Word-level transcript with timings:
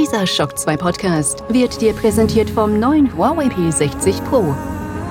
Dieser 0.00 0.26
Shock 0.26 0.58
2 0.58 0.78
Podcast 0.78 1.44
wird 1.50 1.78
dir 1.82 1.92
präsentiert 1.92 2.48
vom 2.48 2.80
neuen 2.80 3.14
Huawei 3.14 3.48
P60 3.48 4.22
Pro. 4.22 4.54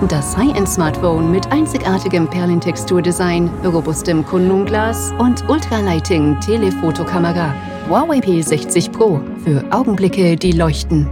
Das 0.08 0.36
High-End-Smartphone 0.36 1.30
mit 1.30 1.46
einzigartigem 1.52 2.28
Perlentexturdesign, 2.28 3.52
robustem 3.64 4.26
Kundenglas 4.26 5.14
und 5.20 5.48
Ultralighting 5.48 6.40
Telefotokamera. 6.40 7.54
Huawei 7.88 8.18
P60 8.18 8.92
Pro 8.92 9.22
für 9.44 9.64
Augenblicke, 9.70 10.36
die 10.36 10.54
leuchten. 10.54 11.08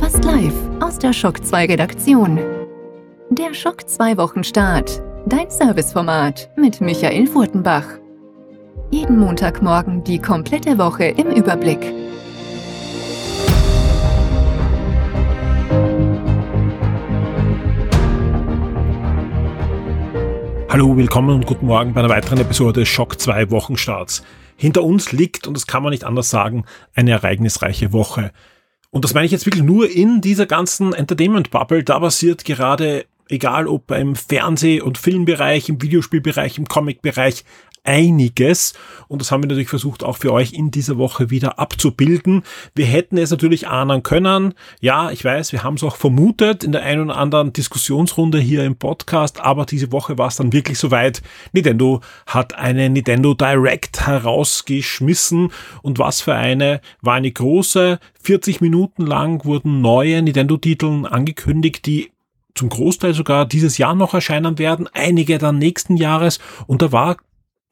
Fast 0.00 0.24
live 0.24 0.54
aus 0.80 0.98
der 0.98 1.12
Shock 1.12 1.44
2 1.44 1.66
Redaktion. 1.66 2.61
Schock 3.54 3.86
2 3.86 4.16
Wochenstart. 4.16 5.02
Dein 5.26 5.50
Serviceformat 5.50 6.48
mit 6.56 6.80
Michael 6.80 7.26
Furtenbach. 7.26 7.84
Jeden 8.90 9.18
Montagmorgen 9.18 10.02
die 10.04 10.18
komplette 10.18 10.78
Woche 10.78 11.04
im 11.04 11.26
Überblick. 11.26 11.80
Hallo, 20.70 20.96
willkommen 20.96 21.34
und 21.34 21.44
guten 21.44 21.66
Morgen 21.66 21.92
bei 21.92 22.00
einer 22.00 22.08
weiteren 22.08 22.38
Episode 22.38 22.80
des 22.80 22.88
Schock 22.88 23.20
2 23.20 23.50
Wochenstarts. 23.50 24.24
Hinter 24.56 24.82
uns 24.82 25.12
liegt, 25.12 25.46
und 25.46 25.54
das 25.54 25.66
kann 25.66 25.82
man 25.82 25.90
nicht 25.90 26.04
anders 26.04 26.30
sagen, 26.30 26.64
eine 26.94 27.10
ereignisreiche 27.10 27.92
Woche. 27.92 28.32
Und 28.90 29.04
das 29.04 29.12
meine 29.14 29.26
ich 29.26 29.32
jetzt 29.32 29.46
wirklich 29.46 29.64
nur 29.64 29.90
in 29.90 30.20
dieser 30.22 30.46
ganzen 30.46 30.94
Entertainment-Bubble. 30.94 31.82
Da 31.82 31.98
passiert 32.00 32.44
gerade 32.44 33.06
egal 33.32 33.66
ob 33.66 33.90
im 33.90 34.14
Fernseh- 34.14 34.80
und 34.80 34.98
Filmbereich, 34.98 35.68
im 35.68 35.82
Videospielbereich, 35.82 36.58
im 36.58 36.66
Comicbereich, 36.66 37.44
einiges. 37.84 38.74
Und 39.08 39.20
das 39.20 39.30
haben 39.30 39.42
wir 39.42 39.48
natürlich 39.48 39.68
versucht, 39.68 40.04
auch 40.04 40.18
für 40.18 40.32
euch 40.32 40.52
in 40.52 40.70
dieser 40.70 40.98
Woche 40.98 41.30
wieder 41.30 41.58
abzubilden. 41.58 42.42
Wir 42.74 42.86
hätten 42.86 43.18
es 43.18 43.30
natürlich 43.30 43.68
ahnen 43.68 44.02
können. 44.02 44.54
Ja, 44.80 45.10
ich 45.10 45.24
weiß, 45.24 45.52
wir 45.52 45.62
haben 45.62 45.74
es 45.74 45.82
auch 45.82 45.96
vermutet 45.96 46.64
in 46.64 46.72
der 46.72 46.82
einen 46.82 47.10
oder 47.10 47.16
anderen 47.16 47.52
Diskussionsrunde 47.52 48.38
hier 48.38 48.64
im 48.64 48.76
Podcast, 48.76 49.40
aber 49.40 49.66
diese 49.66 49.92
Woche 49.92 50.18
war 50.18 50.28
es 50.28 50.36
dann 50.36 50.52
wirklich 50.52 50.78
soweit. 50.78 51.22
Nintendo 51.52 52.00
hat 52.26 52.54
eine 52.54 52.88
Nintendo 52.88 53.34
Direct 53.34 54.06
herausgeschmissen. 54.06 55.50
Und 55.82 55.98
was 55.98 56.20
für 56.20 56.34
eine, 56.34 56.80
war 57.00 57.14
eine 57.14 57.30
große. 57.30 57.98
40 58.22 58.60
Minuten 58.60 59.04
lang 59.04 59.44
wurden 59.44 59.80
neue 59.80 60.22
Nintendo-Titeln 60.22 61.06
angekündigt, 61.06 61.86
die 61.86 62.11
zum 62.54 62.68
Großteil 62.68 63.14
sogar 63.14 63.46
dieses 63.46 63.78
Jahr 63.78 63.94
noch 63.94 64.14
erscheinen 64.14 64.58
werden, 64.58 64.88
einige 64.92 65.38
dann 65.38 65.58
nächsten 65.58 65.96
Jahres. 65.96 66.38
Und 66.66 66.82
da 66.82 66.92
war, 66.92 67.16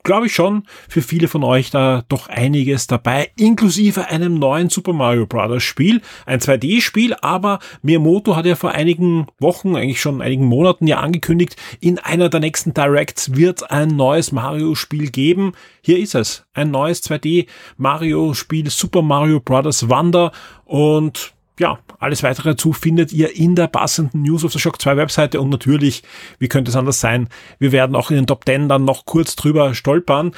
glaube 0.02 0.26
ich 0.26 0.34
schon, 0.34 0.64
für 0.88 1.02
viele 1.02 1.28
von 1.28 1.44
euch 1.44 1.70
da 1.70 2.04
doch 2.08 2.28
einiges 2.28 2.86
dabei, 2.86 3.30
inklusive 3.36 4.06
einem 4.08 4.34
neuen 4.34 4.70
Super 4.70 4.92
Mario 4.92 5.26
Bros. 5.26 5.62
Spiel, 5.62 6.00
ein 6.26 6.40
2D-Spiel, 6.40 7.14
aber 7.20 7.58
Miyamoto 7.82 8.36
hat 8.36 8.46
ja 8.46 8.56
vor 8.56 8.72
einigen 8.72 9.26
Wochen, 9.38 9.76
eigentlich 9.76 10.00
schon 10.00 10.22
einigen 10.22 10.46
Monaten 10.46 10.86
ja 10.86 11.00
angekündigt, 11.00 11.56
in 11.80 11.98
einer 11.98 12.28
der 12.28 12.40
nächsten 12.40 12.74
Directs 12.74 13.36
wird 13.36 13.70
ein 13.70 13.88
neues 13.88 14.32
Mario-Spiel 14.32 15.10
geben. 15.10 15.52
Hier 15.82 15.98
ist 15.98 16.14
es, 16.14 16.44
ein 16.54 16.70
neues 16.70 17.02
2D-Mario-Spiel, 17.02 18.70
Super 18.70 19.02
Mario 19.02 19.40
Bros. 19.40 19.88
Wonder 19.88 20.32
und 20.64 21.34
ja, 21.60 21.78
alles 21.98 22.22
weitere 22.22 22.50
dazu 22.50 22.72
findet 22.72 23.12
ihr 23.12 23.36
in 23.36 23.54
der 23.54 23.66
passenden 23.66 24.22
News 24.22 24.44
of 24.44 24.52
the 24.52 24.58
Shock 24.58 24.80
2 24.80 24.96
Webseite 24.96 25.40
und 25.40 25.50
natürlich, 25.50 26.02
wie 26.38 26.48
könnte 26.48 26.70
es 26.70 26.76
anders 26.76 27.00
sein, 27.00 27.28
wir 27.58 27.70
werden 27.70 27.94
auch 27.94 28.10
in 28.10 28.16
den 28.16 28.26
Top 28.26 28.46
10 28.46 28.68
dann 28.68 28.84
noch 28.84 29.04
kurz 29.04 29.36
drüber 29.36 29.74
stolpern. 29.74 30.32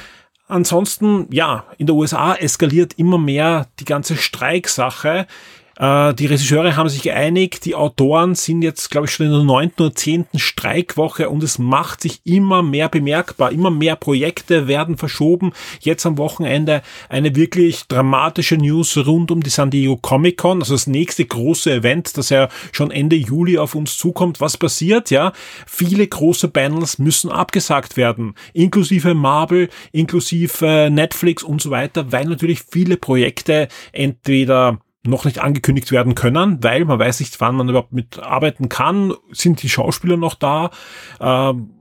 Ansonsten, 0.49 1.27
ja, 1.31 1.65
in 1.77 1.87
der 1.87 1.95
USA 1.95 2.35
eskaliert 2.35 2.99
immer 2.99 3.17
mehr 3.17 3.67
die 3.79 3.85
ganze 3.85 4.17
Streiksache. 4.17 5.25
Äh, 5.77 6.13
die 6.13 6.27
Regisseure 6.27 6.75
haben 6.75 6.89
sich 6.89 7.01
geeinigt, 7.01 7.65
die 7.65 7.75
Autoren 7.75 8.35
sind 8.35 8.61
jetzt, 8.61 8.91
glaube 8.91 9.07
ich, 9.07 9.13
schon 9.13 9.25
in 9.25 9.31
der 9.31 9.43
neunten 9.43 9.83
oder 9.83 9.95
zehnten 9.95 10.39
Streikwoche 10.39 11.29
und 11.29 11.43
es 11.43 11.57
macht 11.57 12.01
sich 12.01 12.21
immer 12.25 12.61
mehr 12.61 12.89
bemerkbar. 12.89 13.51
Immer 13.51 13.71
mehr 13.71 13.95
Projekte 13.95 14.67
werden 14.67 14.97
verschoben. 14.97 15.53
Jetzt 15.79 16.05
am 16.05 16.17
Wochenende 16.17 16.81
eine 17.09 17.35
wirklich 17.35 17.87
dramatische 17.87 18.57
News 18.57 18.97
rund 18.97 19.31
um 19.31 19.41
die 19.41 19.49
San 19.49 19.71
Diego 19.71 19.97
Comic 19.97 20.37
Con, 20.37 20.61
also 20.61 20.73
das 20.73 20.87
nächste 20.87 21.25
große 21.25 21.71
Event, 21.71 22.17
das 22.17 22.29
ja 22.29 22.49
schon 22.71 22.91
Ende 22.91 23.15
Juli 23.15 23.57
auf 23.57 23.75
uns 23.75 23.97
zukommt. 23.97 24.41
Was 24.41 24.57
passiert? 24.57 25.09
Ja, 25.09 25.33
viele 25.65 26.07
große 26.07 26.47
Panels 26.49 26.99
müssen 26.99 27.31
abgesagt 27.31 27.97
werden, 27.97 28.35
inklusive 28.53 29.13
Marvel, 29.13 29.69
inklusive 29.91 30.89
Netflix 30.91 31.43
und 31.43 31.61
so 31.61 31.71
weiter, 31.71 32.11
weil 32.11 32.25
natürlich 32.25 32.61
viele 32.69 32.97
Projekte 32.97 33.67
entweder 33.91 34.79
noch 35.05 35.25
nicht 35.25 35.39
angekündigt 35.39 35.91
werden 35.91 36.15
können, 36.15 36.63
weil 36.63 36.85
man 36.85 36.99
weiß 36.99 37.19
nicht, 37.19 37.39
wann 37.41 37.55
man 37.55 37.69
überhaupt 37.69 37.91
mitarbeiten 37.91 38.69
kann. 38.69 39.13
Sind 39.31 39.61
die 39.61 39.69
Schauspieler 39.69 40.17
noch 40.17 40.35
da? 40.35 40.71
Ähm, 41.19 41.71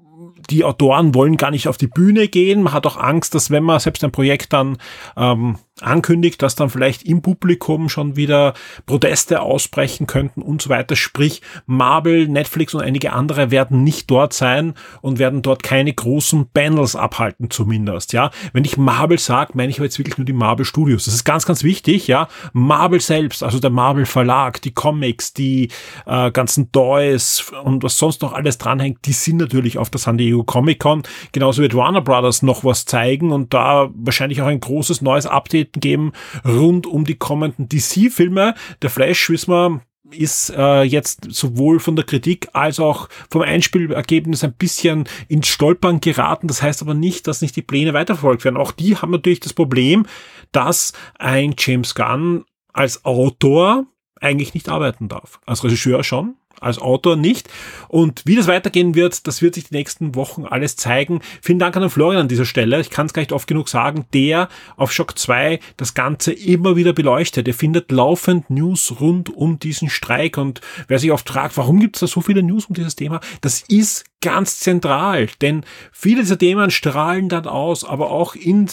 die 0.50 0.64
Autoren 0.64 1.14
wollen 1.14 1.36
gar 1.36 1.50
nicht 1.50 1.68
auf 1.68 1.76
die 1.76 1.86
Bühne 1.86 2.28
gehen. 2.28 2.62
Man 2.62 2.72
hat 2.72 2.86
auch 2.86 2.96
Angst, 2.96 3.34
dass 3.34 3.50
wenn 3.50 3.62
man 3.62 3.78
selbst 3.78 4.02
ein 4.02 4.10
Projekt 4.10 4.52
dann 4.52 4.78
ähm, 5.16 5.58
ankündigt, 5.82 6.42
dass 6.42 6.54
dann 6.54 6.70
vielleicht 6.70 7.02
im 7.04 7.22
Publikum 7.22 7.88
schon 7.88 8.16
wieder 8.16 8.54
Proteste 8.86 9.40
ausbrechen 9.40 10.06
könnten 10.06 10.42
und 10.42 10.62
so 10.62 10.70
weiter. 10.70 10.96
Sprich, 10.96 11.42
Marvel, 11.66 12.28
Netflix 12.28 12.74
und 12.74 12.82
einige 12.82 13.12
andere 13.12 13.50
werden 13.50 13.82
nicht 13.84 14.10
dort 14.10 14.32
sein 14.32 14.74
und 15.00 15.18
werden 15.18 15.42
dort 15.42 15.62
keine 15.62 15.92
großen 15.92 16.48
Panels 16.52 16.96
abhalten 16.96 17.50
zumindest. 17.50 18.12
Ja, 18.12 18.30
wenn 18.52 18.64
ich 18.64 18.76
Marvel 18.76 19.18
sage, 19.18 19.52
meine 19.54 19.70
ich 19.70 19.78
aber 19.78 19.86
jetzt 19.86 19.98
wirklich 19.98 20.18
nur 20.18 20.24
die 20.24 20.32
Marvel 20.32 20.64
Studios. 20.64 21.04
Das 21.04 21.14
ist 21.14 21.24
ganz, 21.24 21.46
ganz 21.46 21.62
wichtig. 21.62 22.06
Ja, 22.06 22.28
Marvel 22.52 23.00
selbst, 23.00 23.42
also 23.42 23.58
der 23.58 23.70
Marvel 23.70 24.06
Verlag, 24.06 24.60
die 24.62 24.72
Comics, 24.72 25.32
die 25.32 25.68
äh, 26.06 26.30
ganzen 26.30 26.72
Toys 26.72 27.52
und 27.64 27.82
was 27.82 27.98
sonst 27.98 28.22
noch 28.22 28.32
alles 28.32 28.58
dranhängt, 28.58 29.00
die 29.04 29.12
sind 29.12 29.38
natürlich 29.38 29.78
auf 29.78 29.90
der 29.90 30.00
San 30.00 30.18
Diego 30.18 30.44
Comic 30.44 30.80
Con. 30.80 31.02
Genauso 31.32 31.62
wird 31.62 31.74
Warner 31.74 32.00
Brothers 32.00 32.42
noch 32.42 32.64
was 32.64 32.84
zeigen 32.84 33.32
und 33.32 33.54
da 33.54 33.90
wahrscheinlich 33.94 34.42
auch 34.42 34.46
ein 34.46 34.60
großes 34.60 35.02
neues 35.02 35.26
Update 35.26 35.71
geben 35.80 36.12
rund 36.44 36.86
um 36.86 37.04
die 37.04 37.16
kommenden 37.16 37.68
DC-Filme. 37.68 38.54
Der 38.82 38.90
Flash, 38.90 39.30
wissen 39.30 39.52
wir, 39.52 39.80
ist 40.12 40.50
äh, 40.50 40.82
jetzt 40.82 41.26
sowohl 41.30 41.80
von 41.80 41.96
der 41.96 42.04
Kritik 42.04 42.48
als 42.52 42.80
auch 42.80 43.08
vom 43.30 43.42
Einspielergebnis 43.42 44.44
ein 44.44 44.52
bisschen 44.52 45.04
ins 45.28 45.48
Stolpern 45.48 46.00
geraten. 46.00 46.48
Das 46.48 46.62
heißt 46.62 46.82
aber 46.82 46.94
nicht, 46.94 47.26
dass 47.26 47.42
nicht 47.42 47.56
die 47.56 47.62
Pläne 47.62 47.94
weiterverfolgt 47.94 48.44
werden. 48.44 48.56
Auch 48.56 48.72
die 48.72 48.96
haben 48.96 49.10
natürlich 49.10 49.40
das 49.40 49.54
Problem, 49.54 50.06
dass 50.52 50.92
ein 51.18 51.54
James 51.58 51.94
Gunn 51.94 52.44
als 52.72 53.04
Autor 53.04 53.86
eigentlich 54.20 54.54
nicht 54.54 54.68
arbeiten 54.68 55.08
darf. 55.08 55.40
Als 55.46 55.64
Regisseur 55.64 56.04
schon, 56.04 56.36
als 56.62 56.78
Autor 56.78 57.16
nicht. 57.16 57.48
Und 57.88 58.22
wie 58.24 58.36
das 58.36 58.46
weitergehen 58.46 58.94
wird, 58.94 59.26
das 59.26 59.42
wird 59.42 59.54
sich 59.54 59.68
die 59.68 59.74
nächsten 59.74 60.14
Wochen 60.14 60.44
alles 60.44 60.76
zeigen. 60.76 61.20
Vielen 61.40 61.58
Dank 61.58 61.76
an 61.76 61.82
den 61.82 61.90
Florian 61.90 62.22
an 62.22 62.28
dieser 62.28 62.44
Stelle. 62.44 62.80
Ich 62.80 62.90
kann 62.90 63.06
es 63.06 63.12
gar 63.12 63.22
nicht 63.22 63.32
oft 63.32 63.46
genug 63.46 63.68
sagen, 63.68 64.06
der 64.12 64.48
auf 64.76 64.92
Shock 64.92 65.18
2 65.18 65.60
das 65.76 65.94
Ganze 65.94 66.32
immer 66.32 66.76
wieder 66.76 66.92
beleuchtet. 66.92 67.48
Er 67.48 67.54
findet 67.54 67.90
laufend 67.90 68.50
News 68.50 69.00
rund 69.00 69.30
um 69.30 69.58
diesen 69.58 69.90
Streik. 69.90 70.38
Und 70.38 70.60
wer 70.88 70.98
sich 70.98 71.12
oft 71.12 71.28
fragt, 71.28 71.56
warum 71.56 71.80
gibt 71.80 71.96
es 71.96 72.00
da 72.00 72.06
so 72.06 72.20
viele 72.20 72.42
News 72.42 72.66
um 72.66 72.74
dieses 72.74 72.96
Thema, 72.96 73.20
das 73.40 73.62
ist 73.62 74.04
ganz 74.20 74.60
zentral. 74.60 75.28
Denn 75.40 75.64
viele 75.90 76.22
dieser 76.22 76.38
Themen 76.38 76.70
strahlen 76.70 77.28
dann 77.28 77.46
aus, 77.46 77.84
aber 77.84 78.10
auch 78.10 78.34
in 78.34 78.68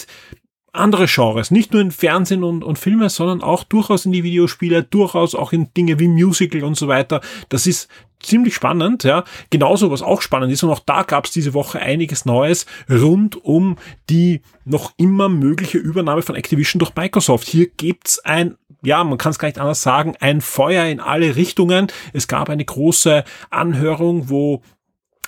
andere 0.72 1.06
Genres, 1.06 1.50
nicht 1.50 1.72
nur 1.72 1.82
in 1.82 1.90
Fernsehen 1.90 2.44
und, 2.44 2.62
und 2.62 2.78
Filme, 2.78 3.08
sondern 3.10 3.42
auch 3.42 3.64
durchaus 3.64 4.06
in 4.06 4.12
die 4.12 4.24
Videospiele, 4.24 4.82
durchaus 4.82 5.34
auch 5.34 5.52
in 5.52 5.72
Dinge 5.74 5.98
wie 5.98 6.08
Musical 6.08 6.64
und 6.64 6.76
so 6.76 6.88
weiter. 6.88 7.20
Das 7.48 7.66
ist 7.66 7.88
ziemlich 8.20 8.54
spannend, 8.54 9.04
ja. 9.04 9.24
Genauso, 9.50 9.90
was 9.90 10.02
auch 10.02 10.22
spannend 10.22 10.52
ist, 10.52 10.62
und 10.62 10.70
auch 10.70 10.80
da 10.80 11.02
gab 11.02 11.24
es 11.24 11.32
diese 11.32 11.54
Woche 11.54 11.80
einiges 11.80 12.24
Neues 12.24 12.66
rund 12.90 13.42
um 13.44 13.76
die 14.08 14.42
noch 14.64 14.92
immer 14.96 15.28
mögliche 15.28 15.78
Übernahme 15.78 16.22
von 16.22 16.36
Activision 16.36 16.78
durch 16.78 16.94
Microsoft. 16.94 17.48
Hier 17.48 17.68
gibt's 17.68 18.18
ein 18.20 18.56
ja, 18.82 19.04
man 19.04 19.18
kann 19.18 19.30
es 19.30 19.38
gar 19.38 19.48
nicht 19.48 19.58
anders 19.58 19.82
sagen, 19.82 20.14
ein 20.20 20.40
Feuer 20.40 20.86
in 20.86 21.00
alle 21.00 21.36
Richtungen. 21.36 21.88
Es 22.14 22.28
gab 22.28 22.48
eine 22.48 22.64
große 22.64 23.24
Anhörung, 23.50 24.30
wo 24.30 24.62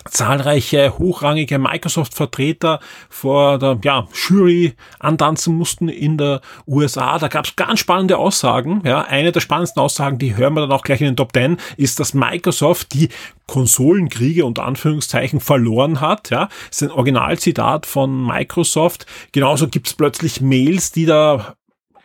zahlreiche 0.09 0.99
hochrangige 0.99 1.59
Microsoft-Vertreter 1.59 2.81
vor 3.09 3.59
der 3.59 3.79
ja, 3.83 4.07
Jury 4.13 4.75
antanzen 4.99 5.57
mussten 5.57 5.89
in 5.89 6.19
der 6.19 6.41
USA. 6.67 7.19
Da 7.19 7.29
gab 7.29 7.45
es 7.45 7.57
ganz 7.57 7.81
spannende 7.81 8.19
Aussagen. 8.19 8.83
Ja, 8.85 9.03
eine 9.03 9.33
der 9.33 9.41
spannendsten 9.41 9.83
Aussagen, 9.83 10.19
die 10.19 10.37
hören 10.37 10.55
wir 10.55 10.63
dann 10.63 10.73
auch 10.73 10.83
gleich 10.83 11.01
in 11.01 11.07
den 11.07 11.17
Top 11.17 11.33
10, 11.33 11.57
ist, 11.77 12.01
dass 12.01 12.15
Microsoft 12.15 12.95
die 12.95 13.09
Konsolenkriege 13.47 14.45
unter 14.45 14.65
Anführungszeichen 14.65 15.41
verloren 15.41 16.01
hat. 16.01 16.31
Ja, 16.31 16.49
das 16.69 16.81
ist 16.81 16.83
ein 16.83 16.91
Originalzitat 16.91 17.87
von 17.87 18.25
Microsoft. 18.27 19.07
Genauso 19.33 19.69
gibt 19.69 19.89
es 19.89 19.95
plötzlich 19.95 20.41
Mails, 20.41 20.93
die 20.93 21.07
da 21.07 21.55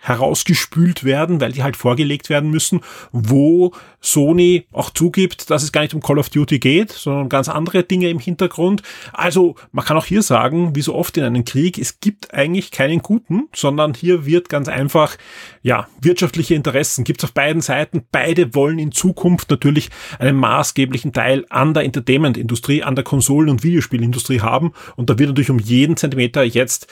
herausgespült 0.01 1.03
werden, 1.03 1.41
weil 1.41 1.51
die 1.51 1.63
halt 1.63 1.75
vorgelegt 1.75 2.29
werden 2.29 2.49
müssen, 2.49 2.81
wo 3.11 3.73
Sony 3.99 4.65
auch 4.71 4.89
zugibt, 4.89 5.49
dass 5.49 5.63
es 5.63 5.71
gar 5.71 5.81
nicht 5.81 5.93
um 5.93 6.01
Call 6.01 6.19
of 6.19 6.29
Duty 6.29 6.59
geht, 6.59 6.91
sondern 6.91 7.23
um 7.23 7.29
ganz 7.29 7.49
andere 7.49 7.83
Dinge 7.83 8.09
im 8.09 8.19
Hintergrund. 8.19 8.83
Also 9.11 9.55
man 9.71 9.83
kann 9.83 9.97
auch 9.97 10.05
hier 10.05 10.21
sagen, 10.21 10.75
wie 10.75 10.81
so 10.81 10.95
oft 10.95 11.17
in 11.17 11.23
einem 11.23 11.45
Krieg, 11.45 11.77
es 11.77 11.99
gibt 11.99 12.33
eigentlich 12.33 12.71
keinen 12.71 12.99
guten, 12.99 13.49
sondern 13.53 13.93
hier 13.93 14.25
wird 14.25 14.49
ganz 14.49 14.69
einfach, 14.69 15.17
ja, 15.61 15.87
wirtschaftliche 15.99 16.55
Interessen 16.55 17.03
gibt 17.03 17.21
es 17.21 17.25
auf 17.25 17.33
beiden 17.33 17.61
Seiten. 17.61 18.03
Beide 18.11 18.55
wollen 18.55 18.79
in 18.79 18.91
Zukunft 18.91 19.49
natürlich 19.49 19.89
einen 20.19 20.37
maßgeblichen 20.37 21.11
Teil 21.11 21.45
an 21.49 21.73
der 21.73 21.83
Entertainment-Industrie, 21.83 22.83
an 22.83 22.95
der 22.95 23.03
Konsolen- 23.03 23.49
und 23.49 23.63
Videospielindustrie 23.63 24.41
haben. 24.41 24.73
Und 24.95 25.09
da 25.09 25.19
wird 25.19 25.29
natürlich 25.29 25.49
um 25.49 25.59
jeden 25.59 25.97
Zentimeter 25.97 26.43
jetzt 26.43 26.87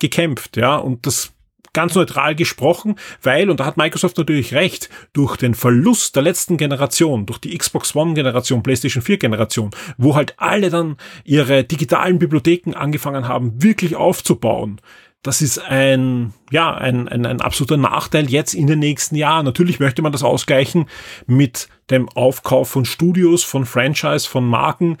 gekämpft, 0.00 0.56
ja, 0.56 0.76
und 0.76 1.06
das 1.06 1.32
ganz 1.78 1.94
neutral 1.94 2.34
gesprochen, 2.34 2.96
weil, 3.22 3.50
und 3.50 3.60
da 3.60 3.64
hat 3.64 3.76
Microsoft 3.76 4.18
natürlich 4.18 4.52
recht, 4.52 4.90
durch 5.12 5.36
den 5.36 5.54
Verlust 5.54 6.16
der 6.16 6.24
letzten 6.24 6.56
Generation, 6.56 7.24
durch 7.24 7.38
die 7.38 7.56
Xbox 7.56 7.94
One 7.94 8.14
Generation, 8.14 8.64
PlayStation 8.64 9.00
4 9.00 9.18
Generation, 9.18 9.70
wo 9.96 10.16
halt 10.16 10.34
alle 10.38 10.70
dann 10.70 10.96
ihre 11.22 11.62
digitalen 11.62 12.18
Bibliotheken 12.18 12.74
angefangen 12.74 13.28
haben, 13.28 13.62
wirklich 13.62 13.94
aufzubauen, 13.94 14.80
das 15.22 15.40
ist 15.40 15.58
ein, 15.58 16.32
ja, 16.50 16.74
ein, 16.74 17.06
ein, 17.06 17.26
ein 17.26 17.40
absoluter 17.40 17.76
Nachteil 17.76 18.28
jetzt 18.28 18.54
in 18.54 18.66
den 18.66 18.80
nächsten 18.80 19.14
Jahren. 19.14 19.44
Natürlich 19.44 19.80
möchte 19.80 20.02
man 20.02 20.12
das 20.12 20.22
ausgleichen 20.22 20.86
mit 21.26 21.68
dem 21.90 22.08
Aufkauf 22.08 22.70
von 22.70 22.84
Studios, 22.84 23.44
von 23.44 23.66
Franchise, 23.66 24.28
von 24.28 24.46
Marken, 24.46 24.96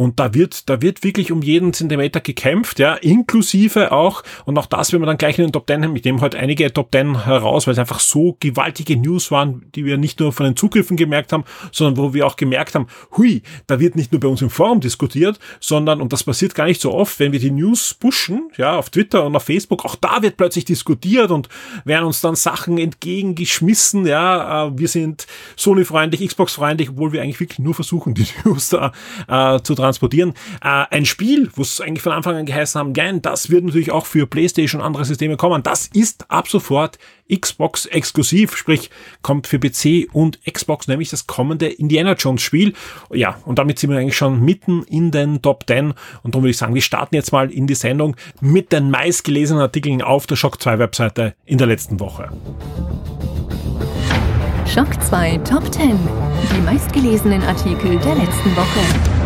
und 0.00 0.18
da 0.18 0.32
wird, 0.32 0.70
da 0.70 0.80
wird 0.80 1.04
wirklich 1.04 1.30
um 1.30 1.42
jeden 1.42 1.74
Zentimeter 1.74 2.20
gekämpft, 2.20 2.78
ja, 2.78 2.94
inklusive 2.94 3.92
auch, 3.92 4.22
und 4.46 4.56
auch 4.56 4.64
das 4.64 4.94
wenn 4.94 5.02
wir 5.02 5.06
dann 5.06 5.18
gleich 5.18 5.38
in 5.38 5.44
den 5.44 5.52
Top 5.52 5.66
Ten 5.66 5.84
haben, 5.84 5.94
ich 5.94 6.02
nehme 6.04 6.22
heute 6.22 6.38
einige 6.38 6.72
Top 6.72 6.90
Ten 6.90 7.26
heraus, 7.26 7.66
weil 7.66 7.72
es 7.72 7.78
einfach 7.78 8.00
so 8.00 8.34
gewaltige 8.40 8.96
News 8.96 9.30
waren, 9.30 9.66
die 9.74 9.84
wir 9.84 9.98
nicht 9.98 10.18
nur 10.18 10.32
von 10.32 10.46
den 10.46 10.56
Zugriffen 10.56 10.96
gemerkt 10.96 11.34
haben, 11.34 11.44
sondern 11.70 12.02
wo 12.02 12.14
wir 12.14 12.26
auch 12.26 12.36
gemerkt 12.36 12.76
haben, 12.76 12.86
hui, 13.18 13.42
da 13.66 13.78
wird 13.78 13.94
nicht 13.94 14.10
nur 14.10 14.22
bei 14.22 14.28
uns 14.28 14.40
im 14.40 14.48
Forum 14.48 14.80
diskutiert, 14.80 15.38
sondern, 15.60 16.00
und 16.00 16.14
das 16.14 16.24
passiert 16.24 16.54
gar 16.54 16.64
nicht 16.64 16.80
so 16.80 16.94
oft, 16.94 17.20
wenn 17.20 17.32
wir 17.32 17.38
die 17.38 17.50
News 17.50 17.92
pushen, 17.92 18.50
ja, 18.56 18.78
auf 18.78 18.88
Twitter 18.88 19.26
und 19.26 19.36
auf 19.36 19.42
Facebook, 19.42 19.84
auch 19.84 19.96
da 19.96 20.22
wird 20.22 20.38
plötzlich 20.38 20.64
diskutiert 20.64 21.30
und 21.30 21.50
werden 21.84 22.06
uns 22.06 22.22
dann 22.22 22.36
Sachen 22.36 22.78
entgegengeschmissen, 22.78 24.06
ja, 24.06 24.68
äh, 24.68 24.78
wir 24.78 24.88
sind 24.88 25.26
Sony-freundlich, 25.56 26.26
Xbox-freundlich, 26.26 26.88
obwohl 26.88 27.12
wir 27.12 27.20
eigentlich 27.20 27.40
wirklich 27.40 27.58
nur 27.58 27.74
versuchen, 27.74 28.14
die 28.14 28.26
News 28.46 28.70
da 28.70 28.92
äh, 29.28 29.60
zu 29.62 29.74
transportieren. 29.90 30.34
Äh, 30.62 30.86
ein 30.90 31.04
Spiel, 31.04 31.50
wo 31.54 31.62
es 31.62 31.80
eigentlich 31.80 32.02
von 32.02 32.12
Anfang 32.12 32.36
an 32.36 32.46
geheißen 32.46 32.78
haben, 32.78 32.92
gern, 32.92 33.22
das 33.22 33.50
wird 33.50 33.64
natürlich 33.64 33.90
auch 33.90 34.06
für 34.06 34.26
PlayStation 34.26 34.80
und 34.80 34.86
andere 34.86 35.04
Systeme 35.04 35.36
kommen. 35.36 35.62
Das 35.62 35.88
ist 35.88 36.30
ab 36.30 36.48
sofort 36.48 36.98
Xbox 37.30 37.86
exklusiv, 37.86 38.56
sprich 38.56 38.90
kommt 39.22 39.46
für 39.46 39.58
PC 39.58 40.08
und 40.12 40.40
Xbox, 40.44 40.88
nämlich 40.88 41.10
das 41.10 41.26
kommende 41.26 41.68
Indiana 41.68 42.14
Jones 42.14 42.42
Spiel. 42.42 42.72
Ja, 43.12 43.38
und 43.44 43.58
damit 43.58 43.78
sind 43.78 43.90
wir 43.90 43.98
eigentlich 43.98 44.16
schon 44.16 44.44
mitten 44.44 44.82
in 44.84 45.10
den 45.10 45.42
Top 45.42 45.64
10 45.66 45.92
und 46.22 46.34
darum 46.34 46.42
würde 46.42 46.50
ich 46.50 46.56
sagen, 46.56 46.74
wir 46.74 46.82
starten 46.82 47.14
jetzt 47.14 47.32
mal 47.32 47.50
in 47.50 47.66
die 47.66 47.74
Sendung 47.74 48.16
mit 48.40 48.72
den 48.72 48.90
meistgelesenen 48.90 49.62
Artikeln 49.62 50.02
auf 50.02 50.26
der 50.26 50.36
Shock 50.36 50.60
2 50.60 50.78
Webseite 50.78 51.34
in 51.44 51.58
der 51.58 51.66
letzten 51.66 52.00
Woche. 52.00 52.30
Shock 54.66 55.02
2 55.02 55.38
Top 55.38 55.72
10. 55.72 55.98
Die 56.54 56.60
meistgelesenen 56.60 57.42
Artikel 57.42 57.98
der 57.98 58.14
letzten 58.14 58.56
Woche. 58.56 59.19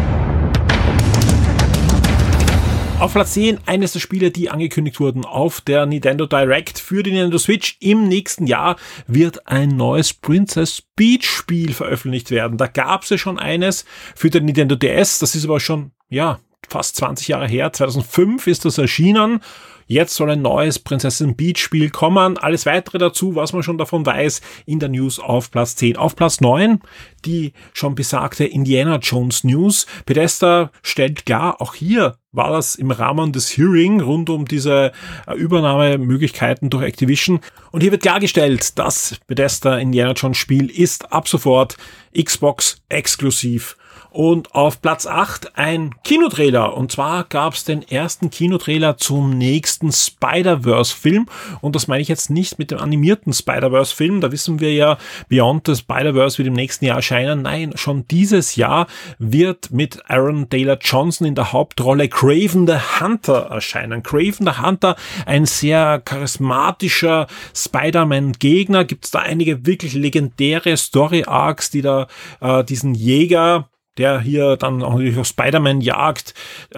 Auf 3.04 3.12
Platz 3.12 3.34
10 3.34 3.58
eines 3.66 3.92
der 3.92 4.00
Spiele, 4.00 4.30
die 4.30 4.48
angekündigt 4.48 4.98
wurden 4.98 5.26
auf 5.26 5.60
der 5.60 5.84
Nintendo 5.84 6.24
Direct 6.24 6.78
für 6.78 7.02
die 7.02 7.10
Nintendo 7.10 7.36
Switch. 7.36 7.76
Im 7.80 8.08
nächsten 8.08 8.46
Jahr 8.46 8.76
wird 9.06 9.46
ein 9.46 9.76
neues 9.76 10.14
Princess 10.14 10.82
Peach 10.96 11.26
Spiel 11.26 11.74
veröffentlicht 11.74 12.30
werden. 12.30 12.56
Da 12.56 12.66
gab 12.66 13.02
es 13.02 13.10
ja 13.10 13.18
schon 13.18 13.38
eines 13.38 13.84
für 14.16 14.30
den 14.30 14.46
Nintendo 14.46 14.74
DS. 14.74 15.18
Das 15.18 15.34
ist 15.34 15.44
aber 15.44 15.60
schon, 15.60 15.90
ja, 16.08 16.40
fast 16.66 16.96
20 16.96 17.28
Jahre 17.28 17.46
her. 17.46 17.74
2005 17.74 18.46
ist 18.46 18.64
das 18.64 18.78
erschienen. 18.78 19.40
Jetzt 19.86 20.14
soll 20.14 20.30
ein 20.30 20.42
neues 20.42 20.78
Prinzessin 20.78 21.36
Beach 21.36 21.58
Spiel 21.58 21.90
kommen. 21.90 22.38
Alles 22.38 22.66
weitere 22.66 22.98
dazu, 22.98 23.34
was 23.34 23.52
man 23.52 23.62
schon 23.62 23.78
davon 23.78 24.06
weiß, 24.06 24.40
in 24.66 24.78
der 24.78 24.88
News 24.88 25.18
auf 25.18 25.50
Platz 25.50 25.76
10. 25.76 25.96
Auf 25.96 26.16
Platz 26.16 26.40
9 26.40 26.80
die 27.24 27.52
schon 27.72 27.94
besagte 27.94 28.44
Indiana 28.44 28.98
Jones 28.98 29.44
News. 29.44 29.86
Bethesda 30.06 30.70
stellt 30.82 31.26
klar, 31.26 31.60
auch 31.60 31.74
hier 31.74 32.16
war 32.32 32.50
das 32.50 32.74
im 32.74 32.90
Rahmen 32.90 33.32
des 33.32 33.56
Hearing 33.56 34.00
rund 34.00 34.28
um 34.28 34.44
diese 34.46 34.92
äh, 35.26 35.34
Übernahmemöglichkeiten 35.34 36.70
durch 36.70 36.84
Activision. 36.84 37.40
Und 37.70 37.82
hier 37.82 37.92
wird 37.92 38.02
klargestellt, 38.02 38.78
das 38.78 39.16
Bethesda 39.26 39.78
Indiana 39.78 40.12
Jones 40.12 40.36
Spiel 40.36 40.68
ist 40.70 41.12
ab 41.12 41.28
sofort 41.28 41.76
Xbox 42.16 42.82
exklusiv 42.88 43.76
und 44.14 44.54
auf 44.54 44.80
Platz 44.80 45.06
8 45.06 45.58
ein 45.58 45.90
Kinotrailer. 46.04 46.76
Und 46.76 46.92
zwar 46.92 47.24
gab 47.24 47.54
es 47.54 47.64
den 47.64 47.82
ersten 47.82 48.30
Kinotrailer 48.30 48.96
zum 48.96 49.36
nächsten 49.36 49.90
Spider-Verse-Film. 49.90 51.26
Und 51.60 51.74
das 51.74 51.88
meine 51.88 52.00
ich 52.00 52.08
jetzt 52.08 52.30
nicht 52.30 52.60
mit 52.60 52.70
dem 52.70 52.78
animierten 52.78 53.32
Spider-Verse-Film. 53.32 54.20
Da 54.20 54.30
wissen 54.30 54.60
wir 54.60 54.72
ja, 54.72 54.98
Beyond 55.28 55.66
the 55.66 55.74
Spider-Verse 55.74 56.38
wird 56.38 56.46
im 56.46 56.54
nächsten 56.54 56.84
Jahr 56.84 56.96
erscheinen. 56.96 57.42
Nein, 57.42 57.72
schon 57.74 58.06
dieses 58.06 58.54
Jahr 58.54 58.86
wird 59.18 59.72
mit 59.72 60.08
Aaron 60.08 60.48
Taylor 60.48 60.78
Johnson 60.80 61.26
in 61.26 61.34
der 61.34 61.52
Hauptrolle 61.52 62.08
Craven 62.08 62.68
the 62.68 63.00
Hunter 63.00 63.48
erscheinen. 63.50 64.04
Craven 64.04 64.46
the 64.46 64.62
Hunter, 64.62 64.94
ein 65.26 65.44
sehr 65.44 66.00
charismatischer 66.04 67.26
Spider-Man-Gegner. 67.52 68.84
Gibt 68.84 69.06
es 69.06 69.10
da 69.10 69.18
einige 69.18 69.66
wirklich 69.66 69.94
legendäre 69.94 70.76
Story-Arcs, 70.76 71.70
die 71.70 71.82
da 71.82 72.06
äh, 72.40 72.62
diesen 72.62 72.94
Jäger 72.94 73.68
der 73.98 74.20
hier 74.20 74.56
dann 74.56 74.82
auch 74.82 74.94
natürlich 74.94 75.18
auch 75.18 75.24
Spider-Man 75.24 75.80
jagt, 75.80 76.34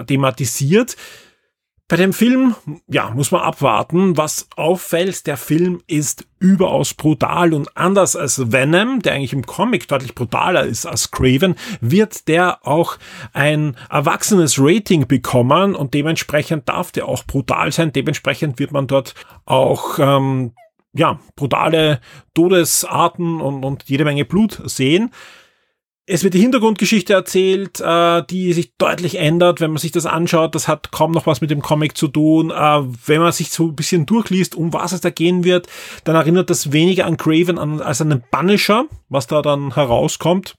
thematisiert. 0.07 0.97
Bei 1.89 1.95
dem 1.95 2.13
Film, 2.13 2.57
ja, 2.89 3.11
muss 3.11 3.31
man 3.31 3.43
abwarten. 3.43 4.17
Was 4.17 4.49
auffällt, 4.57 5.29
der 5.29 5.37
Film 5.37 5.83
ist 5.87 6.27
überaus 6.41 6.95
brutal 6.95 7.55
und 7.55 7.77
anders 7.77 8.17
als 8.17 8.51
Venom, 8.51 9.03
der 9.03 9.13
eigentlich 9.13 9.33
im 9.33 9.47
Comic 9.47 9.87
deutlich 9.87 10.17
brutaler 10.17 10.65
ist 10.65 10.85
als 10.85 11.13
Craven, 11.13 11.55
wird 11.81 12.27
der 12.27 12.67
auch 12.67 12.99
ein 13.33 13.77
erwachsenes 13.89 14.57
Rating 14.59 15.07
bekommen 15.07 15.77
und 15.77 15.95
dementsprechend 15.95 16.69
darf 16.69 16.91
der 16.91 17.07
auch 17.07 17.23
brutal 17.23 17.71
sein. 17.71 17.93
Dementsprechend 17.93 18.59
wird 18.59 18.73
man 18.73 18.89
dort 18.89 19.15
auch 19.45 20.01
ähm, 20.01 20.55
ja, 20.93 21.21
brutale 21.37 22.01
Todesarten 22.35 23.41
und, 23.41 23.65
und 23.65 23.85
jede 23.85 24.05
Menge 24.05 24.25
Blut 24.25 24.61
sehen. 24.65 25.13
Es 26.09 26.23
wird 26.23 26.35
die 26.35 26.41
Hintergrundgeschichte 26.41 27.15
erzählt, 27.15 27.81
äh, 27.81 28.23
die 28.31 28.53
sich 28.53 28.77
deutlich 28.77 29.19
ändert, 29.19 29.61
wenn 29.61 29.73
man 29.73 29.79
sich 29.79 29.91
das 29.91 30.07
anschaut. 30.07 30.55
Das 30.55 30.69
hat 30.69 30.93
kaum 30.93 31.11
noch 31.11 31.27
was 31.27 31.41
mit 31.41 31.51
dem 31.51 31.63
Comic 31.63 31.97
zu 31.97 32.07
tun. 32.07 32.51
Äh, 32.51 32.83
wenn 33.07 33.21
man 33.21 33.33
sich 33.33 33.51
so 33.51 33.67
ein 33.67 33.75
bisschen 33.75 34.07
durchliest, 34.07 34.55
um 34.55 34.73
was 34.73 34.93
es 34.93 35.01
da 35.01 35.11
gehen 35.11 35.43
wird, 35.43 35.67
dann 36.05 36.15
erinnert 36.15 36.49
das 36.49 36.71
weniger 36.71 37.07
an 37.07 37.17
Craven 37.17 37.59
als 37.59 38.01
an 38.01 38.11
den 38.11 38.23
Punisher, 38.31 38.87
was 39.09 39.27
da 39.27 39.43
dann 39.43 39.75
herauskommt. 39.75 40.57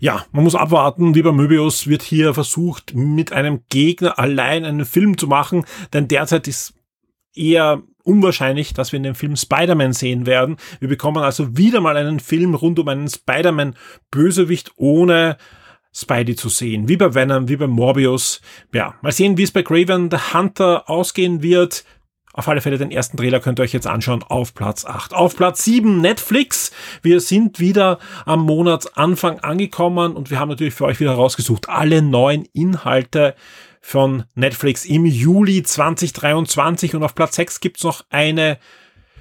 Ja, 0.00 0.26
man 0.32 0.44
muss 0.44 0.54
abwarten. 0.54 1.14
Wie 1.14 1.22
bei 1.22 1.32
Möbius 1.32 1.86
wird 1.86 2.02
hier 2.02 2.34
versucht, 2.34 2.94
mit 2.94 3.32
einem 3.32 3.62
Gegner 3.70 4.18
allein 4.18 4.66
einen 4.66 4.84
Film 4.84 5.16
zu 5.16 5.28
machen, 5.28 5.64
denn 5.94 6.08
derzeit 6.08 6.46
ist 6.46 6.74
eher 7.34 7.82
unwahrscheinlich, 8.06 8.72
dass 8.72 8.92
wir 8.92 8.98
in 8.98 9.02
dem 9.02 9.14
Film 9.14 9.36
Spider-Man 9.36 9.92
sehen 9.92 10.26
werden. 10.26 10.56
Wir 10.80 10.88
bekommen 10.88 11.22
also 11.22 11.56
wieder 11.56 11.80
mal 11.80 11.96
einen 11.96 12.20
Film 12.20 12.54
rund 12.54 12.78
um 12.78 12.88
einen 12.88 13.08
Spider-Man-Bösewicht 13.08 14.72
ohne 14.76 15.36
Spidey 15.92 16.36
zu 16.36 16.48
sehen. 16.48 16.88
Wie 16.88 16.96
bei 16.96 17.14
Venom, 17.14 17.48
wie 17.48 17.56
bei 17.56 17.66
Morbius. 17.66 18.40
Ja, 18.72 18.94
mal 19.00 19.12
sehen, 19.12 19.38
wie 19.38 19.42
es 19.42 19.50
bei 19.50 19.62
Craven 19.62 20.10
the 20.10 20.18
Hunter 20.34 20.88
ausgehen 20.88 21.42
wird. 21.42 21.84
Auf 22.36 22.48
alle 22.48 22.60
Fälle 22.60 22.76
den 22.76 22.90
ersten 22.90 23.16
Trailer 23.16 23.40
könnt 23.40 23.58
ihr 23.58 23.62
euch 23.62 23.72
jetzt 23.72 23.86
anschauen 23.86 24.22
auf 24.22 24.52
Platz 24.52 24.84
8. 24.84 25.14
Auf 25.14 25.36
Platz 25.36 25.64
7 25.64 26.02
Netflix. 26.02 26.70
Wir 27.00 27.20
sind 27.20 27.60
wieder 27.60 27.98
am 28.26 28.42
Monatsanfang 28.42 29.40
angekommen 29.40 30.14
und 30.14 30.30
wir 30.30 30.38
haben 30.38 30.50
natürlich 30.50 30.74
für 30.74 30.84
euch 30.84 31.00
wieder 31.00 31.12
rausgesucht 31.12 31.70
alle 31.70 32.02
neuen 32.02 32.44
Inhalte 32.52 33.34
von 33.86 34.24
Netflix 34.34 34.84
im 34.84 35.06
Juli 35.06 35.62
2023 35.62 36.96
und 36.96 37.04
auf 37.04 37.14
Platz 37.14 37.36
6 37.36 37.60
gibt's 37.60 37.84
noch 37.84 38.04
eine 38.10 38.58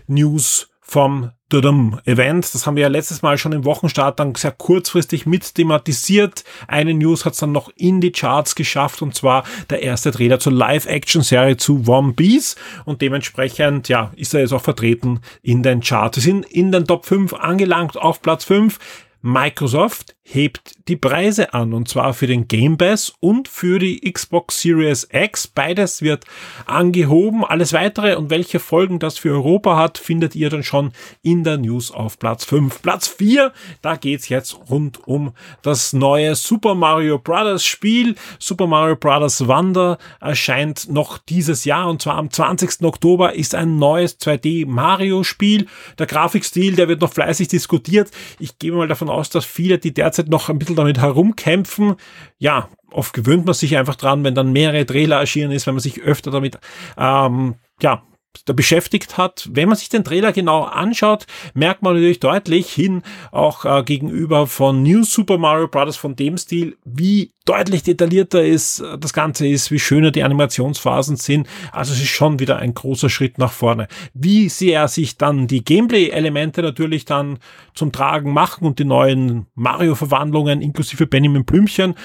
News 0.07 0.71
vom 0.81 1.29
Dudum 1.49 1.99
Event. 2.05 2.51
Das 2.51 2.65
haben 2.65 2.75
wir 2.75 2.81
ja 2.81 2.87
letztes 2.87 3.21
Mal 3.21 3.37
schon 3.37 3.51
im 3.51 3.63
Wochenstart 3.63 4.19
dann 4.19 4.33
sehr 4.33 4.51
kurzfristig 4.51 5.27
mit 5.27 5.53
thematisiert. 5.53 6.43
Eine 6.67 6.95
News 6.95 7.25
hat's 7.25 7.37
dann 7.37 7.51
noch 7.51 7.69
in 7.75 8.01
die 8.01 8.11
Charts 8.11 8.55
geschafft 8.55 9.03
und 9.03 9.13
zwar 9.13 9.43
der 9.69 9.83
erste 9.83 10.09
Trailer 10.09 10.39
zur 10.39 10.53
Live-Action-Serie 10.53 11.57
zu 11.57 11.83
One 11.85 12.13
Piece 12.13 12.55
und 12.85 13.03
dementsprechend, 13.03 13.87
ja, 13.87 14.11
ist 14.15 14.33
er 14.33 14.39
jetzt 14.39 14.53
auch 14.53 14.63
vertreten 14.63 15.19
in 15.43 15.61
den 15.61 15.81
Charts. 15.81 16.17
Wir 16.17 16.23
sind 16.23 16.43
in 16.47 16.71
den 16.71 16.85
Top 16.85 17.05
5 17.05 17.35
angelangt 17.35 17.97
auf 17.97 18.19
Platz 18.19 18.45
5. 18.45 18.79
Microsoft 19.21 20.14
hebt 20.27 20.75
die 20.87 20.95
Preise 20.95 21.53
an 21.53 21.73
und 21.73 21.87
zwar 21.87 22.13
für 22.15 22.25
den 22.25 22.47
Game 22.47 22.77
Pass 22.77 23.13
und 23.19 23.47
für 23.47 23.77
die 23.77 24.11
Xbox 24.11 24.59
Series 24.59 25.07
X. 25.11 25.47
Beides 25.47 26.01
wird 26.01 26.25
angehoben. 26.65 27.45
Alles 27.45 27.73
weitere 27.73 28.15
und 28.15 28.31
welche 28.31 28.59
Folgen 28.59 28.97
das 28.97 29.19
für 29.19 29.31
Europa 29.31 29.77
hat, 29.77 29.99
findet 29.99 30.35
ihr 30.35 30.49
dann 30.49 30.63
schon 30.63 30.91
in 31.21 31.43
der 31.43 31.57
News 31.57 31.91
auf 31.91 32.17
Platz 32.17 32.43
5. 32.43 32.81
Platz 32.81 33.07
4, 33.07 33.53
da 33.83 33.95
geht's 33.95 34.27
jetzt 34.27 34.57
rund 34.69 35.07
um 35.07 35.33
das 35.61 35.93
neue 35.93 36.35
Super 36.35 36.73
Mario 36.73 37.19
Bros. 37.19 37.63
Spiel. 37.63 38.15
Super 38.39 38.65
Mario 38.65 38.95
Bros. 38.95 39.47
Wonder 39.47 39.99
erscheint 40.19 40.89
noch 40.91 41.19
dieses 41.19 41.65
Jahr 41.65 41.87
und 41.87 42.01
zwar 42.01 42.15
am 42.15 42.31
20. 42.31 42.83
Oktober 42.83 43.33
ist 43.33 43.53
ein 43.53 43.77
neues 43.77 44.19
2D 44.19 44.65
Mario 44.67 45.23
Spiel. 45.23 45.67
Der 45.99 46.07
Grafikstil, 46.07 46.75
der 46.75 46.87
wird 46.87 47.01
noch 47.01 47.13
fleißig 47.13 47.47
diskutiert. 47.47 48.09
Ich 48.39 48.57
gehe 48.57 48.71
mal 48.71 48.87
davon 48.87 49.09
aus, 49.09 49.29
dass 49.29 49.45
viele, 49.45 49.77
die 49.77 49.93
derzeit 49.93 50.14
derzeit 50.17 50.31
noch 50.31 50.49
ein 50.49 50.59
bisschen 50.59 50.75
damit 50.75 50.99
herumkämpfen. 50.99 51.95
Ja, 52.37 52.69
oft 52.91 53.13
gewöhnt 53.13 53.45
man 53.45 53.53
sich 53.53 53.77
einfach 53.77 53.95
dran, 53.95 54.23
wenn 54.23 54.35
dann 54.35 54.53
mehrere 54.53 54.85
Trailer 54.85 55.19
erschienen 55.19 55.51
ist, 55.51 55.67
wenn 55.67 55.75
man 55.75 55.81
sich 55.81 56.01
öfter 56.01 56.31
damit 56.31 56.57
ähm, 56.97 57.55
ja, 57.81 58.03
da 58.45 58.53
beschäftigt 58.53 59.17
hat. 59.17 59.49
Wenn 59.51 59.69
man 59.69 59.77
sich 59.77 59.89
den 59.89 60.03
Trailer 60.03 60.31
genau 60.31 60.63
anschaut, 60.63 61.25
merkt 61.53 61.81
man 61.81 61.93
natürlich 61.93 62.19
deutlich 62.19 62.71
hin, 62.71 63.03
auch 63.31 63.65
äh, 63.65 63.83
gegenüber 63.83 64.47
von 64.47 64.83
New 64.83 65.03
Super 65.03 65.37
Mario 65.37 65.67
Bros. 65.67 65.95
von 65.95 66.15
dem 66.15 66.37
Stil, 66.37 66.77
wie 66.83 67.31
deutlich 67.45 67.83
detaillierter 67.83 68.43
ist 68.43 68.79
äh, 68.79 68.97
das 68.97 69.13
Ganze 69.13 69.47
ist, 69.47 69.71
wie 69.71 69.79
schöner 69.79 70.11
die 70.11 70.23
Animationsphasen 70.23 71.15
sind. 71.15 71.47
Also 71.71 71.93
es 71.93 72.01
ist 72.01 72.09
schon 72.09 72.39
wieder 72.39 72.57
ein 72.57 72.73
großer 72.73 73.09
Schritt 73.09 73.37
nach 73.37 73.51
vorne. 73.51 73.87
Wie 74.13 74.49
sehr 74.49 74.87
sich 74.87 75.17
dann 75.17 75.47
die 75.47 75.63
Gameplay-Elemente 75.63 76.61
natürlich 76.61 77.05
dann 77.05 77.39
zum 77.73 77.91
Tragen 77.91 78.33
machen 78.33 78.65
und 78.65 78.79
die 78.79 78.85
neuen 78.85 79.45
Mario-Verwandlungen 79.55 80.61
inklusive 80.61 81.07
Benjamin 81.07 81.45
Blümchen, 81.45 81.95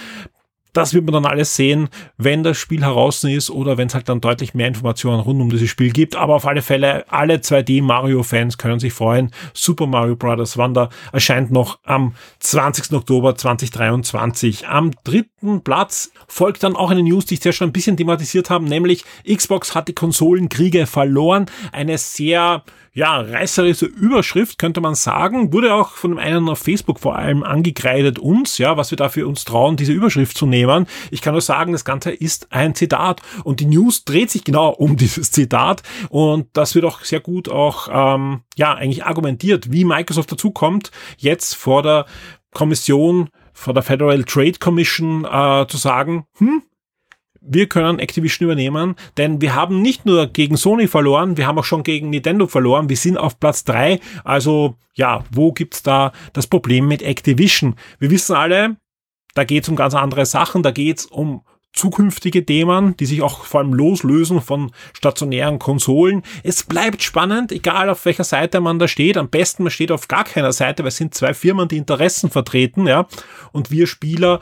das 0.73 0.95
wird 0.95 1.05
man 1.05 1.15
dann 1.15 1.27
alles 1.27 1.57
sehen, 1.57 1.89
wenn 2.17 2.43
das 2.43 2.59
Spiel 2.59 2.83
heraus 2.83 3.25
ist 3.25 3.51
oder 3.51 3.79
wenn 3.79 3.89
es 3.89 3.95
halt 3.95 4.09
dann 4.09 4.21
deutlich 4.21 4.55
mehr 4.55 4.69
Informationen 4.69 5.21
rund 5.21 5.41
um 5.41 5.51
dieses 5.51 5.71
Spiel 5.71 5.91
gibt. 5.91 6.17
Aber 6.17 6.37
auf 6.37 6.47
alle 6.47 6.63
Fälle, 6.63 7.05
alle 7.11 7.37
2D 7.37 7.83
Mario-Fans 7.83 8.59
können 8.59 8.81
sich 8.81 8.93
freuen. 8.93 9.31
Super 9.53 9.87
Mario 9.87 10.17
Bros. 10.17 10.57
Wonder 10.57 10.89
erscheint 11.13 11.51
noch 11.51 11.79
am 11.85 12.15
20. 12.39 12.93
Oktober 12.93 13.35
2023. 13.35 14.69
Am 14.69 14.93
dritten 15.05 15.63
Platz 15.63 16.13
folgt 16.29 16.63
dann 16.63 16.77
auch 16.77 16.91
eine 16.91 17.03
News, 17.03 17.27
die 17.27 17.35
ich 17.35 17.45
ja 17.45 17.53
schon 17.53 17.69
ein 17.69 17.73
bisschen 17.73 17.97
thematisiert 17.97 18.51
habe, 18.51 18.65
nämlich 18.65 19.05
Xbox 19.27 19.75
hat 19.75 19.89
die 19.89 19.95
Konsolenkriege 19.95 20.87
verloren. 20.87 21.47
Eine 21.73 21.99
sehr 21.99 22.63
ja, 22.93 23.21
reißerische 23.21 23.87
Überschrift, 23.87 24.59
könnte 24.59 24.81
man 24.81 24.95
sagen. 24.95 25.53
Wurde 25.53 25.75
auch 25.75 25.91
von 25.91 26.19
einem 26.19 26.49
auf 26.49 26.59
Facebook 26.59 26.99
vor 26.99 27.17
allem 27.17 27.45
angekreidet 27.45 28.19
uns, 28.19 28.59
ja, 28.59 28.77
was 28.77 28.91
wir 28.91 28.97
dafür 28.97 29.29
uns 29.29 29.45
trauen, 29.45 29.77
diese 29.77 29.93
Überschrift 29.93 30.37
zu 30.37 30.47
nehmen. 30.47 30.87
Ich 31.11 31.23
kann 31.23 31.35
nur 31.35 31.41
sagen, 31.41 31.73
das 31.73 31.85
Ganze 31.85 32.11
ist 32.11 32.53
ein 32.53 32.75
Zitat 32.75 33.23
und 33.45 33.61
die 33.61 33.67
News 33.67 34.05
dreht 34.05 34.31
sich 34.31 34.43
genau 34.43 34.71
um 34.71 34.97
dieses 34.99 35.31
Zitat 35.31 35.83
und 36.09 36.49
das 36.53 36.75
wird 36.75 36.85
auch 36.85 37.03
sehr 37.03 37.21
gut 37.21 37.49
auch, 37.49 37.89
ähm, 37.93 38.41
ja, 38.57 38.75
eigentlich 38.75 39.05
argumentiert, 39.05 39.73
wie 39.73 39.85
Microsoft 39.85 40.33
dazu 40.33 40.51
kommt, 40.51 40.91
jetzt 41.17 41.55
vor 41.55 41.83
der 41.83 42.07
Kommission, 42.53 43.29
vor 43.53 43.75
der 43.75 43.83
Federal 43.85 44.25
Trade 44.25 44.59
Commission 44.59 45.25
äh, 45.25 45.67
zu 45.69 45.77
sagen, 45.77 46.25
hm, 46.39 46.63
wir 47.41 47.69
können 47.69 47.99
Activision 47.99 48.47
übernehmen, 48.47 48.97
denn 49.17 49.41
wir 49.41 49.55
haben 49.55 49.83
nicht 49.83 50.07
nur 50.07 50.27
gegen 50.27 50.57
Sony 50.57 50.87
verloren, 50.87 51.37
wir 51.37 51.47
haben 51.47 51.59
auch 51.59 51.65
schon 51.65 51.83
gegen 51.83 52.11
Nintendo 52.11 52.47
verloren. 52.47 52.89
Wir 52.89 52.97
sind 52.97 53.17
auf 53.17 53.41
Platz 53.41 53.65
drei. 53.65 54.01
Also 54.25 54.77
ja, 54.95 55.25
wo 55.31 55.53
gibt's 55.53 55.83
da 55.83 56.13
das 56.33 56.47
Problem 56.47 56.87
mit 56.87 57.03
Activision? 57.03 57.77
Wir 57.99 58.11
wissen 58.11 58.37
alle, 58.37 58.77
da 59.35 59.45
geht's 59.45 59.69
um 59.69 59.77
ganz 59.77 59.95
andere 59.95 60.27
Sachen, 60.27 60.63
da 60.63 60.71
geht's 60.71 61.07
um 61.07 61.43
zukünftige 61.73 62.45
Themen, 62.45 62.97
die 62.97 63.07
sich 63.07 63.23
auch 63.23 63.45
vor 63.45 63.61
allem 63.61 63.73
loslösen 63.73 64.41
von 64.41 64.73
stationären 64.93 65.61
Konsolen. 65.61 66.23
Es 66.43 66.65
bleibt 66.65 67.03
spannend, 67.03 67.53
egal 67.53 67.89
auf 67.89 68.05
welcher 68.05 68.25
Seite 68.25 68.61
man 68.61 68.79
da 68.81 68.89
steht. 68.89 69.17
Am 69.17 69.29
besten 69.29 69.63
man 69.63 69.71
steht 69.71 69.93
auf 69.93 70.09
gar 70.09 70.25
keiner 70.25 70.53
Seite, 70.53 70.83
weil 70.83 70.89
es 70.89 70.97
sind 70.97 71.15
zwei 71.15 71.33
Firmen, 71.33 71.69
die 71.69 71.77
Interessen 71.77 72.29
vertreten, 72.29 72.89
ja. 72.89 73.07
Und 73.53 73.71
wir 73.71 73.87
Spieler 73.87 74.41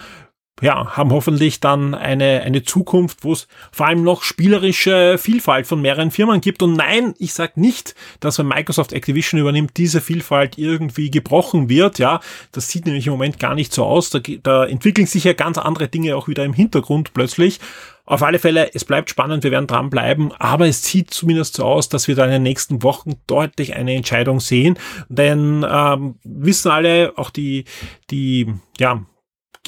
ja, 0.60 0.96
haben 0.96 1.12
hoffentlich 1.12 1.60
dann 1.60 1.94
eine, 1.94 2.42
eine 2.42 2.62
Zukunft, 2.62 3.24
wo 3.24 3.32
es 3.32 3.48
vor 3.70 3.86
allem 3.86 4.02
noch 4.02 4.22
spielerische 4.22 5.18
Vielfalt 5.18 5.66
von 5.66 5.80
mehreren 5.80 6.10
Firmen 6.10 6.40
gibt. 6.40 6.62
Und 6.62 6.74
nein, 6.74 7.14
ich 7.18 7.32
sag 7.32 7.56
nicht, 7.56 7.94
dass 8.20 8.38
wenn 8.38 8.48
Microsoft 8.48 8.92
Activision 8.92 9.40
übernimmt, 9.40 9.76
diese 9.76 10.00
Vielfalt 10.00 10.58
irgendwie 10.58 11.10
gebrochen 11.10 11.68
wird. 11.68 11.98
Ja, 11.98 12.20
das 12.52 12.68
sieht 12.68 12.86
nämlich 12.86 13.06
im 13.06 13.12
Moment 13.12 13.38
gar 13.38 13.54
nicht 13.54 13.72
so 13.72 13.84
aus. 13.84 14.10
Da, 14.10 14.20
da 14.42 14.64
entwickeln 14.66 15.06
sich 15.06 15.24
ja 15.24 15.32
ganz 15.32 15.58
andere 15.58 15.88
Dinge 15.88 16.16
auch 16.16 16.28
wieder 16.28 16.44
im 16.44 16.52
Hintergrund 16.52 17.14
plötzlich. 17.14 17.60
Auf 18.04 18.22
alle 18.22 18.38
Fälle, 18.38 18.70
es 18.72 18.86
bleibt 18.86 19.10
spannend, 19.10 19.44
wir 19.44 19.50
werden 19.50 19.66
dranbleiben, 19.66 20.32
aber 20.38 20.66
es 20.66 20.82
sieht 20.82 21.10
zumindest 21.10 21.56
so 21.56 21.64
aus, 21.64 21.90
dass 21.90 22.08
wir 22.08 22.14
da 22.14 22.24
in 22.24 22.30
den 22.30 22.42
nächsten 22.42 22.82
Wochen 22.82 23.16
deutlich 23.26 23.76
eine 23.76 23.94
Entscheidung 23.94 24.40
sehen. 24.40 24.78
Denn 25.10 25.64
ähm, 25.70 26.14
wissen 26.24 26.70
alle, 26.70 27.12
auch 27.16 27.28
die, 27.28 27.66
die, 28.10 28.46
ja, 28.78 29.04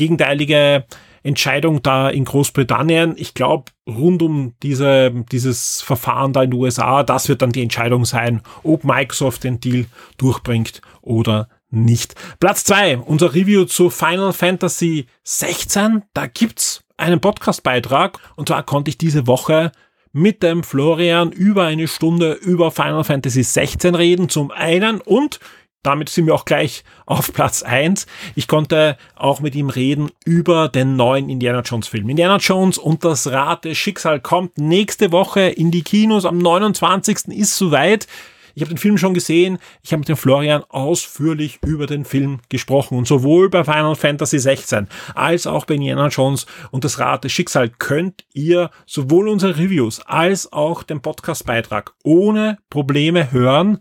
gegenteilige 0.01 0.87
Entscheidung 1.23 1.83
da 1.83 2.09
in 2.09 2.25
Großbritannien. 2.25 3.15
Ich 3.19 3.35
glaube, 3.35 3.71
rund 3.87 4.23
um 4.23 4.55
diese, 4.63 5.13
dieses 5.31 5.83
Verfahren 5.83 6.33
da 6.33 6.43
in 6.43 6.53
den 6.53 6.61
USA, 6.61 7.03
das 7.03 7.29
wird 7.29 7.43
dann 7.43 7.53
die 7.53 7.63
Entscheidung 7.63 8.07
sein, 8.07 8.41
ob 8.63 8.83
Microsoft 8.83 9.45
den 9.45 9.61
Deal 9.61 9.85
durchbringt 10.17 10.81
oder 11.03 11.51
nicht. 11.69 12.15
Platz 12.41 12.65
zwei, 12.65 12.97
unser 12.97 13.35
Review 13.35 13.67
zu 13.67 13.91
Final 13.91 14.33
Fantasy 14.33 15.05
16. 15.23 16.05
Da 16.15 16.27
gibt's 16.27 16.83
einen 16.97 17.21
Podcastbeitrag 17.21 18.19
und 18.37 18.49
zwar 18.49 18.63
konnte 18.63 18.89
ich 18.89 18.97
diese 18.97 19.27
Woche 19.27 19.73
mit 20.13 20.43
dem 20.43 20.63
Florian 20.63 21.31
über 21.31 21.67
eine 21.67 21.87
Stunde 21.87 22.33
über 22.33 22.71
Final 22.71 23.05
Fantasy 23.05 23.43
16 23.43 23.95
reden 23.95 24.29
zum 24.31 24.51
einen 24.51 25.01
und 25.03 25.39
damit 25.83 26.09
sind 26.09 26.27
wir 26.27 26.35
auch 26.35 26.45
gleich 26.45 26.85
auf 27.07 27.33
Platz 27.33 27.63
eins. 27.63 28.07
Ich 28.35 28.49
konnte 28.49 28.97
auch 29.17 29.41
mit 29.41 29.55
ihm 29.55 29.71
reden 29.71 30.11
über 30.25 30.69
den 30.69 30.97
neuen 30.97 31.29
Indiana 31.29 31.61
Jones 31.61 31.89
Film. 31.89 32.09
Indiana 32.09 32.37
Jones 32.37 32.79
und 32.79 33.05
das 33.05 33.27
Rad 33.31 33.65
des 33.65 33.79
Schicksal 33.79 34.21
kommt 34.21 34.59
nächste 34.59 35.13
Woche 35.13 35.41
in 35.41 35.71
die 35.71 35.83
Kinos. 35.83 36.25
Am 36.25 36.39
29. 36.39 37.29
ist 37.29 37.57
soweit. 37.57 38.07
Ich 38.55 38.63
habe 38.63 38.75
den 38.75 38.79
Film 38.79 38.99
schon 38.99 39.15
gesehen. 39.15 39.59
Ich 39.83 39.93
habe 39.93 40.01
mit 40.01 40.09
dem 40.09 40.17
Florian 40.17 40.65
ausführlich 40.69 41.61
über 41.65 41.87
den 41.87 42.05
Film 42.05 42.41
gesprochen. 42.49 42.99
Und 42.99 43.07
sowohl 43.07 43.49
bei 43.49 43.65
Final 43.65 43.95
Fantasy 43.95 44.39
16 44.39 44.89
als 45.15 45.47
auch 45.47 45.65
bei 45.65 45.75
Indiana 45.75 46.09
Jones 46.09 46.47
und 46.71 46.85
das 46.85 46.99
Rad 46.99 47.25
des 47.25 47.33
Schicksal 47.33 47.69
könnt 47.69 48.25
ihr 48.35 48.71
sowohl 48.87 49.29
unsere 49.29 49.57
Reviews 49.57 50.01
als 50.01 50.53
auch 50.53 50.83
den 50.83 51.01
Podcastbeitrag 51.01 51.95
ohne 52.03 52.59
Probleme 52.69 53.33
hören 53.33 53.79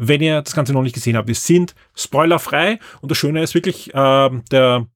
wenn 0.00 0.22
ihr 0.22 0.40
das 0.40 0.54
Ganze 0.54 0.72
noch 0.72 0.82
nicht 0.82 0.94
gesehen 0.94 1.16
habt. 1.16 1.28
Wir 1.28 1.34
sind 1.34 1.74
spoilerfrei 1.94 2.78
und 3.02 3.10
das 3.10 3.18
Schöne 3.18 3.42
ist 3.42 3.54
wirklich, 3.54 3.94
äh, 3.94 4.30
der, 4.50 4.86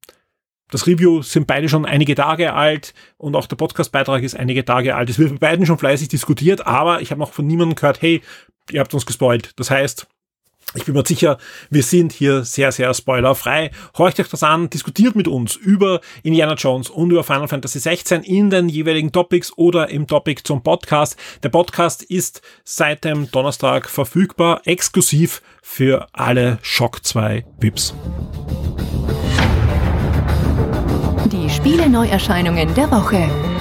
das 0.70 0.87
Review 0.87 1.23
sind 1.23 1.46
beide 1.46 1.68
schon 1.68 1.84
einige 1.84 2.14
Tage 2.14 2.54
alt 2.54 2.94
und 3.18 3.37
auch 3.37 3.46
der 3.46 3.56
Podcastbeitrag 3.56 4.23
ist 4.23 4.34
einige 4.34 4.64
Tage 4.64 4.96
alt. 4.96 5.11
Es 5.11 5.18
wird 5.18 5.38
bei 5.38 5.50
beiden 5.50 5.66
schon 5.66 5.78
fleißig 5.78 6.08
diskutiert, 6.08 6.66
aber 6.66 7.02
ich 7.02 7.11
habe 7.11 7.20
noch 7.20 7.32
von 7.32 7.46
niemandem 7.46 7.76
gehört, 7.76 8.00
hey, 8.00 8.23
ihr 8.70 8.80
habt 8.80 8.94
uns 8.94 9.04
gespoilt. 9.04 9.52
Das 9.56 9.70
heißt, 9.70 10.06
ich 10.74 10.84
bin 10.84 10.94
mir 10.94 11.06
sicher, 11.06 11.38
wir 11.70 11.82
sind 11.82 12.12
hier 12.12 12.44
sehr, 12.44 12.72
sehr 12.72 12.92
spoilerfrei. 12.94 13.70
Horcht 13.96 14.18
euch 14.18 14.28
das 14.28 14.42
an, 14.42 14.70
diskutiert 14.70 15.14
mit 15.14 15.28
uns 15.28 15.54
über 15.56 16.00
Indiana 16.22 16.54
Jones 16.54 16.90
und 16.90 17.10
über 17.10 17.22
Final 17.22 17.48
Fantasy 17.48 17.78
16 17.78 18.22
in 18.22 18.50
den 18.50 18.68
jeweiligen 18.68 19.12
Topics 19.12 19.52
oder 19.56 19.88
im 19.90 20.06
Topic 20.06 20.42
zum 20.42 20.62
Podcast. 20.62 21.16
Der 21.42 21.48
Podcast 21.48 22.02
ist 22.02 22.42
seit 22.64 23.04
dem 23.04 23.30
Donnerstag 23.30 23.88
verfügbar, 23.88 24.62
exklusiv 24.64 25.42
für 25.62 26.08
alle 26.12 26.58
Shock 26.62 27.04
2 27.04 27.44
VIPs. 27.58 27.94
Die 31.32 31.50
Spiele 31.50 31.88
Neuerscheinungen 31.88 32.74
der 32.74 32.90
Woche. 32.90 33.53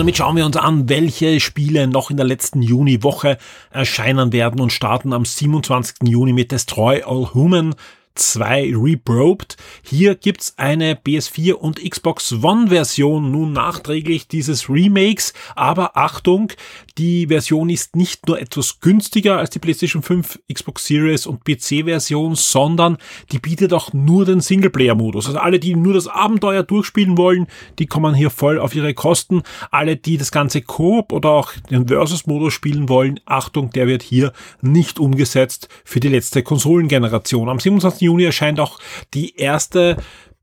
Damit 0.00 0.16
schauen 0.16 0.34
wir 0.34 0.46
uns 0.46 0.56
an, 0.56 0.88
welche 0.88 1.40
Spiele 1.40 1.86
noch 1.86 2.10
in 2.10 2.16
der 2.16 2.24
letzten 2.24 2.62
Juni-Woche 2.62 3.36
erscheinen 3.70 4.32
werden 4.32 4.58
und 4.58 4.72
starten 4.72 5.12
am 5.12 5.26
27. 5.26 6.08
Juni 6.08 6.32
mit 6.32 6.52
Destroy 6.52 7.02
All 7.02 7.34
Human 7.34 7.74
2 8.14 8.72
Reprobed. 8.74 9.58
Hier 9.82 10.14
gibt's 10.14 10.54
eine 10.56 10.94
PS4 10.94 11.52
und 11.52 11.84
Xbox 11.86 12.32
One 12.42 12.68
Version 12.68 13.30
nun 13.30 13.52
nachträglich 13.52 14.26
dieses 14.26 14.70
Remakes, 14.70 15.34
aber 15.54 15.98
Achtung, 15.98 16.50
die 16.98 17.26
Version 17.26 17.70
ist 17.70 17.96
nicht 17.96 18.26
nur 18.26 18.40
etwas 18.40 18.80
günstiger 18.80 19.38
als 19.38 19.50
die 19.50 19.58
PlayStation 19.58 20.02
5, 20.02 20.40
Xbox 20.52 20.86
Series 20.86 21.26
und 21.26 21.44
PC 21.44 21.84
Version, 21.84 22.34
sondern 22.34 22.98
die 23.32 23.38
bietet 23.38 23.72
auch 23.72 23.92
nur 23.92 24.24
den 24.24 24.40
Singleplayer 24.40 24.94
Modus. 24.94 25.26
Also 25.26 25.38
alle, 25.38 25.58
die 25.58 25.74
nur 25.74 25.94
das 25.94 26.08
Abenteuer 26.08 26.62
durchspielen 26.62 27.16
wollen, 27.16 27.46
die 27.78 27.86
kommen 27.86 28.14
hier 28.14 28.30
voll 28.30 28.58
auf 28.58 28.74
ihre 28.74 28.94
Kosten. 28.94 29.42
Alle, 29.70 29.96
die 29.96 30.16
das 30.16 30.32
ganze 30.32 30.62
Coop 30.62 31.12
oder 31.12 31.30
auch 31.30 31.52
den 31.70 31.88
Versus 31.88 32.26
Modus 32.26 32.54
spielen 32.54 32.88
wollen, 32.88 33.20
Achtung, 33.24 33.70
der 33.70 33.86
wird 33.86 34.02
hier 34.02 34.32
nicht 34.60 34.98
umgesetzt 34.98 35.68
für 35.84 36.00
die 36.00 36.08
letzte 36.08 36.42
Konsolengeneration. 36.42 37.48
Am 37.48 37.60
27. 37.60 38.02
Juni 38.02 38.24
erscheint 38.24 38.60
auch 38.60 38.78
die 39.14 39.36
erste 39.36 39.96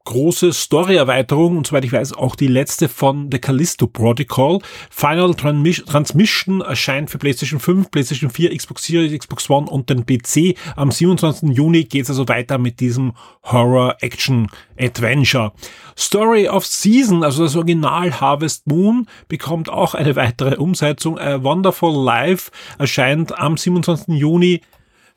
große 0.08 0.54
Story-Erweiterung 0.54 1.58
und 1.58 1.68
soweit 1.68 1.84
ich 1.84 1.92
weiß 1.92 2.14
auch 2.14 2.38
die 2.38 2.48
letzte 2.48 2.88
von 2.88 3.30
The 3.30 3.40
Callisto 3.40 3.88
Protocol. 3.88 4.60
Final 4.90 5.34
Transmission 5.34 6.62
erscheint 6.62 7.10
für 7.10 7.18
PlayStation 7.18 7.60
5, 7.60 7.92
PlayStation 7.92 8.30
4, 8.30 8.56
Xbox 8.56 8.86
Series, 8.86 9.20
Xbox 9.20 9.50
One 9.50 9.70
und 9.70 9.90
den 9.90 10.06
PC. 10.06 10.58
Am 10.78 10.92
27. 10.92 11.50
Juni 11.50 11.84
geht 11.84 12.04
es 12.04 12.10
also 12.10 12.26
weiter 12.30 12.58
mit 12.58 12.80
diesem 12.80 13.16
Horror-Action-Adventure. 13.44 15.52
Story 15.98 16.48
of 16.48 16.66
Season, 16.66 17.26
also 17.26 17.44
das 17.44 17.58
Original 17.58 18.22
Harvest 18.22 18.66
Moon, 18.66 19.08
bekommt 19.28 19.68
auch 19.68 19.94
eine 19.94 20.16
weitere 20.16 20.56
Umsetzung. 20.56 21.20
A 21.20 21.44
Wonderful 21.44 22.06
Life 22.06 22.50
erscheint 22.80 23.38
am 23.38 23.58
27. 23.58 24.16
Juni 24.16 24.62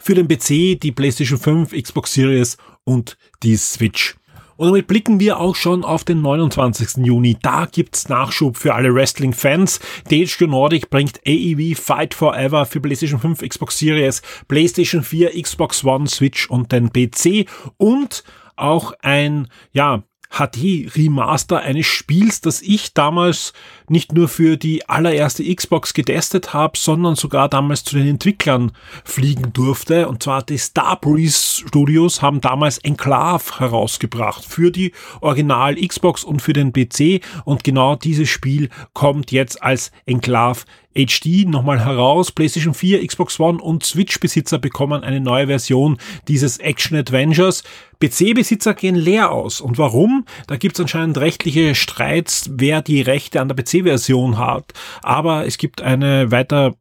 für 0.00 0.14
den 0.14 0.26
PC, 0.26 0.80
die 0.80 0.90
PlayStation 0.90 1.38
5, 1.38 1.80
Xbox 1.80 2.12
Series 2.12 2.56
und 2.82 3.16
die 3.44 3.56
Switch. 3.56 4.16
Und 4.61 4.67
damit 4.67 4.88
blicken 4.88 5.21
wir 5.21 5.40
auch 5.40 5.57
schon 5.57 5.87
auf 5.87 6.05
den 6.05 6.21
29. 6.21 7.07
Juni. 7.07 7.35
Da 7.40 7.64
gibt's 7.64 8.11
Nachschub 8.11 8.59
für 8.59 8.75
alle 8.75 8.95
Wrestling-Fans. 8.95 9.81
THQ 10.11 10.49
Nordic 10.49 10.90
bringt 10.90 11.19
AEW 11.26 11.75
Fight 11.75 12.12
Forever 12.12 12.67
für 12.67 12.79
PlayStation 12.79 13.19
5, 13.19 13.40
Xbox 13.40 13.79
Series, 13.79 14.21
PlayStation 14.49 15.02
4, 15.02 15.31
Xbox 15.43 15.83
One, 15.83 16.07
Switch 16.07 16.50
und 16.50 16.73
den 16.73 16.93
PC 16.93 17.49
und 17.79 18.23
auch 18.57 18.93
ein, 19.00 19.49
ja, 19.73 20.02
HD-Remaster 20.31 21.59
eines 21.59 21.87
Spiels, 21.87 22.41
das 22.41 22.63
ich 22.63 22.95
damals 22.95 23.53
nicht 23.89 24.13
nur 24.13 24.29
für 24.29 24.57
die 24.57 24.89
allererste 24.89 25.45
Xbox 25.55 25.93
getestet 25.93 26.55
habe, 26.55 26.79
sondern 26.79 27.17
sogar 27.17 27.49
damals 27.49 27.85
zu 27.85 27.97
den 27.97 28.07
Entwicklern 28.07 28.73
fliegen 29.05 29.53
durfte. 29.53 30.09
Und 30.09 30.23
zwar 30.23 30.43
die 30.43 30.59
Starbreeze 30.59 31.67
Studios 31.67 32.23
haben 32.23 32.41
damals 32.41 32.79
Enclave 32.79 33.59
herausgebracht 33.59 34.45
für 34.45 34.71
die 34.71 34.93
Original 35.21 35.75
Xbox 35.75 36.25
und 36.25 36.41
für 36.41 36.53
den 36.53 36.73
PC. 36.73 37.23
Und 37.45 37.65
genau 37.65 37.97
dieses 37.97 38.29
Spiel 38.29 38.69
kommt 38.93 39.33
jetzt 39.33 39.63
als 39.63 39.91
Enclave 40.07 40.61
HD 40.94 41.47
nochmal 41.47 41.85
heraus. 41.85 42.32
PlayStation 42.32 42.75
4, 42.75 43.06
Xbox 43.06 43.38
One 43.38 43.61
und 43.61 43.85
Switch-Besitzer 43.85 44.59
bekommen 44.59 45.04
eine 45.04 45.20
neue 45.20 45.47
Version 45.47 45.99
dieses 46.28 46.59
Action 46.59 46.97
Adventures. 46.97 47.62
PC-Besitzer 48.00 48.75
gehen 48.75 48.97
leer 48.97 49.30
aus. 49.30 49.61
Und 49.61 49.78
warum? 49.78 50.25
Da 50.47 50.56
gibt 50.56 50.76
es 50.76 50.80
anscheinend 50.80 51.18
rechtliche 51.18 51.75
Streits, 51.75 52.50
wer 52.52 52.82
die 52.82 53.02
Rechte 53.02 53.40
an 53.40 53.49
der 53.49 53.56
PC-Version 53.56 54.38
hat. 54.38 54.73
Aber 55.02 55.47
es 55.47 55.59
gibt 55.59 55.82
eine 55.82 56.30
weiter 56.30 56.75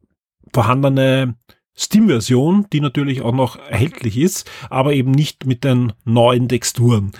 vorhandene 0.53 1.35
Steam-Version, 1.77 2.67
die 2.73 2.81
natürlich 2.81 3.21
auch 3.21 3.31
noch 3.31 3.57
erhältlich 3.57 4.17
ist, 4.17 4.49
aber 4.69 4.93
eben 4.93 5.11
nicht 5.11 5.45
mit 5.45 5.63
den 5.63 5.93
neuen 6.03 6.49
Texturen. 6.49 7.13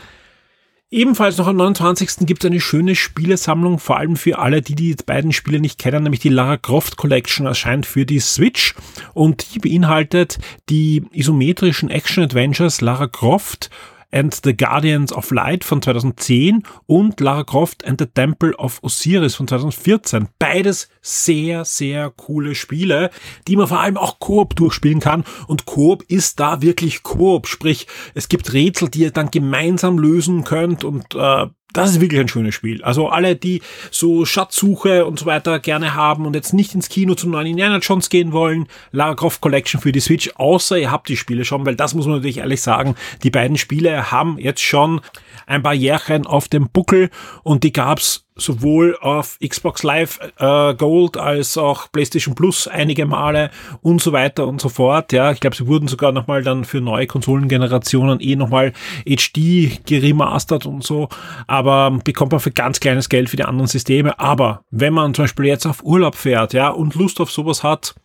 Ebenfalls 0.92 1.38
noch 1.38 1.46
am 1.46 1.58
29. 1.58 2.26
gibt 2.26 2.44
es 2.44 2.50
eine 2.50 2.60
schöne 2.60 2.96
Spielesammlung, 2.96 3.78
vor 3.78 3.98
allem 3.98 4.16
für 4.16 4.40
alle, 4.40 4.64
die 4.64 4.74
die 4.74 4.96
beiden 4.96 5.32
Spiele 5.32 5.60
nicht 5.60 5.78
kennen, 5.78 6.02
nämlich 6.02 6.20
die 6.20 6.30
Lara 6.30 6.58
Croft 6.58 6.98
Collection 6.98 7.46
erscheint 7.46 7.86
für 7.86 8.08
die 8.08 8.20
Switch 8.20 8.74
und 9.14 9.54
die 9.54 9.60
beinhaltet 9.60 10.40
die 10.68 11.04
isometrischen 11.12 11.92
Action 11.92 12.24
Adventures 12.24 12.82
Lara 12.82 13.06
Croft 13.06 13.70
and 14.12 14.38
the 14.44 14.56
Guardians 14.56 15.14
of 15.14 15.32
Light 15.32 15.64
von 15.64 15.82
2010 15.82 16.64
und 16.86 17.20
Lara 17.20 17.44
Croft 17.44 17.86
and 17.86 18.00
the 18.00 18.08
Temple 18.08 18.56
of 18.56 18.80
Osiris 18.84 19.36
von 19.36 19.48
2014. 19.48 20.28
Beides 20.40 20.90
sehr, 21.02 21.66
sehr 21.66 22.10
coole 22.12 22.56
Spiele, 22.56 23.10
die 23.48 23.56
man 23.56 23.68
vor 23.68 23.80
allem 23.80 23.98
auch 23.98 24.20
Koop 24.20 24.56
durchspielen 24.56 25.00
kann. 25.00 25.24
Und 25.48 25.66
Koop 25.66 26.04
ist 26.04 26.40
da 26.40 26.62
wirklich 26.62 27.04
Koop, 27.04 27.48
sprich, 27.48 27.88
es 28.14 28.30
gibt 28.30 28.54
Rätsel, 28.54 28.90
die 28.90 29.02
ihr 29.02 29.12
dann 29.12 29.32
gemeinsam 29.32 30.00
lösen 30.00 30.44
könnt 30.44 30.84
und 30.84 31.16
äh, 31.16 31.48
das 31.74 31.92
ist 31.92 32.02
wirklich 32.02 32.20
ein 32.20 32.28
schönes 32.28 32.56
Spiel. 32.56 32.84
Also 32.84 33.10
alle, 33.10 33.36
die 33.36 33.62
so 33.92 34.26
Schatzsuche 34.26 35.06
und 35.06 35.20
so 35.20 35.26
weiter 35.26 35.60
gerne 35.60 35.94
haben 35.94 36.26
und 36.26 36.36
jetzt 36.36 36.54
nicht 36.54 36.74
ins 36.74 36.90
Kino 36.90 37.14
zum 37.14 37.32
neuen 37.32 37.46
Indiana 37.46 37.78
Jones 37.78 38.10
gehen 38.10 38.32
wollen, 38.32 38.68
Lara 38.92 39.14
Croft 39.14 39.42
Collection 39.42 39.80
für 39.80 39.92
die 39.92 40.00
Switch, 40.00 40.32
außer 40.36 40.78
ihr 40.78 40.92
habt 40.92 41.10
die 41.10 41.18
Spiele 41.18 41.46
schon, 41.46 41.66
weil 41.66 41.76
das 41.76 41.94
muss 41.94 42.08
man 42.08 42.16
natürlich 42.16 42.40
ehrlich 42.40 42.62
sagen, 42.62 42.96
die 43.24 43.30
beiden 43.30 43.58
Spiele 43.58 44.12
haben 44.12 44.40
jetzt 44.40 44.62
schon 44.62 45.02
ein 45.46 45.62
paar 45.62 45.74
Jährchen 45.76 46.26
auf 46.26 46.48
dem 46.48 46.70
Buckel 46.70 47.10
und 47.44 47.64
die 47.64 47.74
gab's 47.74 48.26
sowohl 48.40 48.98
auf 49.02 49.38
Xbox 49.46 49.84
Live 49.84 50.20
äh, 50.38 50.74
Gold 50.74 51.18
als 51.18 51.58
auch 51.58 51.92
PlayStation 51.92 52.36
Plus 52.36 52.68
einige 52.68 53.06
Male 53.06 53.52
und 53.82 54.02
so 54.02 54.12
weiter 54.12 54.48
und 54.48 54.62
so 54.62 54.70
fort. 54.70 55.12
Ja, 55.14 55.32
ich 55.32 55.40
glaube, 55.40 55.56
sie 55.56 55.68
wurden 55.68 55.88
sogar 55.88 56.12
nochmal 56.12 56.44
dann 56.44 56.66
für 56.66 56.82
neue 56.82 57.08
Konsolengenerationen 57.08 58.20
eh 58.20 58.36
nochmal 58.36 58.74
HD 59.06 59.86
geremastert 59.86 60.66
und 60.66 60.84
so. 60.84 61.10
Aber 61.48 62.00
bekommt 62.04 62.32
man 62.32 62.42
für 62.42 62.52
ganz 62.52 62.80
kleines 62.80 63.10
Geld 63.10 63.30
für 63.30 63.38
die 63.38 63.46
anderen 63.46 63.68
Systeme. 63.68 64.20
Aber 64.20 64.64
wenn 64.72 64.94
man 64.94 65.14
zum 65.14 65.24
Beispiel 65.24 65.46
jetzt 65.46 65.66
auf 65.66 65.84
Urlaub 65.84 66.16
fährt, 66.16 66.54
ja, 66.54 66.70
und 66.70 66.96
Lust 66.96 67.20
auf 67.22 67.32
sowas 67.32 67.64
hat, 67.64 67.96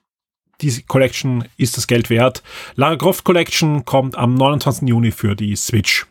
diese 0.61 0.83
Collection 0.83 1.45
ist 1.57 1.77
das 1.77 1.87
Geld 1.87 2.11
wert. 2.11 2.43
Lara 2.77 2.97
Croft 2.97 3.25
Collection 3.25 3.85
kommt 3.85 4.17
am 4.17 4.35
29. 4.35 4.89
Juni 4.89 5.11
für 5.11 5.35
die 5.35 5.57
Switch. 5.57 6.07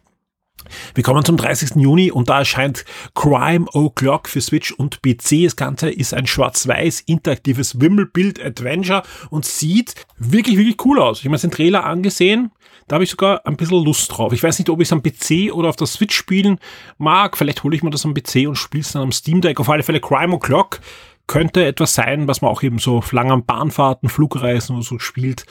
Wir 0.95 1.03
kommen 1.03 1.25
zum 1.25 1.37
30. 1.37 1.75
Juni 1.75 2.11
und 2.11 2.29
da 2.29 2.39
erscheint 2.39 2.85
Crime 3.15 3.65
O'Clock 3.67 4.27
für 4.27 4.41
Switch 4.41 4.71
und 4.71 5.01
PC. 5.01 5.43
Das 5.43 5.55
Ganze 5.55 5.89
ist 5.89 6.13
ein 6.13 6.27
schwarz-weiß 6.27 7.01
interaktives 7.01 7.79
Wimmelbild-Adventure 7.79 9.03
und 9.29 9.45
sieht 9.45 9.95
wirklich, 10.17 10.57
wirklich 10.57 10.83
cool 10.85 10.99
aus. 10.99 11.19
Ich 11.19 11.25
habe 11.25 11.35
mir 11.35 11.39
den 11.39 11.51
Trailer 11.51 11.83
angesehen. 11.85 12.51
Da 12.87 12.95
habe 12.95 13.03
ich 13.03 13.11
sogar 13.11 13.45
ein 13.45 13.55
bisschen 13.55 13.83
Lust 13.83 14.11
drauf. 14.11 14.33
Ich 14.33 14.43
weiß 14.43 14.59
nicht, 14.59 14.69
ob 14.69 14.81
ich 14.81 14.87
es 14.87 14.93
am 14.93 15.01
PC 15.01 15.53
oder 15.53 15.69
auf 15.69 15.75
der 15.75 15.87
Switch 15.87 16.15
spielen 16.15 16.59
mag. 16.97 17.37
Vielleicht 17.37 17.63
hole 17.63 17.75
ich 17.75 17.83
mir 17.83 17.89
das 17.89 18.05
am 18.05 18.13
PC 18.13 18.47
und 18.47 18.55
spiele 18.55 18.81
es 18.81 18.91
dann 18.91 19.03
am 19.03 19.11
Steam 19.11 19.41
Deck. 19.41 19.59
Auf 19.59 19.69
alle 19.69 19.83
Fälle 19.83 20.01
Crime 20.01 20.35
O'Clock 20.35 20.79
könnte 21.27 21.65
etwas 21.65 21.95
sein, 21.95 22.27
was 22.27 22.41
man 22.41 22.51
auch 22.51 22.63
eben 22.63 22.79
so 22.79 23.01
langen 23.11 23.45
Bahnfahrten, 23.45 24.09
Flugreisen 24.09 24.75
und 24.75 24.83
so 24.83 24.99
spielt. 24.99 25.45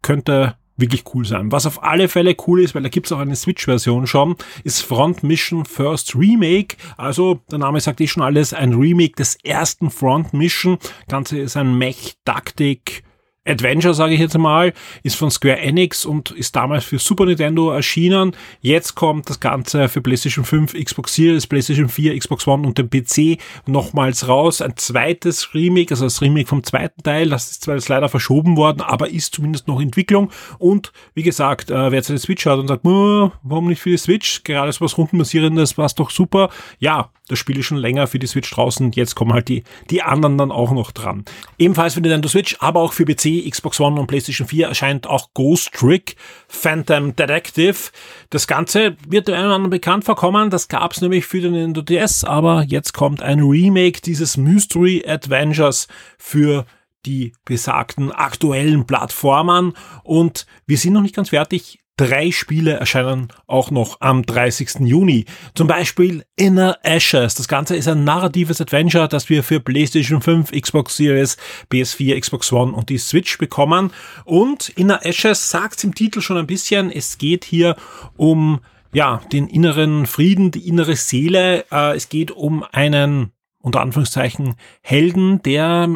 Könnte 0.00 0.56
wirklich 0.78 1.04
cool 1.14 1.26
sein. 1.26 1.52
Was 1.52 1.66
auf 1.66 1.82
alle 1.82 2.08
Fälle 2.08 2.34
cool 2.46 2.62
ist, 2.62 2.74
weil 2.74 2.82
da 2.82 2.88
gibt's 2.88 3.12
auch 3.12 3.18
eine 3.18 3.36
Switch-Version 3.36 4.06
schon, 4.06 4.36
ist 4.64 4.80
Front 4.80 5.22
Mission 5.22 5.64
First 5.64 6.14
Remake. 6.14 6.76
Also 6.96 7.40
der 7.50 7.58
Name 7.58 7.80
sagt 7.80 8.00
eh 8.00 8.06
schon 8.06 8.22
alles, 8.22 8.54
ein 8.54 8.72
Remake 8.72 9.16
des 9.16 9.36
ersten 9.44 9.90
Front 9.90 10.32
Mission. 10.32 10.78
Ganze 11.08 11.38
ist 11.38 11.56
ein 11.56 11.76
Mech-Taktik 11.76 13.02
Adventure, 13.48 13.94
sage 13.94 14.14
ich 14.14 14.20
jetzt 14.20 14.36
mal, 14.36 14.72
ist 15.02 15.16
von 15.16 15.30
Square 15.30 15.58
Enix 15.58 16.04
und 16.04 16.30
ist 16.32 16.54
damals 16.54 16.84
für 16.84 16.98
Super 16.98 17.24
Nintendo 17.26 17.70
erschienen. 17.70 18.32
Jetzt 18.60 18.94
kommt 18.94 19.28
das 19.30 19.40
Ganze 19.40 19.88
für 19.88 20.00
PlayStation 20.00 20.44
5, 20.44 20.74
Xbox 20.74 21.14
Series, 21.14 21.46
PlayStation 21.46 21.88
4, 21.88 22.18
Xbox 22.18 22.46
One 22.46 22.66
und 22.66 22.78
den 22.78 22.90
PC 22.90 23.40
nochmals 23.66 24.28
raus. 24.28 24.62
Ein 24.62 24.76
zweites 24.76 25.54
Remake, 25.54 25.92
also 25.92 26.04
das 26.04 26.20
Remake 26.20 26.48
vom 26.48 26.62
zweiten 26.62 27.02
Teil, 27.02 27.28
das 27.30 27.50
ist 27.50 27.64
zwar 27.64 27.74
jetzt 27.74 27.88
leider 27.88 28.08
verschoben 28.08 28.56
worden, 28.56 28.82
aber 28.82 29.08
ist 29.08 29.34
zumindest 29.34 29.68
noch 29.68 29.80
Entwicklung. 29.80 30.30
Und 30.58 30.92
wie 31.14 31.22
gesagt, 31.22 31.70
äh, 31.70 31.90
wer 31.90 31.98
jetzt 31.98 32.10
eine 32.10 32.18
Switch 32.18 32.46
hat 32.46 32.58
und 32.58 32.68
sagt, 32.68 32.84
warum 32.84 33.68
nicht 33.68 33.80
für 33.80 33.90
die 33.90 33.96
Switch? 33.96 34.44
Gerade 34.44 34.72
so 34.72 34.84
was 34.84 34.98
Rundenbasierendes, 34.98 35.78
war 35.78 35.88
doch 35.96 36.10
super. 36.10 36.50
Ja, 36.78 37.10
das 37.28 37.38
Spiel 37.38 37.58
ist 37.58 37.66
schon 37.66 37.78
länger 37.78 38.06
für 38.06 38.18
die 38.18 38.26
Switch 38.26 38.50
draußen. 38.50 38.92
Jetzt 38.92 39.14
kommen 39.14 39.32
halt 39.32 39.48
die, 39.48 39.62
die 39.90 40.02
anderen 40.02 40.38
dann 40.38 40.50
auch 40.50 40.72
noch 40.72 40.90
dran. 40.92 41.24
Ebenfalls 41.58 41.94
für 41.94 42.00
Nintendo 42.00 42.28
Switch, 42.28 42.56
aber 42.60 42.80
auch 42.80 42.92
für 42.92 43.04
PC, 43.04 43.48
Xbox 43.48 43.80
One 43.80 44.00
und 44.00 44.06
PlayStation 44.06 44.48
4 44.48 44.68
erscheint 44.68 45.06
auch 45.06 45.28
Ghost 45.34 45.72
Trick 45.72 46.16
Phantom 46.48 47.14
Detective. 47.14 47.90
Das 48.30 48.46
Ganze 48.46 48.96
wird 49.06 49.28
dem 49.28 49.34
einen 49.34 49.46
oder 49.46 49.54
anderen 49.54 49.70
bekannt 49.70 50.04
vorkommen. 50.04 50.50
Das 50.50 50.68
gab 50.68 50.92
es 50.92 51.00
nämlich 51.00 51.26
für 51.26 51.40
den 51.40 51.52
Nintendo 51.52 51.82
DS, 51.82 52.24
aber 52.24 52.62
jetzt 52.62 52.94
kommt 52.94 53.22
ein 53.22 53.40
Remake 53.40 54.00
dieses 54.00 54.36
Mystery 54.36 55.04
Adventures 55.06 55.88
für 56.18 56.66
die 57.06 57.32
besagten 57.44 58.10
aktuellen 58.10 58.86
Plattformen 58.86 59.74
und 60.02 60.46
wir 60.66 60.76
sind 60.76 60.92
noch 60.92 61.02
nicht 61.02 61.14
ganz 61.14 61.30
fertig 61.30 61.78
drei 61.98 62.30
Spiele 62.30 62.74
erscheinen 62.74 63.28
auch 63.46 63.70
noch 63.70 64.00
am 64.00 64.24
30. 64.24 64.86
Juni. 64.86 65.26
Zum 65.54 65.66
Beispiel 65.66 66.24
Inner 66.36 66.78
Ashes. 66.82 67.34
Das 67.34 67.48
Ganze 67.48 67.76
ist 67.76 67.88
ein 67.88 68.04
narratives 68.04 68.60
Adventure, 68.60 69.08
das 69.08 69.28
wir 69.28 69.42
für 69.42 69.60
PlayStation 69.60 70.22
5, 70.22 70.52
Xbox 70.52 70.96
Series, 70.96 71.36
PS4, 71.70 72.18
Xbox 72.18 72.52
One 72.52 72.72
und 72.72 72.88
die 72.88 72.98
Switch 72.98 73.36
bekommen. 73.36 73.92
Und 74.24 74.70
Inner 74.70 75.04
Ashes 75.04 75.50
sagt 75.50 75.84
im 75.84 75.94
Titel 75.94 76.22
schon 76.22 76.38
ein 76.38 76.46
bisschen, 76.46 76.90
es 76.90 77.18
geht 77.18 77.44
hier 77.44 77.76
um 78.16 78.60
ja, 78.92 79.20
den 79.32 79.48
inneren 79.48 80.06
Frieden, 80.06 80.50
die 80.50 80.66
innere 80.66 80.96
Seele. 80.96 81.66
Äh, 81.70 81.96
es 81.96 82.08
geht 82.08 82.30
um 82.30 82.64
einen, 82.72 83.32
unter 83.60 83.80
Anführungszeichen, 83.80 84.54
Helden, 84.80 85.42
der 85.42 85.94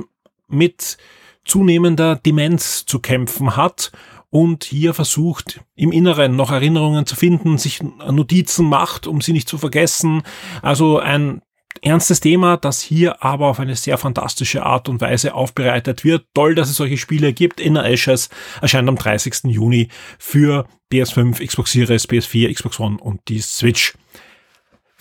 mit 0.48 0.98
zunehmender 1.44 2.16
Demenz 2.16 2.86
zu 2.86 2.98
kämpfen 2.98 3.56
hat 3.56 3.92
und 4.32 4.64
hier 4.64 4.94
versucht, 4.94 5.60
im 5.76 5.92
Inneren 5.92 6.36
noch 6.36 6.50
Erinnerungen 6.50 7.04
zu 7.04 7.16
finden, 7.16 7.58
sich 7.58 7.82
Notizen 7.82 8.66
macht, 8.66 9.06
um 9.06 9.20
sie 9.20 9.34
nicht 9.34 9.46
zu 9.46 9.58
vergessen. 9.58 10.22
Also 10.62 10.98
ein 10.98 11.42
ernstes 11.82 12.20
Thema, 12.20 12.56
das 12.56 12.80
hier 12.80 13.22
aber 13.22 13.48
auf 13.48 13.60
eine 13.60 13.76
sehr 13.76 13.98
fantastische 13.98 14.64
Art 14.64 14.88
und 14.88 15.02
Weise 15.02 15.34
aufbereitet 15.34 16.02
wird. 16.02 16.24
Toll, 16.32 16.54
dass 16.54 16.70
es 16.70 16.76
solche 16.76 16.96
Spiele 16.96 17.34
gibt. 17.34 17.60
Inner 17.60 17.84
Ashes 17.84 18.30
erscheint 18.62 18.88
am 18.88 18.96
30. 18.96 19.52
Juni 19.52 19.88
für 20.18 20.66
PS5, 20.90 21.46
Xbox 21.46 21.72
Series, 21.72 22.08
PS4, 22.08 22.54
Xbox 22.54 22.80
One 22.80 22.96
und 22.96 23.20
die 23.28 23.40
Switch. 23.40 23.92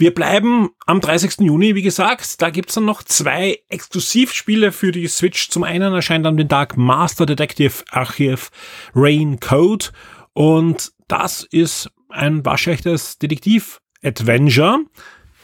Wir 0.01 0.15
bleiben 0.15 0.71
am 0.87 0.99
30. 0.99 1.41
Juni, 1.41 1.75
wie 1.75 1.83
gesagt. 1.83 2.41
Da 2.41 2.49
gibt's 2.49 2.73
dann 2.73 2.85
noch 2.85 3.03
zwei 3.03 3.59
Exklusivspiele 3.69 4.71
für 4.71 4.91
die 4.91 5.05
Switch. 5.07 5.49
Zum 5.49 5.61
einen 5.61 5.93
erscheint 5.93 6.25
an 6.25 6.37
den 6.37 6.49
Tag 6.49 6.75
Master 6.75 7.27
Detective 7.27 7.83
Archive 7.91 8.47
Rain 8.95 9.39
Code. 9.39 9.89
Und 10.33 10.91
das 11.07 11.43
ist 11.43 11.91
ein 12.09 12.43
waschechtes 12.43 13.19
Detektiv-Adventure. 13.19 14.79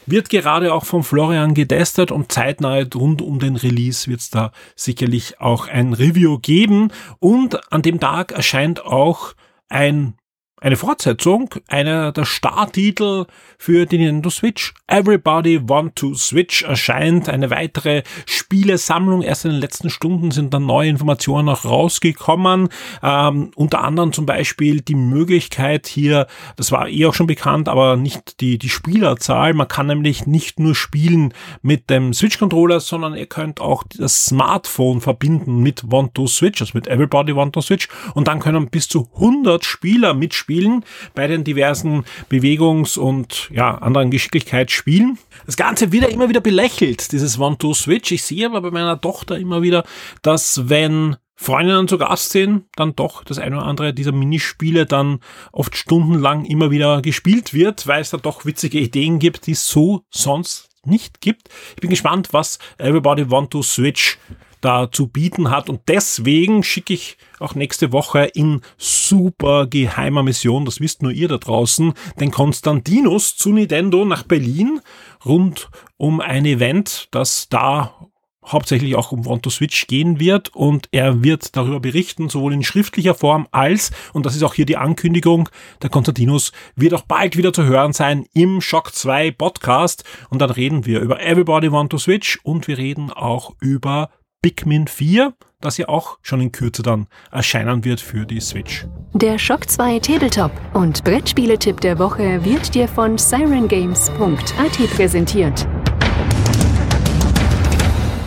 Wird 0.06 0.28
gerade 0.28 0.74
auch 0.74 0.86
von 0.86 1.04
Florian 1.04 1.54
getestet 1.54 2.10
und 2.10 2.32
zeitnah 2.32 2.82
rund 2.96 3.22
um 3.22 3.38
den 3.38 3.54
Release 3.54 4.10
wird's 4.10 4.28
da 4.28 4.50
sicherlich 4.74 5.40
auch 5.40 5.68
ein 5.68 5.92
Review 5.92 6.40
geben. 6.40 6.90
Und 7.20 7.72
an 7.72 7.82
dem 7.82 8.00
Tag 8.00 8.32
erscheint 8.32 8.84
auch 8.84 9.34
ein 9.68 10.14
eine 10.60 10.76
Fortsetzung, 10.76 11.54
einer 11.68 12.12
der 12.12 12.24
Starttitel 12.24 13.26
für 13.58 13.86
die 13.86 13.98
Nintendo 13.98 14.30
Switch. 14.30 14.74
Everybody 14.86 15.60
Want 15.68 15.96
to 15.96 16.14
Switch 16.14 16.62
erscheint, 16.62 17.28
eine 17.28 17.50
weitere 17.50 18.02
Spielesammlung. 18.26 19.22
Erst 19.22 19.44
in 19.44 19.52
den 19.52 19.60
letzten 19.60 19.90
Stunden 19.90 20.30
sind 20.30 20.52
dann 20.54 20.66
neue 20.66 20.88
Informationen 20.88 21.46
noch 21.46 21.64
rausgekommen. 21.64 22.68
Ähm, 23.02 23.50
unter 23.54 23.82
anderem 23.82 24.12
zum 24.12 24.26
Beispiel 24.26 24.80
die 24.80 24.94
Möglichkeit 24.94 25.86
hier, 25.86 26.26
das 26.56 26.72
war 26.72 26.88
eh 26.88 27.06
auch 27.06 27.14
schon 27.14 27.26
bekannt, 27.26 27.68
aber 27.68 27.96
nicht 27.96 28.40
die, 28.40 28.58
die 28.58 28.68
Spielerzahl. 28.68 29.54
Man 29.54 29.68
kann 29.68 29.86
nämlich 29.86 30.26
nicht 30.26 30.58
nur 30.58 30.74
spielen 30.74 31.34
mit 31.62 31.90
dem 31.90 32.12
Switch-Controller, 32.12 32.80
sondern 32.80 33.14
ihr 33.14 33.26
könnt 33.26 33.60
auch 33.60 33.84
das 33.96 34.26
Smartphone 34.26 35.00
verbinden 35.00 35.62
mit 35.62 35.90
Want 35.90 36.14
to 36.14 36.26
Switch, 36.26 36.60
also 36.60 36.72
mit 36.74 36.88
Everybody 36.88 37.36
Want 37.36 37.54
to 37.54 37.60
Switch. 37.60 37.88
Und 38.14 38.28
dann 38.28 38.40
können 38.40 38.68
bis 38.70 38.88
zu 38.88 39.08
100 39.14 39.64
Spieler 39.64 40.14
mitspielen 40.14 40.47
Spielen, 40.48 40.82
bei 41.14 41.26
den 41.26 41.44
diversen 41.44 42.04
Bewegungs- 42.30 42.96
und 42.96 43.50
ja, 43.52 43.76
anderen 43.76 44.10
Geschicklichkeitsspielen. 44.10 45.18
Das 45.44 45.58
Ganze 45.58 45.92
wieder 45.92 46.08
immer 46.08 46.30
wieder 46.30 46.40
belächelt, 46.40 47.12
dieses 47.12 47.38
One-Two-Switch. 47.38 48.12
Ich 48.12 48.22
sehe 48.22 48.46
aber 48.46 48.62
bei 48.62 48.70
meiner 48.70 48.98
Tochter 48.98 49.36
immer 49.36 49.60
wieder, 49.60 49.84
dass 50.22 50.70
wenn 50.70 51.16
Freundinnen 51.36 51.86
zu 51.86 51.98
Gast 51.98 52.30
sind, 52.30 52.64
dann 52.76 52.96
doch 52.96 53.24
das 53.24 53.38
eine 53.38 53.58
oder 53.58 53.66
andere 53.66 53.92
dieser 53.92 54.12
Minispiele 54.12 54.86
dann 54.86 55.20
oft 55.52 55.76
stundenlang 55.76 56.46
immer 56.46 56.70
wieder 56.70 57.02
gespielt 57.02 57.52
wird, 57.52 57.86
weil 57.86 58.00
es 58.00 58.08
da 58.08 58.16
doch 58.16 58.46
witzige 58.46 58.78
Ideen 58.80 59.18
gibt, 59.18 59.46
die 59.46 59.52
es 59.52 59.68
so 59.68 60.06
sonst 60.08 60.70
nicht 60.86 61.20
gibt. 61.20 61.50
Ich 61.74 61.82
bin 61.82 61.90
gespannt, 61.90 62.28
was 62.32 62.58
Everybody 62.78 63.30
Want 63.30 63.50
to 63.50 63.62
Switch 63.62 64.18
da 64.60 64.90
zu 64.90 65.08
bieten 65.08 65.50
hat. 65.50 65.68
Und 65.68 65.82
deswegen 65.88 66.62
schicke 66.62 66.94
ich 66.94 67.16
auch 67.38 67.54
nächste 67.54 67.92
Woche 67.92 68.24
in 68.24 68.60
super 68.76 69.66
geheimer 69.66 70.22
Mission, 70.22 70.64
das 70.64 70.80
wisst 70.80 71.02
nur 71.02 71.12
ihr 71.12 71.28
da 71.28 71.38
draußen, 71.38 71.92
den 72.20 72.30
Konstantinus 72.30 73.36
zu 73.36 73.52
Nintendo 73.52 74.04
nach 74.04 74.22
Berlin 74.22 74.80
rund 75.24 75.70
um 75.96 76.20
ein 76.20 76.44
Event, 76.44 77.08
das 77.10 77.48
da 77.48 78.08
hauptsächlich 78.52 78.96
auch 78.96 79.12
um 79.12 79.26
Want 79.26 79.42
to 79.42 79.50
Switch 79.50 79.86
gehen 79.86 80.20
wird 80.20 80.54
und 80.54 80.88
er 80.92 81.22
wird 81.22 81.56
darüber 81.56 81.80
berichten, 81.80 82.28
sowohl 82.28 82.54
in 82.54 82.64
schriftlicher 82.64 83.14
Form 83.14 83.46
als, 83.50 83.90
und 84.12 84.26
das 84.26 84.36
ist 84.36 84.42
auch 84.42 84.54
hier 84.54 84.66
die 84.66 84.76
Ankündigung, 84.76 85.48
der 85.82 85.90
Konstantinus 85.90 86.52
wird 86.76 86.94
auch 86.94 87.02
bald 87.02 87.36
wieder 87.36 87.52
zu 87.52 87.64
hören 87.64 87.92
sein 87.92 88.26
im 88.32 88.60
Shock 88.60 88.94
2 88.94 89.32
Podcast 89.32 90.04
und 90.30 90.40
dann 90.40 90.50
reden 90.50 90.86
wir 90.86 91.00
über 91.00 91.20
Everybody 91.20 91.70
Want 91.70 91.90
to 91.90 91.98
Switch 91.98 92.38
und 92.42 92.68
wir 92.68 92.78
reden 92.78 93.10
auch 93.10 93.54
über 93.60 94.10
Pikmin 94.40 94.86
4, 94.86 95.34
das 95.60 95.78
ja 95.78 95.88
auch 95.88 96.18
schon 96.22 96.40
in 96.40 96.52
Kürze 96.52 96.84
dann 96.84 97.08
erscheinen 97.32 97.84
wird 97.84 98.00
für 98.00 98.24
die 98.24 98.38
Switch. 98.38 98.86
Der 99.12 99.36
Shock 99.36 99.68
2 99.68 99.98
Tabletop 99.98 100.52
und 100.74 101.02
Brettspieletipp 101.02 101.80
der 101.80 101.98
Woche 101.98 102.44
wird 102.44 102.72
dir 102.72 102.86
von 102.86 103.18
sirengames.at 103.18 104.90
präsentiert. 104.94 105.66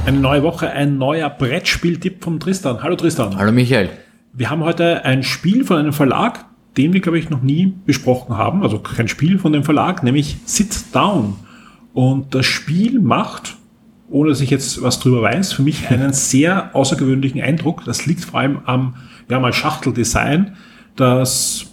Eine 0.05 0.19
neue 0.19 0.43
Woche, 0.43 0.69
ein 0.71 0.97
neuer 0.97 1.29
Brettspieltipp 1.29 2.21
vom 2.21 2.41
Tristan. 2.41 2.83
Hallo 2.83 2.97
Tristan. 2.97 3.37
Hallo 3.37 3.53
Michael. 3.53 3.89
Wir 4.33 4.49
haben 4.49 4.65
heute 4.65 5.05
ein 5.05 5.23
Spiel 5.23 5.63
von 5.63 5.77
einem 5.77 5.93
Verlag, 5.93 6.43
den 6.75 6.91
wir, 6.91 6.99
glaube 6.99 7.19
ich, 7.19 7.29
noch 7.29 7.41
nie 7.41 7.73
besprochen 7.85 8.37
haben. 8.37 8.63
Also 8.63 8.79
kein 8.79 9.07
Spiel 9.07 9.39
von 9.39 9.53
dem 9.53 9.63
Verlag, 9.63 10.03
nämlich 10.03 10.35
Sit 10.43 10.93
Down. 10.93 11.35
Und 11.93 12.35
das 12.35 12.45
Spiel 12.45 12.99
macht 12.99 13.60
ohne 14.11 14.29
dass 14.29 14.41
ich 14.41 14.49
jetzt 14.49 14.81
was 14.81 14.99
drüber 14.99 15.21
weiß, 15.21 15.53
für 15.53 15.63
mich 15.63 15.89
einen 15.89 16.13
sehr 16.13 16.75
außergewöhnlichen 16.75 17.41
Eindruck. 17.41 17.83
Das 17.85 18.05
liegt 18.05 18.25
vor 18.25 18.39
allem 18.39 18.59
am, 18.65 18.95
ja, 19.29 19.39
mal 19.39 19.53
Schachteldesign, 19.53 20.55
das 20.95 21.65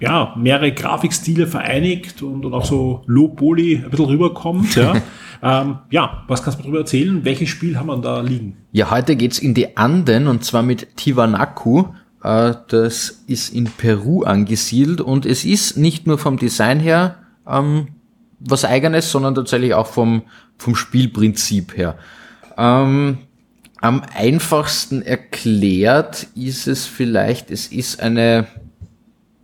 ja, 0.00 0.34
mehrere 0.36 0.72
Grafikstile 0.72 1.46
vereinigt 1.46 2.22
und, 2.22 2.44
und 2.44 2.52
auch 2.54 2.64
so 2.64 3.02
Low-Poly 3.06 3.82
ein 3.84 3.90
bisschen 3.90 4.06
rüberkommt. 4.06 4.74
Ja. 4.74 4.94
ähm, 5.42 5.78
ja, 5.90 6.24
was 6.26 6.42
kannst 6.42 6.58
du 6.58 6.62
darüber 6.64 6.80
erzählen? 6.80 7.24
Welches 7.24 7.50
Spiel 7.50 7.78
haben 7.78 7.86
wir 7.86 7.96
da 7.98 8.20
liegen? 8.20 8.56
Ja, 8.72 8.90
heute 8.90 9.14
geht's 9.14 9.38
in 9.38 9.54
die 9.54 9.76
Anden 9.76 10.26
und 10.26 10.44
zwar 10.44 10.64
mit 10.64 10.96
Tiwanaku. 10.96 11.84
Äh, 12.24 12.54
das 12.66 13.22
ist 13.28 13.54
in 13.54 13.66
Peru 13.66 14.24
angesiedelt 14.24 15.00
und 15.00 15.24
es 15.24 15.44
ist 15.44 15.76
nicht 15.76 16.06
nur 16.08 16.18
vom 16.18 16.36
Design 16.36 16.80
her 16.80 17.18
ähm, 17.46 17.88
was 18.40 18.64
eigenes, 18.64 19.10
sondern 19.10 19.36
tatsächlich 19.36 19.74
auch 19.74 19.86
vom, 19.86 20.22
vom 20.62 20.74
Spielprinzip 20.74 21.76
her. 21.76 21.98
Ähm, 22.56 23.18
am 23.80 24.02
einfachsten 24.14 25.02
erklärt 25.02 26.28
ist 26.36 26.68
es 26.68 26.86
vielleicht, 26.86 27.50
es 27.50 27.66
ist 27.66 28.00
eine, 28.00 28.46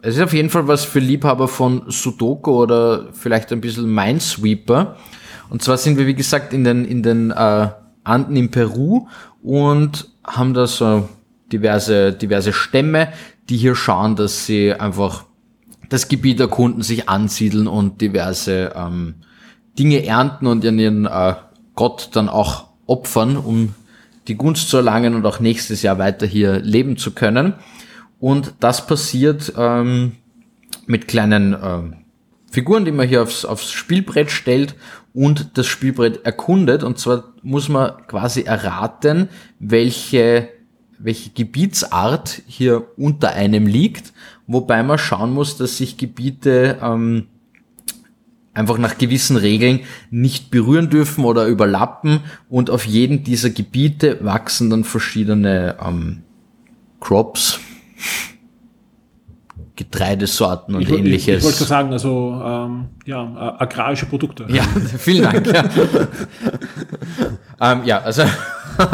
es 0.01 0.17
ist 0.17 0.23
auf 0.23 0.33
jeden 0.33 0.49
Fall 0.49 0.69
was 0.69 0.85
für 0.85 1.01
Liebhaber 1.01 1.49
von 1.49 1.83
Sudoku 1.89 2.53
oder 2.53 3.13
vielleicht 3.13 3.53
ein 3.53 3.61
bisschen 3.61 3.93
Minesweeper. 3.93 4.97
Und 5.51 5.63
zwar 5.63 5.77
sind 5.77 5.99
wir, 5.99 6.07
wie 6.07 6.15
gesagt, 6.15 6.53
in 6.53 6.63
den, 6.63 6.85
in 6.85 7.03
den 7.03 7.33
äh, 7.33 7.69
Anden 8.05 8.37
in 8.37 8.51
Peru 8.51 9.09
und 9.43 10.09
haben 10.25 10.55
da 10.55 10.67
so 10.67 11.09
diverse, 11.53 12.13
diverse 12.13 12.53
Stämme, 12.53 13.09
die 13.49 13.57
hier 13.57 13.75
schauen, 13.75 14.15
dass 14.15 14.47
sie 14.47 14.73
einfach 14.73 15.25
das 15.89 16.07
Gebiet 16.07 16.39
erkunden, 16.39 16.83
sich 16.83 17.09
ansiedeln 17.09 17.67
und 17.67 18.01
diverse 18.01 18.73
ähm, 18.77 19.15
Dinge 19.79 20.05
ernten 20.05 20.47
und 20.47 20.65
ihren 20.65 21.07
äh, 21.07 21.35
Gott 21.75 22.11
dann 22.13 22.29
auch 22.29 22.69
opfern, 22.87 23.37
um 23.37 23.75
die 24.27 24.37
Gunst 24.37 24.69
zu 24.69 24.79
erlangen 24.79 25.15
und 25.15 25.25
auch 25.25 25.41
nächstes 25.41 25.83
Jahr 25.83 25.99
weiter 25.99 26.27
hier 26.27 26.61
leben 26.61 26.97
zu 26.97 27.13
können. 27.13 27.55
Und 28.21 28.55
das 28.61 28.87
passiert 28.87 29.53
ähm, 29.57 30.17
mit 30.87 31.09
kleinen 31.09 31.57
ähm, 31.63 31.97
Figuren, 32.51 32.85
die 32.85 32.93
man 32.93 33.07
hier 33.07 33.23
aufs, 33.23 33.45
aufs 33.45 33.71
Spielbrett 33.71 34.31
stellt 34.31 34.75
und 35.15 35.57
das 35.57 35.67
Spielbrett 35.67 36.25
erkundet. 36.25 36.83
Und 36.83 36.99
zwar 36.99 37.25
muss 37.43 37.69
man 37.69 37.93
quasi 38.09 38.43
erraten, 38.43 39.29
welche, 39.59 40.49
welche 40.99 41.31
Gebietsart 41.31 42.43
hier 42.47 42.87
unter 42.97 43.31
einem 43.31 43.67
liegt 43.67 44.13
wobei 44.49 44.83
man 44.83 44.99
schauen 44.99 45.33
muss, 45.33 45.57
dass 45.57 45.77
sich 45.77 45.97
Gebiete 45.97 46.79
ähm, 46.83 47.29
einfach 48.59 48.77
nach 48.77 48.99
gewissen 48.99 49.37
Regeln 49.37 49.81
nicht 50.11 50.51
berühren 50.51 50.91
dürfen 50.91 51.25
oder 51.25 51.47
überlappen 51.47 52.21
und 52.49 52.71
auf 52.71 52.85
jedem 52.85 53.23
dieser 53.23 53.51
Gebiete 53.51 54.19
wachsen 54.21 54.69
dann 54.69 54.83
verschiedene 54.83 55.77
ähm, 55.81 56.23
Crops, 57.01 57.61
Getreidesorten 59.77 60.75
und 60.75 60.83
ich, 60.83 60.91
ähnliches. 60.91 61.29
Ich, 61.29 61.37
ich 61.37 61.45
wollte 61.45 61.65
sagen, 61.65 61.93
also 61.93 62.43
ähm, 62.45 62.87
ja, 63.07 63.57
agrarische 63.61 64.07
Produkte. 64.07 64.47
Ja, 64.49 64.65
vielen 64.99 65.23
Dank. 65.23 65.47
ja. 65.47 65.65
ähm, 67.61 67.85
ja, 67.85 68.01
also 68.01 68.25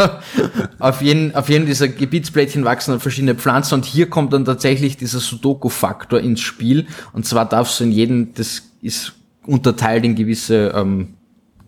auf, 0.79 1.01
jeden, 1.01 1.35
auf 1.35 1.49
jeden 1.49 1.65
dieser 1.65 1.89
Gebietsplättchen 1.89 2.67
wachsen 2.67 2.91
dann 2.91 3.01
verschiedene 3.01 3.35
Pflanzen 3.35 3.77
und 3.77 3.87
hier 3.87 4.11
kommt 4.11 4.35
dann 4.35 4.45
tatsächlich 4.45 4.99
dieser 4.99 5.21
Sudoku-Faktor 5.21 6.21
ins 6.21 6.41
Spiel. 6.43 6.87
Und 7.15 7.25
zwar 7.25 7.49
darfst 7.49 7.81
du 7.81 7.85
in 7.85 7.93
jedem, 7.93 8.35
das 8.35 8.71
ist 8.83 9.15
unterteilt 9.47 10.05
in 10.05 10.15
gewisse 10.15 10.73
ähm, 10.75 11.15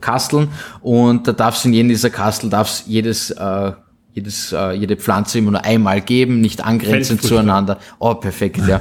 Kasteln 0.00 0.48
und 0.82 1.26
da 1.26 1.32
darfst 1.32 1.64
du 1.64 1.68
in 1.68 1.74
jedem 1.74 1.88
dieser 1.88 2.10
Kastel 2.10 2.50
darfst 2.50 2.86
jedes 2.86 3.30
äh, 3.30 3.72
jedes, 4.16 4.50
äh, 4.52 4.72
jede 4.72 4.96
Pflanze 4.96 5.38
immer 5.38 5.52
nur 5.52 5.64
einmal 5.64 6.00
geben, 6.00 6.40
nicht 6.40 6.64
angrenzend 6.64 7.22
zueinander. 7.22 7.78
Oh, 7.98 8.14
perfekt, 8.14 8.66
ja. 8.66 8.80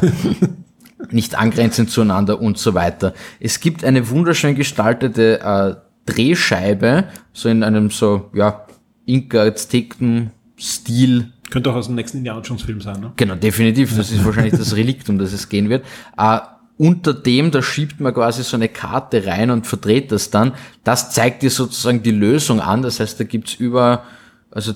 nicht 1.11 1.35
angrenzend 1.37 1.91
zueinander 1.91 2.41
und 2.41 2.57
so 2.57 2.73
weiter. 2.73 3.13
Es 3.41 3.59
gibt 3.59 3.83
eine 3.83 4.09
wunderschön 4.09 4.55
gestaltete 4.55 5.41
äh, 5.41 5.75
Drehscheibe, 6.05 7.05
so 7.33 7.49
in 7.49 7.63
einem 7.63 7.89
so, 7.89 8.29
ja, 8.33 8.65
Inka-Azteken 9.05 10.31
Stil. 10.57 11.33
Könnte 11.49 11.69
auch 11.69 11.75
aus 11.75 11.87
dem 11.87 11.95
nächsten 11.95 12.19
Indiana 12.19 12.39
Jones 12.39 12.63
Film 12.63 12.79
sein, 12.79 13.01
ne? 13.01 13.11
Genau, 13.17 13.35
definitiv. 13.35 13.95
Das 13.95 14.11
ist 14.11 14.23
wahrscheinlich 14.23 14.53
das 14.53 14.75
Relikt, 14.77 15.09
um 15.09 15.17
das 15.17 15.33
es 15.33 15.49
gehen 15.49 15.67
wird. 15.67 15.83
Äh, 16.17 16.39
unter 16.77 17.13
dem, 17.13 17.51
da 17.51 17.61
schiebt 17.61 17.99
man 17.99 18.13
quasi 18.13 18.43
so 18.43 18.57
eine 18.57 18.67
Karte 18.67 19.25
rein 19.25 19.49
und 19.49 19.65
verdreht 19.65 20.11
das 20.11 20.29
dann. 20.29 20.53
Das 20.83 21.11
zeigt 21.11 21.41
dir 21.41 21.49
sozusagen 21.49 22.03
die 22.03 22.11
Lösung 22.11 22.59
an. 22.59 22.81
Das 22.81 22.99
heißt, 22.99 23.19
da 23.19 23.23
gibt's 23.23 23.53
über, 23.55 24.03
also 24.51 24.73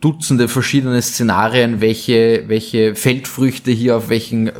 Dutzende 0.00 0.48
verschiedene 0.48 1.00
Szenarien, 1.00 1.80
welche, 1.80 2.44
welche 2.48 2.96
Feldfrüchte 2.96 3.70
hier 3.70 3.96
auf 3.96 4.08
welchen 4.08 4.50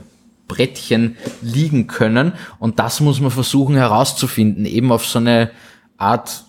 Brettchen 0.46 1.16
liegen 1.40 1.88
können. 1.88 2.35
Und 2.61 2.78
das 2.78 3.00
muss 3.00 3.20
man 3.20 3.33
versuchen 3.33 3.74
herauszufinden, 3.74 4.66
eben 4.66 4.92
auf 4.92 5.05
so 5.05 5.18
eine 5.18 5.50
Art 5.96 6.44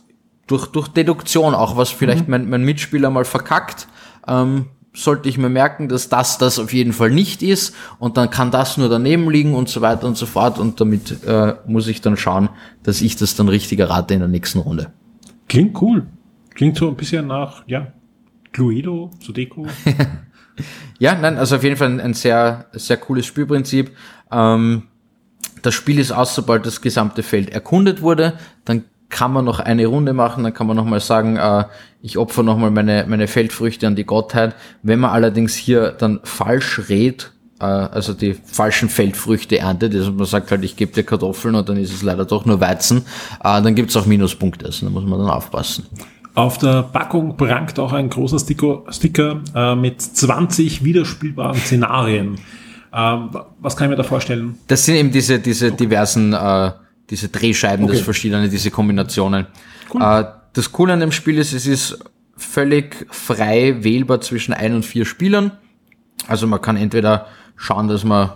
durch, 0.46 0.68
durch 0.68 0.90
Deduktion, 0.90 1.56
auch 1.56 1.78
was 1.78 1.90
vielleicht 1.90 2.28
mhm. 2.28 2.32
mein, 2.32 2.50
mein 2.50 2.64
Mitspieler 2.64 3.10
mal 3.10 3.26
verkackt, 3.26 3.88
ähm, 4.28 4.68
sollte 4.94 5.28
ich 5.28 5.38
mir 5.38 5.50
merken, 5.50 5.90
dass 5.90 6.08
das 6.10 6.38
das 6.38 6.60
auf 6.60 6.72
jeden 6.72 6.94
Fall 6.94 7.10
nicht 7.10 7.42
ist 7.42 7.76
und 8.00 8.18
dann 8.18 8.30
kann 8.30 8.52
das 8.52 8.78
nur 8.78 8.90
daneben 8.90 9.30
liegen 9.30 9.56
und 9.56 9.68
so 9.68 9.82
weiter 9.82 10.08
und 10.08 10.18
so 10.18 10.26
fort 10.26 10.60
und 10.60 10.80
damit 10.80 11.24
äh, 11.26 11.56
muss 11.66 11.88
ich 11.88 12.02
dann 12.02 12.16
schauen, 12.16 12.50
dass 12.84 13.02
ich 13.02 13.16
das 13.16 13.36
dann 13.36 13.50
richtig 13.50 13.80
errate 13.80 14.14
in 14.14 14.20
der 14.20 14.30
nächsten 14.30 14.60
Runde. 14.60 14.94
Klingt 15.48 15.82
cool. 15.82 16.06
Klingt 16.54 16.78
so 16.78 16.88
ein 16.88 16.96
bisschen 16.96 17.28
nach, 17.28 17.64
ja, 17.68 17.88
Cluedo, 18.52 19.10
Sudeco. 19.20 19.66
ja, 21.00 21.16
nein, 21.16 21.38
also 21.38 21.56
auf 21.56 21.64
jeden 21.64 21.78
Fall 21.78 21.90
ein, 21.90 22.00
ein 22.00 22.14
sehr, 22.14 22.68
sehr 22.74 22.98
cooles 22.98 23.26
Spielprinzip. 23.26 23.92
Ähm, 24.32 24.84
das 25.64 25.74
Spiel 25.74 25.98
ist 25.98 26.12
aus, 26.12 26.36
sobald 26.36 26.66
das 26.66 26.82
gesamte 26.82 27.24
Feld 27.24 27.50
erkundet 27.50 28.02
wurde. 28.02 28.38
Dann 28.66 28.86
kann 29.14 29.32
man 29.32 29.46
noch 29.46 29.60
eine 29.60 29.86
Runde 29.86 30.12
machen, 30.12 30.44
dann 30.44 30.54
kann 30.54 30.66
man 30.66 30.76
nochmal 30.76 31.00
sagen, 31.00 31.38
äh, 31.38 31.66
ich 32.02 32.18
opfer 32.18 32.42
nochmal 32.42 32.72
meine, 32.72 33.06
meine 33.08 33.28
Feldfrüchte 33.28 33.86
an 33.86 33.96
die 33.96 34.06
Gottheit. 34.06 34.56
Wenn 34.82 35.00
man 35.00 35.12
allerdings 35.12 35.56
hier 35.56 35.92
dann 35.92 36.20
falsch 36.24 36.90
rät, 36.90 37.32
äh, 37.60 37.66
also 37.66 38.14
die 38.14 38.34
falschen 38.34 38.90
Feldfrüchte 38.90 39.60
erntet, 39.60 39.94
also 39.94 40.12
man 40.12 40.26
sagt 40.26 40.50
halt, 40.50 40.64
ich 40.66 40.76
gebe 40.76 40.92
dir 40.92 41.04
Kartoffeln 41.04 41.54
und 41.54 41.70
dann 41.70 41.78
ist 41.78 41.94
es 41.94 42.02
leider 42.02 42.26
doch 42.26 42.46
nur 42.46 42.60
Weizen, 42.60 43.06
äh, 43.44 43.62
dann 43.62 43.76
gibt's 43.76 43.96
auch 43.96 44.08
Minuspunkte, 44.08 44.66
also 44.66 44.88
da 44.88 44.92
muss 44.92 45.06
man 45.06 45.20
dann 45.20 45.30
aufpassen. 45.30 45.86
Auf 46.34 46.58
der 46.58 46.82
Packung 46.82 47.38
prangt 47.38 47.78
auch 47.78 47.94
ein 47.94 48.10
großer 48.10 48.40
Sticker, 48.40 48.82
Sticker 48.90 49.42
äh, 49.54 49.76
mit 49.76 50.02
20 50.02 50.84
wiederspielbaren 50.84 51.60
Szenarien. 51.60 52.40
Ähm, 52.92 53.30
was 53.60 53.78
kann 53.78 53.86
ich 53.86 53.92
mir 53.92 53.96
da 53.96 54.04
vorstellen? 54.04 54.58
Das 54.66 54.86
sind 54.86 54.96
eben 54.96 55.12
diese, 55.12 55.38
diese 55.40 55.72
diversen, 55.72 56.34
äh, 56.34 56.72
diese 57.10 57.30
Drehscheiben, 57.30 57.86
okay. 57.86 57.96
das 57.96 58.02
verschiedene, 58.02 58.50
diese 58.50 58.72
Kombinationen. 58.72 59.48
Cool. 59.94 60.02
Äh, 60.02 60.26
das 60.54 60.72
Coole 60.72 60.94
an 60.94 61.00
dem 61.00 61.12
Spiel 61.12 61.38
ist, 61.38 61.54
es 61.54 61.66
ist 61.66 62.00
völlig 62.36 63.06
frei 63.10 63.84
wählbar 63.84 64.22
zwischen 64.22 64.54
ein 64.54 64.74
und 64.74 64.86
vier 64.86 65.06
Spielern. 65.06 65.52
Also 66.28 66.48
man 66.48 66.62
kann 66.62 66.78
entweder 66.78 67.28
schauen, 67.56 67.88
dass 67.88 68.04
man 68.04 68.32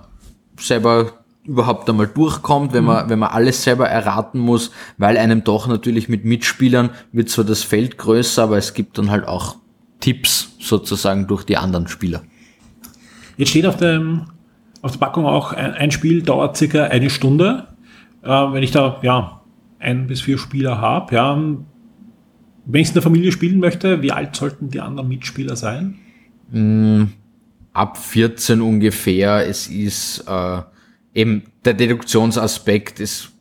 selber 0.60 1.14
überhaupt 1.46 1.90
einmal 1.90 2.08
durchkommt, 2.08 2.74
wenn 2.74 2.84
man, 2.84 3.06
mhm. 3.06 3.10
wenn 3.10 3.20
man 3.20 3.30
alles 3.30 3.64
selber 3.64 3.88
erraten 3.88 4.40
muss, 4.40 4.72
weil 4.98 5.18
einem 5.18 5.44
doch 5.44 5.68
natürlich 5.68 6.10
mit 6.10 6.26
Mitspielern 6.26 6.90
wird 7.14 7.30
zwar 7.30 7.46
das 7.46 7.64
Feld 7.64 7.98
größer, 7.98 8.44
aber 8.44 8.58
es 8.58 8.74
gibt 8.74 8.98
dann 8.98 9.10
halt 9.10 9.28
auch 9.28 9.56
Tipps 10.02 10.50
sozusagen 10.60 11.28
durch 11.28 11.46
die 11.46 11.58
anderen 11.58 11.88
Spieler. 11.88 12.24
Jetzt 13.38 13.50
steht 13.50 13.66
auf, 13.66 13.78
dem, 13.78 14.26
auf 14.82 14.92
der 14.92 15.00
Packung 15.00 15.26
auch, 15.26 15.54
ein, 15.54 15.74
ein 15.74 15.92
Spiel 15.92 16.22
dauert 16.22 16.58
circa 16.58 16.86
eine 16.86 17.10
Stunde. 17.10 17.68
Äh, 18.24 18.30
wenn 18.30 18.64
ich 18.64 18.72
da, 18.72 19.00
ja, 19.02 19.42
ein 19.80 20.08
bis 20.08 20.22
vier 20.22 20.38
Spieler 20.38 20.82
habe, 20.82 21.16
ja, 21.16 21.36
wenn 22.66 22.82
ich 22.82 22.90
in 22.90 22.94
der 22.94 23.04
Familie 23.04 23.32
spielen 23.32 23.60
möchte, 23.60 24.02
wie 24.02 24.12
alt 24.12 24.36
sollten 24.36 24.70
die 24.70 24.82
anderen 24.82 25.08
Mitspieler 25.08 25.56
sein? 25.56 26.00
Mm, 26.52 27.04
ab 27.74 27.98
14 27.98 28.62
ungefähr. 28.62 29.48
Es 29.48 29.68
ist, 29.68 30.26
äh, 30.28 30.62
eben 31.14 31.44
der 31.64 31.74
Deduktionsaspekt 31.74 33.00
ist, 33.00 33.32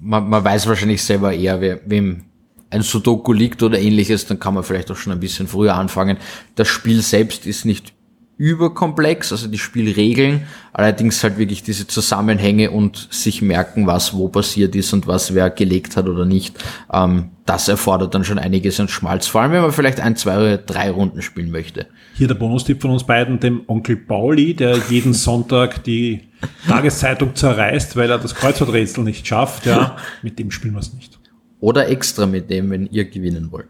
man, 0.00 0.28
man 0.28 0.44
weiß 0.44 0.68
wahrscheinlich 0.68 1.02
selber 1.02 1.32
eher, 1.32 1.60
wer, 1.60 1.80
wem 1.86 2.22
ein 2.70 2.82
Sudoku 2.82 3.32
liegt 3.32 3.62
oder 3.62 3.78
ähnliches, 3.78 4.26
dann 4.26 4.38
kann 4.38 4.54
man 4.54 4.64
vielleicht 4.64 4.90
auch 4.90 4.96
schon 4.96 5.12
ein 5.12 5.20
bisschen 5.20 5.48
früher 5.48 5.74
anfangen. 5.74 6.18
Das 6.54 6.68
Spiel 6.68 7.00
selbst 7.00 7.46
ist 7.46 7.64
nicht 7.64 7.92
überkomplex, 8.38 9.32
also 9.32 9.48
die 9.48 9.58
Spielregeln, 9.58 10.42
allerdings 10.72 11.22
halt 11.22 11.38
wirklich 11.38 11.62
diese 11.62 11.86
Zusammenhänge 11.86 12.70
und 12.70 13.08
sich 13.10 13.40
merken, 13.40 13.86
was 13.86 14.14
wo 14.14 14.28
passiert 14.28 14.76
ist 14.76 14.92
und 14.92 15.06
was 15.06 15.34
wer 15.34 15.48
gelegt 15.48 15.96
hat 15.96 16.06
oder 16.06 16.26
nicht. 16.26 16.62
Ähm, 16.92 17.30
das 17.46 17.68
erfordert 17.68 18.14
dann 18.14 18.24
schon 18.24 18.38
einiges 18.38 18.78
an 18.78 18.88
Schmalz, 18.88 19.26
vor 19.26 19.40
allem 19.40 19.52
wenn 19.52 19.62
man 19.62 19.72
vielleicht 19.72 20.00
ein, 20.00 20.16
zwei 20.16 20.36
oder 20.36 20.58
drei 20.58 20.90
Runden 20.90 21.22
spielen 21.22 21.50
möchte. 21.50 21.86
Hier 22.14 22.28
der 22.28 22.34
Bonustipp 22.34 22.82
von 22.82 22.90
uns 22.90 23.04
beiden, 23.04 23.40
dem 23.40 23.62
Onkel 23.68 23.96
Pauli, 23.96 24.52
der 24.52 24.78
jeden 24.90 25.14
Sonntag 25.14 25.82
die 25.84 26.22
Tageszeitung 26.68 27.34
zerreißt, 27.34 27.96
weil 27.96 28.10
er 28.10 28.18
das 28.18 28.34
Kreuzworträtsel 28.34 29.02
nicht 29.02 29.26
schafft, 29.26 29.64
ja, 29.64 29.96
mit 30.22 30.38
dem 30.38 30.50
spielen 30.50 30.74
wir 30.74 30.80
es 30.80 30.92
nicht. 30.92 31.18
Oder 31.60 31.88
extra 31.88 32.26
mit 32.26 32.50
dem, 32.50 32.68
wenn 32.70 32.86
ihr 32.86 33.06
gewinnen 33.06 33.50
wollt. 33.50 33.68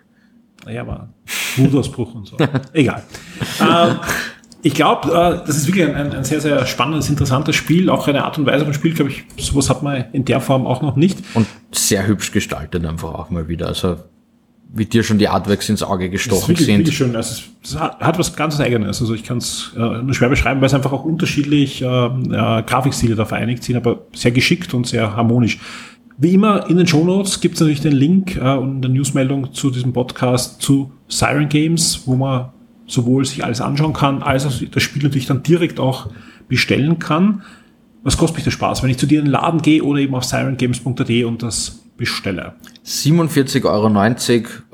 Naja, 0.65 0.81
aber 0.81 1.11
Wutausbruch 1.57 2.15
und 2.15 2.27
so. 2.27 2.37
Egal. 2.73 3.05
ähm, 3.61 4.01
ich 4.67 4.75
glaube, 4.75 5.09
äh, 5.11 5.47
das 5.47 5.57
ist 5.57 5.69
wirklich 5.69 5.87
ein, 5.87 6.13
ein, 6.13 6.25
sehr, 6.25 6.41
sehr 6.41 6.67
spannendes, 6.67 7.09
interessantes 7.09 7.55
Spiel. 7.55 7.89
Auch 7.89 8.09
eine 8.09 8.25
Art 8.25 8.37
und 8.37 8.47
Weise 8.47 8.65
von 8.65 8.75
Spiel, 8.75 8.95
glaube 8.95 9.13
ich, 9.13 9.25
sowas 9.39 9.71
hat 9.71 9.85
man 9.85 10.07
in 10.13 10.25
der 10.25 10.41
Form 10.41 10.67
auch 10.67 10.83
noch 10.83 10.97
nicht. 10.97 11.19
Und 11.35 11.47
sehr 11.71 12.05
hübsch 12.09 12.33
gestaltet 12.33 12.85
einfach 12.85 13.15
auch 13.15 13.31
mal 13.31 13.47
wieder. 13.47 13.69
Also 13.69 13.99
wie 14.75 14.85
dir 14.85 15.05
schon 15.05 15.19
die 15.19 15.29
Artworks 15.29 15.69
ins 15.69 15.85
Auge 15.85 16.11
gestochen 16.11 16.41
das 16.41 16.43
ist 16.43 16.49
wirklich, 16.49 16.67
sind. 16.67 16.79
Wirklich 16.79 16.97
schön. 16.97 17.15
Also 17.15 17.45
es 17.63 17.79
hat, 17.79 18.01
hat 18.01 18.19
was 18.19 18.35
ganz 18.35 18.59
Eigenes. 18.59 19.01
Also 19.01 19.15
ich 19.15 19.23
kann 19.23 19.39
es 19.39 19.71
äh, 19.77 19.79
nur 19.79 20.15
schwer 20.15 20.31
beschreiben, 20.31 20.61
weil 20.61 20.67
es 20.67 20.75
einfach 20.75 20.93
auch 20.93 21.05
unterschiedlich 21.05 21.81
äh, 21.81 21.87
äh, 21.87 22.63
Grafikstile 22.67 23.15
da 23.15 23.25
vereinigt 23.25 23.63
sind, 23.63 23.77
aber 23.77 24.01
sehr 24.15 24.33
geschickt 24.33 24.75
und 24.75 24.89
sehr 24.89 25.15
harmonisch. 25.15 25.61
Wie 26.19 26.35
immer 26.35 26.69
in 26.69 26.77
den 26.77 26.89
Show 26.89 27.05
Notes 27.05 27.41
gibt 27.41 27.55
es 27.55 27.61
natürlich 27.61 27.83
den 27.83 27.93
Link 27.93 28.35
äh, 28.35 28.41
und 28.41 28.85
eine 28.85 28.93
Newsmeldung 28.93 29.53
zu 29.53 29.71
diesem 29.71 29.93
Podcast 29.93 30.61
zu 30.61 30.91
Siren 31.07 31.49
Games, 31.49 32.03
wo 32.05 32.17
man 32.17 32.49
sowohl 32.87 33.25
sich 33.25 33.45
alles 33.45 33.61
anschauen 33.61 33.93
kann, 33.93 34.23
als 34.23 34.47
auch 34.47 34.53
das 34.71 34.83
Spiel 34.83 35.03
natürlich 35.03 35.27
dann 35.27 35.43
direkt 35.43 35.81
auch 35.81 36.09
bestellen 36.49 36.99
kann. 36.99 37.43
Was 38.03 38.17
kostet 38.17 38.37
mich 38.37 38.45
der 38.45 38.53
Spaß, 38.53 38.83
wenn 38.83 38.91
ich 38.91 38.99
zu 38.99 39.07
dir 39.07 39.19
in 39.19 39.27
den 39.27 39.33
Laden 39.33 39.63
gehe 39.63 39.83
oder 39.83 40.01
eben 40.01 40.15
auf 40.15 40.25
sirengames.at 40.25 41.11
und 41.25 41.43
das 41.43 41.81
bestelle? 41.97 42.55
47,90 42.85 43.65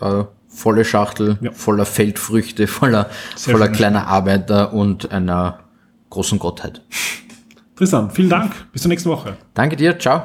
Euro, 0.00 0.20
äh, 0.20 0.24
volle 0.48 0.84
Schachtel, 0.84 1.38
ja. 1.40 1.50
voller 1.52 1.86
Feldfrüchte, 1.86 2.66
voller, 2.66 3.08
voller 3.36 3.68
kleiner 3.68 4.06
Arbeiter 4.06 4.74
und 4.74 5.10
einer 5.10 5.60
großen 6.10 6.38
Gottheit. 6.38 6.82
Tristan, 7.74 8.10
vielen 8.10 8.28
Dank. 8.28 8.52
Bis 8.72 8.82
zur 8.82 8.90
nächsten 8.90 9.08
Woche. 9.08 9.36
Danke 9.54 9.76
dir. 9.76 9.98
Ciao. 9.98 10.22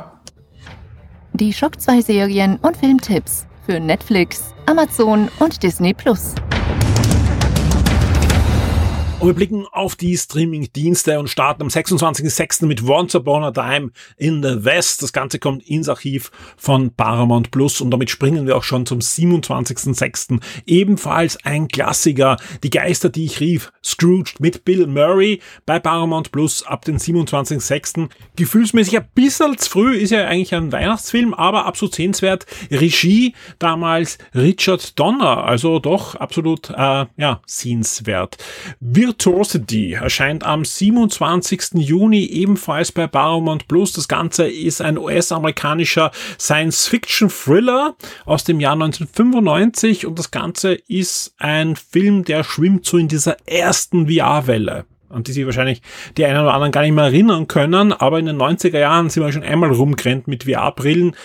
Die 1.34 1.54
Schock 1.54 1.80
2 1.80 2.02
Serien 2.02 2.58
und 2.58 2.76
Filmtipps 2.76 3.48
für 3.66 3.80
Netflix, 3.80 4.54
Amazon 4.66 5.30
und 5.40 5.62
Disney 5.64 5.94
Plus. 5.94 6.34
Und 9.20 9.30
wir 9.30 9.34
blicken 9.34 9.66
auf 9.72 9.96
die 9.96 10.16
Streaming-Dienste 10.16 11.18
und 11.20 11.28
starten 11.28 11.64
am 11.64 11.70
26.06. 11.70 12.68
mit 12.68 12.84
Once 12.84 13.16
Upon 13.16 13.44
a 13.44 13.52
Time 13.52 13.90
in 14.16 14.44
the 14.44 14.64
West. 14.64 15.02
Das 15.02 15.12
Ganze 15.12 15.40
kommt 15.40 15.68
ins 15.68 15.90
Archiv 15.90 16.30
von 16.56 16.92
Paramount 16.92 17.50
Plus 17.50 17.82
und 17.82 17.90
damit 17.90 18.12
springen 18.12 18.46
wir 18.46 18.56
auch 18.56 18.64
schon 18.64 18.86
zum 18.86 19.00
27.06. 19.00 20.40
Ebenfalls 20.68 21.44
ein 21.44 21.68
Klassiker, 21.68 22.38
Die 22.62 22.70
Geister, 22.70 23.10
die 23.10 23.26
ich 23.26 23.40
rief, 23.40 23.72
Scrooge 23.84 24.34
mit 24.38 24.66
Bill 24.66 24.86
Murray 24.86 25.42
bei 25.66 25.80
Paramount 25.80 26.32
Plus 26.32 26.62
ab 26.62 26.86
den 26.86 27.00
27.06. 27.00 28.10
Gefühlsmäßig 28.36 28.98
ein 28.98 29.08
bisschen 29.16 29.58
zu 29.58 29.68
früh, 29.68 29.98
ist 29.98 30.12
ja 30.12 30.28
eigentlich 30.28 30.54
ein 30.54 30.72
Weihnachtsfilm, 30.72 31.34
aber 31.34 31.66
absolut 31.66 31.96
sehenswert. 31.96 32.46
Regie 32.70 33.34
damals 33.58 34.20
Richard 34.36 35.00
Donner, 35.00 35.44
also 35.44 35.80
doch 35.80 36.14
absolut, 36.14 36.70
äh, 36.70 37.08
ja, 37.18 37.42
sehenswert. 37.48 38.38
Wir 38.80 39.07
Virtuosity 39.08 39.94
erscheint 39.94 40.44
am 40.44 40.66
27. 40.66 41.76
Juni 41.76 42.26
ebenfalls 42.26 42.92
bei 42.92 43.08
Paramount 43.08 43.70
Plus. 43.70 43.94
Das 43.94 44.10
Ganze 44.10 44.46
ist 44.48 44.82
ein 44.82 44.98
US-amerikanischer 44.98 46.12
Science-Fiction-Thriller 46.38 47.96
aus 48.26 48.44
dem 48.44 48.60
Jahr 48.60 48.74
1995 48.74 50.06
und 50.06 50.20
das 50.20 50.32
Ganze 50.32 50.74
ist 50.74 51.34
ein 51.38 51.78
Film, 51.78 52.26
der 52.26 52.44
schwimmt 52.44 52.86
so 52.86 52.98
in 52.98 53.08
dieser 53.08 53.38
ersten 53.48 54.10
VR-Welle 54.10 54.86
an 55.10 55.24
die 55.24 55.32
sich 55.32 55.46
wahrscheinlich 55.46 55.82
die 56.18 56.26
einen 56.26 56.42
oder 56.42 56.54
anderen 56.54 56.74
gar 56.74 56.82
nicht 56.82 56.92
mehr 56.92 57.06
erinnern 57.06 57.48
können, 57.48 57.94
aber 57.94 58.20
in 58.20 58.26
den 58.26 58.36
90er 58.36 58.78
Jahren 58.78 59.10
sind 59.10 59.24
wir 59.24 59.32
schon 59.32 59.42
einmal 59.42 59.72
rumgerannt 59.72 60.28
mit 60.28 60.44
VR-Brillen 60.44 61.16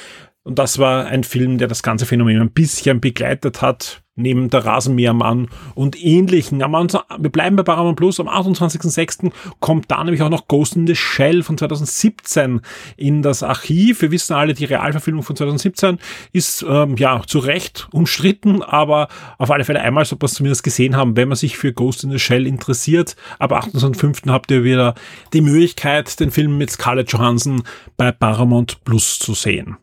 und 0.45 0.61
das 0.61 0.79
war 0.79 1.07
ein 1.07 1.25
Film, 1.25 1.59
der 1.59 1.67
das 1.67 1.83
ganze 1.83 2.07
Phänomen 2.07 2.41
ein 2.41 2.53
bisschen 2.53 3.01
begleitet 3.01 3.61
hat 3.61 4.02
neben 4.15 4.51
der 4.51 4.65
Rasenmähermann 4.65 5.49
und 5.75 6.03
ähnlichen. 6.03 6.63
Am, 6.63 6.73
wir 6.73 7.31
bleiben 7.31 7.57
bei 7.57 7.63
Paramount 7.63 7.97
Plus. 7.97 8.21
Am 8.21 8.29
28.06. 8.29 9.33
kommt 9.61 9.91
da 9.91 10.05
nämlich 10.05 10.23
auch 10.23 10.29
noch 10.29 10.49
Ghost 10.49 10.77
in 10.77 10.87
the 10.87 10.95
Shell 10.95 11.43
von 11.43 11.57
2017 11.57 12.61
in 12.97 13.23
das 13.23 13.43
Archiv. 13.43 14.03
Wir 14.03 14.11
wissen 14.11 14.35
alle, 14.35 14.55
die 14.55 14.67
Realverfilmung 14.67 15.23
von 15.23 15.37
2017 15.37 15.99
ist 16.33 16.65
ähm, 16.69 16.97
ja 16.97 17.23
zu 17.27 17.39
Recht 17.39 17.89
umstritten, 17.93 18.63
aber 18.63 19.09
auf 19.39 19.51
alle 19.51 19.65
Fälle 19.65 19.81
einmal 19.81 20.05
so 20.05 20.17
was 20.21 20.35
zumindest 20.35 20.63
gesehen 20.63 20.97
haben, 20.97 21.17
wenn 21.17 21.29
man 21.29 21.37
sich 21.37 21.57
für 21.57 21.73
Ghost 21.73 22.05
in 22.05 22.11
the 22.11 22.19
Shell 22.19 22.47
interessiert. 22.47 23.17
Ab 23.39 23.53
28.05. 23.53 24.31
habt 24.31 24.51
ihr 24.51 24.63
wieder 24.63 24.95
die 25.33 25.41
Möglichkeit, 25.41 26.21
den 26.21 26.31
Film 26.31 26.59
mit 26.59 26.71
Scarlett 26.71 27.13
Johansson 27.13 27.63
bei 27.97 28.13
Paramount 28.13 28.85
Plus 28.85 29.19
zu 29.19 29.35
sehen. 29.35 29.79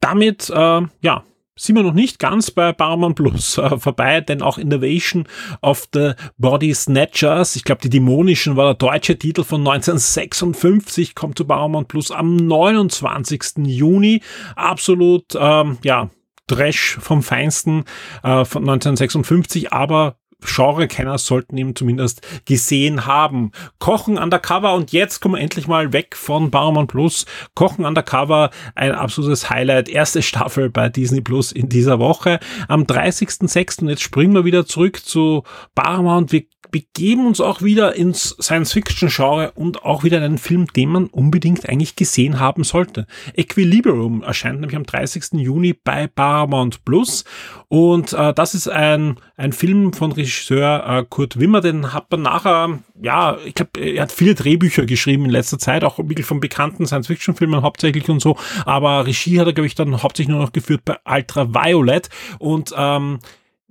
Damit, 0.00 0.50
äh, 0.50 0.82
ja, 1.00 1.24
sind 1.56 1.76
wir 1.76 1.82
noch 1.82 1.92
nicht 1.92 2.18
ganz 2.18 2.50
bei 2.50 2.72
Paramount 2.72 3.16
Plus 3.16 3.58
äh, 3.58 3.78
vorbei, 3.78 4.20
denn 4.20 4.42
auch 4.42 4.58
Innovation 4.58 5.26
of 5.62 5.88
the 5.92 6.12
Body 6.36 6.74
Snatchers, 6.74 7.56
ich 7.56 7.64
glaube 7.64 7.82
die 7.82 7.90
Dämonischen 7.90 8.56
war 8.56 8.74
der 8.74 8.88
deutsche 8.88 9.18
Titel 9.18 9.44
von 9.44 9.60
1956, 9.60 11.14
kommt 11.14 11.38
zu 11.38 11.44
Paramount 11.44 11.88
Plus 11.88 12.10
am 12.10 12.36
29. 12.36 13.66
Juni. 13.66 14.20
Absolut, 14.56 15.36
ähm, 15.38 15.78
ja, 15.84 16.10
Trash 16.46 16.98
vom 17.00 17.22
Feinsten 17.22 17.84
äh, 18.22 18.44
von 18.44 18.62
1956, 18.62 19.72
aber 19.72 20.16
Genrekenner 20.44 21.18
sollten 21.18 21.56
ihn 21.56 21.74
zumindest 21.74 22.22
gesehen 22.44 23.06
haben. 23.06 23.52
Kochen 23.78 24.18
Undercover 24.18 24.74
und 24.74 24.92
jetzt 24.92 25.20
kommen 25.20 25.34
wir 25.34 25.40
endlich 25.40 25.66
mal 25.66 25.92
weg 25.92 26.16
von 26.16 26.50
Paramount 26.50 26.90
Plus. 26.90 27.26
Kochen 27.54 27.84
Undercover, 27.84 28.50
ein 28.74 28.92
absolutes 28.92 29.50
Highlight. 29.50 29.88
Erste 29.88 30.22
Staffel 30.22 30.70
bei 30.70 30.88
Disney 30.88 31.20
Plus 31.20 31.52
in 31.52 31.68
dieser 31.68 31.98
Woche. 31.98 32.38
Am 32.68 32.82
30.06. 32.84 33.88
jetzt 33.88 34.02
springen 34.02 34.34
wir 34.34 34.44
wieder 34.44 34.66
zurück 34.66 35.04
zu 35.04 35.42
Paramount. 35.74 36.32
Wir 36.32 36.44
begeben 36.74 37.28
uns 37.28 37.40
auch 37.40 37.62
wieder 37.62 37.94
ins 37.94 38.30
Science-Fiction-Genre 38.40 39.52
und 39.52 39.84
auch 39.84 40.02
wieder 40.02 40.20
einen 40.20 40.38
Film, 40.38 40.66
den 40.72 40.88
man 40.88 41.06
unbedingt 41.06 41.68
eigentlich 41.68 41.94
gesehen 41.94 42.40
haben 42.40 42.64
sollte. 42.64 43.06
Equilibrium 43.36 44.24
erscheint 44.24 44.58
nämlich 44.58 44.74
am 44.74 44.82
30. 44.82 45.34
Juni 45.34 45.72
bei 45.72 46.08
Paramount 46.08 46.84
Plus 46.84 47.24
und 47.68 48.12
äh, 48.12 48.34
das 48.34 48.54
ist 48.56 48.66
ein, 48.66 49.20
ein 49.36 49.52
Film 49.52 49.92
von 49.92 50.10
Regisseur 50.10 50.84
äh, 50.84 51.04
Kurt 51.08 51.38
Wimmer, 51.38 51.60
den 51.60 51.92
hat 51.92 52.10
man 52.10 52.22
nachher, 52.22 52.80
ja, 53.00 53.38
ich 53.44 53.54
glaube, 53.54 53.78
er 53.78 54.02
hat 54.02 54.10
viele 54.10 54.34
Drehbücher 54.34 54.84
geschrieben 54.84 55.26
in 55.26 55.30
letzter 55.30 55.60
Zeit, 55.60 55.84
auch 55.84 55.98
wirklich 55.98 56.26
von 56.26 56.40
bekannten 56.40 56.88
Science-Fiction-Filmen 56.88 57.62
hauptsächlich 57.62 58.08
und 58.08 58.18
so, 58.18 58.36
aber 58.66 59.06
Regie 59.06 59.38
hat 59.38 59.46
er, 59.46 59.52
glaube 59.52 59.68
ich, 59.68 59.76
dann 59.76 60.02
hauptsächlich 60.02 60.34
nur 60.34 60.42
noch 60.42 60.52
geführt 60.52 60.80
bei 60.84 60.96
Ultraviolet 61.04 62.08
und 62.40 62.74
ähm, 62.76 63.20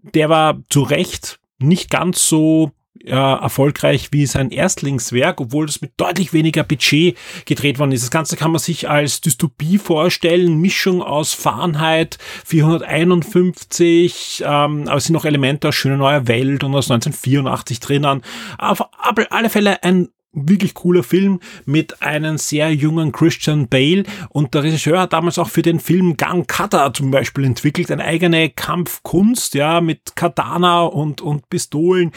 der 0.03 0.29
war 0.29 0.61
zu 0.69 0.83
Recht 0.83 1.41
nicht 1.59 1.89
ganz 1.89 2.29
so 2.29 2.71
äh, 3.05 3.11
erfolgreich 3.11 4.09
wie 4.11 4.25
sein 4.25 4.51
Erstlingswerk, 4.51 5.41
obwohl 5.41 5.65
das 5.65 5.81
mit 5.81 5.93
deutlich 5.97 6.33
weniger 6.33 6.63
Budget 6.63 7.17
gedreht 7.45 7.79
worden 7.79 7.91
ist. 7.91 8.03
Das 8.03 8.11
Ganze 8.11 8.37
kann 8.37 8.51
man 8.51 8.59
sich 8.59 8.89
als 8.89 9.21
Dystopie 9.21 9.77
vorstellen, 9.77 10.59
Mischung 10.59 11.01
aus 11.01 11.33
Fahrenheit 11.33 12.17
451, 12.45 14.43
ähm, 14.45 14.87
aber 14.87 14.95
es 14.95 15.05
sind 15.05 15.13
noch 15.13 15.25
Elemente 15.25 15.69
aus 15.69 15.75
Schöne 15.75 15.97
Neue 15.97 16.27
Welt 16.27 16.63
und 16.63 16.73
aus 16.75 16.89
1984 16.89 17.79
drinnen. 17.79 18.21
Auf 18.57 18.83
alle 19.29 19.49
Fälle 19.49 19.83
ein 19.83 20.09
wirklich 20.33 20.73
cooler 20.73 21.03
Film 21.03 21.39
mit 21.65 22.01
einem 22.01 22.37
sehr 22.37 22.73
jungen 22.73 23.11
Christian 23.11 23.67
Bale 23.67 24.03
und 24.29 24.53
der 24.53 24.63
Regisseur 24.63 24.99
hat 24.99 25.13
damals 25.13 25.37
auch 25.37 25.49
für 25.49 25.61
den 25.61 25.79
Film 25.79 26.17
Gang 26.17 26.47
Kata 26.47 26.93
zum 26.93 27.11
Beispiel 27.11 27.45
entwickelt, 27.45 27.91
eine 27.91 28.03
eigene 28.03 28.49
Kampfkunst, 28.49 29.53
ja, 29.53 29.79
mit 29.79 30.15
Katana 30.15 30.81
und, 30.81 31.21
und 31.21 31.49
Pistolen 31.49 32.11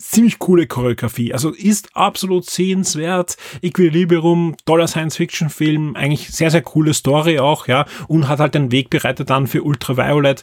ziemlich 0.00 0.38
coole 0.38 0.66
Choreografie. 0.66 1.32
Also 1.32 1.50
ist 1.50 1.94
absolut 1.94 2.48
sehenswert. 2.48 3.36
Equilibrium, 3.62 4.56
toller 4.64 4.86
Science-Fiction-Film, 4.86 5.96
eigentlich 5.96 6.28
sehr, 6.30 6.50
sehr 6.50 6.62
coole 6.62 6.94
Story 6.94 7.38
auch, 7.40 7.66
ja, 7.66 7.84
und 8.06 8.28
hat 8.28 8.40
halt 8.40 8.54
den 8.54 8.72
Weg 8.72 8.90
bereitet 8.90 9.30
dann 9.30 9.46
für 9.46 9.62
Ultraviolet, 9.62 10.42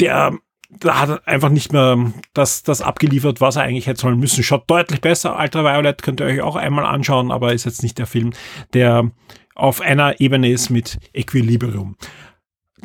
der 0.00 0.38
da 0.70 1.00
hat 1.00 1.26
einfach 1.26 1.48
nicht 1.48 1.72
mehr 1.72 2.12
das, 2.34 2.62
das 2.62 2.82
abgeliefert, 2.82 3.40
was 3.40 3.56
er 3.56 3.62
eigentlich 3.62 3.86
hätte 3.86 4.02
sollen 4.02 4.20
müssen. 4.20 4.44
Schaut 4.44 4.68
deutlich 4.68 5.00
besser. 5.00 5.38
Ultraviolet 5.38 6.02
könnt 6.02 6.20
ihr 6.20 6.26
euch 6.26 6.42
auch 6.42 6.56
einmal 6.56 6.84
anschauen, 6.84 7.30
aber 7.30 7.54
ist 7.54 7.64
jetzt 7.64 7.82
nicht 7.82 7.96
der 7.96 8.06
Film, 8.06 8.32
der 8.74 9.10
auf 9.54 9.80
einer 9.80 10.20
Ebene 10.20 10.50
ist 10.50 10.68
mit 10.68 10.98
Equilibrium. 11.14 11.96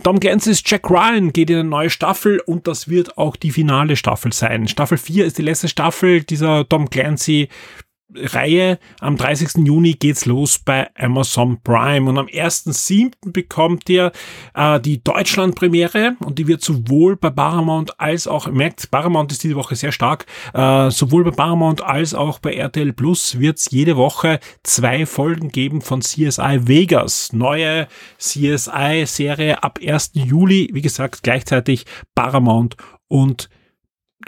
Tom 0.02 0.20
Clancy's 0.20 0.64
Jack 0.66 0.90
Ryan 0.90 1.32
geht 1.32 1.50
in 1.50 1.60
eine 1.60 1.70
neue 1.70 1.90
Staffel 1.90 2.40
und 2.40 2.68
das 2.68 2.88
wird 2.90 3.18
auch 3.18 3.36
die 3.36 3.52
finale 3.52 3.96
Staffel 3.96 4.34
sein. 4.34 4.68
Staffel 4.68 4.98
4 4.98 5.26
ist 5.26 5.38
die 5.38 5.44
letzte 5.44 5.68
Staffel 5.68 6.24
dieser 6.24 6.68
Tom 6.68 6.90
Clancy 6.90 7.50
Reihe. 8.16 8.80
Am 9.00 9.18
30. 9.18 9.66
Juni 9.66 9.94
geht's 9.94 10.26
los 10.26 10.60
bei 10.60 10.90
Amazon 10.96 11.60
Prime 11.64 12.10
und 12.10 12.18
am 12.18 12.28
1.7. 12.28 13.32
bekommt 13.32 13.90
ihr 13.90 14.12
äh, 14.54 14.80
die 14.80 15.04
Deutschland-Premiere 15.04 16.16
und 16.20 16.40
die 16.40 16.48
wird 16.48 16.62
sowohl 16.62 17.16
bei 17.16 17.30
Paramount 17.30 18.00
als 18.00 18.28
auch, 18.28 18.48
merkt, 18.48 18.90
Paramount 18.92 19.32
ist 19.32 19.44
diese 19.44 19.56
Woche 19.56 19.76
sehr 19.76 19.92
stark, 19.92 20.26
äh, 20.54 20.90
sowohl 20.92 21.24
bei 21.24 21.32
Paramount 21.32 21.84
als 21.84 22.14
auch 22.14 22.40
bei 22.40 22.54
RTL 22.54 22.94
Plus 22.94 23.40
wird's 23.40 23.70
jede 23.72 23.98
Woche 23.98 24.40
zwei 24.64 25.06
Folgen 25.06 25.50
geben 25.50 25.82
von 25.82 26.02
CSI 26.02 26.68
Vegas. 26.68 27.34
Neue 27.34 27.88
CSI-Serie 28.18 29.64
ab 29.64 29.80
1. 29.86 30.12
Juli, 30.14 30.70
wie 30.74 30.82
gesagt, 30.82 31.24
gleichzeitig 31.24 31.86
Paramount 32.16 32.78
und 33.08 33.50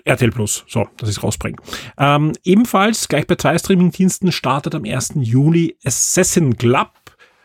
RTL 0.04 0.32
Plus, 0.32 0.66
so, 0.68 0.88
dass 0.98 1.10
ich 1.10 1.18
es 1.18 1.24
rausbringe. 1.24 1.58
Ähm, 1.98 2.34
ebenfalls, 2.44 3.08
gleich 3.08 3.28
bei 3.28 3.36
zwei 3.36 3.58
Streamingdiensten, 3.58 4.32
startet 4.32 4.76
am 4.76 4.86
1. 4.86 5.14
Juli 5.16 5.78
Assassin 5.84 6.58
Club. 6.58 6.92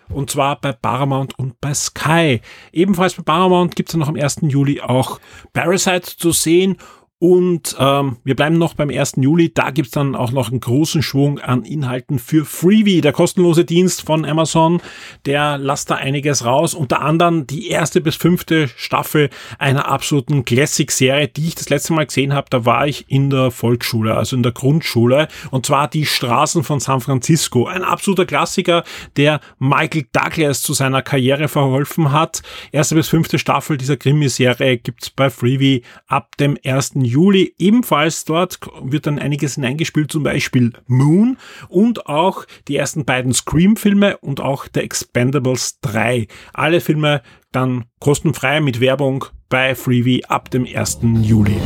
Und 0.08 0.28
zwar 0.28 0.60
bei 0.60 0.72
Paramount 0.72 1.38
und 1.38 1.60
bei 1.60 1.72
Sky. 1.72 2.40
Ebenfalls 2.72 3.14
bei 3.14 3.22
Paramount 3.22 3.76
gibt 3.76 3.90
es 3.90 3.96
noch 3.96 4.08
am 4.08 4.16
1. 4.16 4.38
Juli 4.42 4.80
auch 4.80 5.20
Parasite 5.52 6.16
zu 6.16 6.32
sehen 6.32 6.78
und 7.22 7.76
ähm, 7.78 8.16
wir 8.24 8.34
bleiben 8.34 8.56
noch 8.56 8.72
beim 8.72 8.88
1. 8.88 9.16
Juli. 9.16 9.52
Da 9.52 9.72
gibt's 9.72 9.90
dann 9.90 10.16
auch 10.16 10.32
noch 10.32 10.48
einen 10.48 10.60
großen 10.60 11.02
Schwung 11.02 11.38
an 11.38 11.64
Inhalten 11.64 12.18
für 12.18 12.46
Freebie, 12.46 13.02
der 13.02 13.12
kostenlose 13.12 13.66
Dienst 13.66 14.06
von 14.06 14.24
Amazon. 14.24 14.80
Der 15.26 15.58
lasst 15.58 15.90
da 15.90 15.96
einiges 15.96 16.46
raus. 16.46 16.72
Unter 16.72 17.02
anderem 17.02 17.46
die 17.46 17.68
erste 17.68 18.00
bis 18.00 18.16
fünfte 18.16 18.68
Staffel 18.68 19.28
einer 19.58 19.86
absoluten 19.86 20.46
Classic-Serie, 20.46 21.28
die 21.28 21.48
ich 21.48 21.54
das 21.56 21.68
letzte 21.68 21.92
Mal 21.92 22.06
gesehen 22.06 22.32
habe. 22.32 22.46
Da 22.48 22.64
war 22.64 22.86
ich 22.86 23.10
in 23.10 23.28
der 23.28 23.50
Volksschule, 23.50 24.16
also 24.16 24.34
in 24.34 24.42
der 24.42 24.52
Grundschule. 24.52 25.28
Und 25.50 25.66
zwar 25.66 25.88
die 25.88 26.06
Straßen 26.06 26.64
von 26.64 26.80
San 26.80 27.02
Francisco. 27.02 27.66
Ein 27.66 27.84
absoluter 27.84 28.24
Klassiker, 28.24 28.82
der 29.18 29.40
Michael 29.58 30.06
Douglas 30.10 30.62
zu 30.62 30.72
seiner 30.72 31.02
Karriere 31.02 31.48
verholfen 31.48 32.12
hat. 32.12 32.40
Erste 32.72 32.94
bis 32.94 33.08
fünfte 33.08 33.38
Staffel 33.38 33.76
dieser 33.76 33.98
Krimiserie 33.98 34.78
gibt's 34.78 35.10
bei 35.10 35.28
Freebie 35.28 35.82
ab 36.06 36.38
dem 36.38 36.56
1. 36.64 36.94
Juli 37.10 37.54
ebenfalls 37.58 38.24
dort 38.24 38.60
wird 38.82 39.06
dann 39.06 39.18
einiges 39.18 39.56
hineingespielt, 39.56 40.12
zum 40.12 40.22
Beispiel 40.22 40.72
Moon 40.86 41.38
und 41.68 42.06
auch 42.06 42.44
die 42.68 42.76
ersten 42.76 43.04
beiden 43.04 43.34
Scream-Filme 43.34 44.18
und 44.18 44.40
auch 44.40 44.66
The 44.72 44.80
Expendables 44.80 45.80
3. 45.80 46.28
Alle 46.52 46.80
Filme 46.80 47.22
dann 47.50 47.84
kostenfrei 47.98 48.60
mit 48.60 48.80
Werbung 48.80 49.24
bei 49.48 49.74
Freebie 49.74 50.24
ab 50.26 50.50
dem 50.50 50.64
1. 50.64 51.00
Juli. 51.22 51.56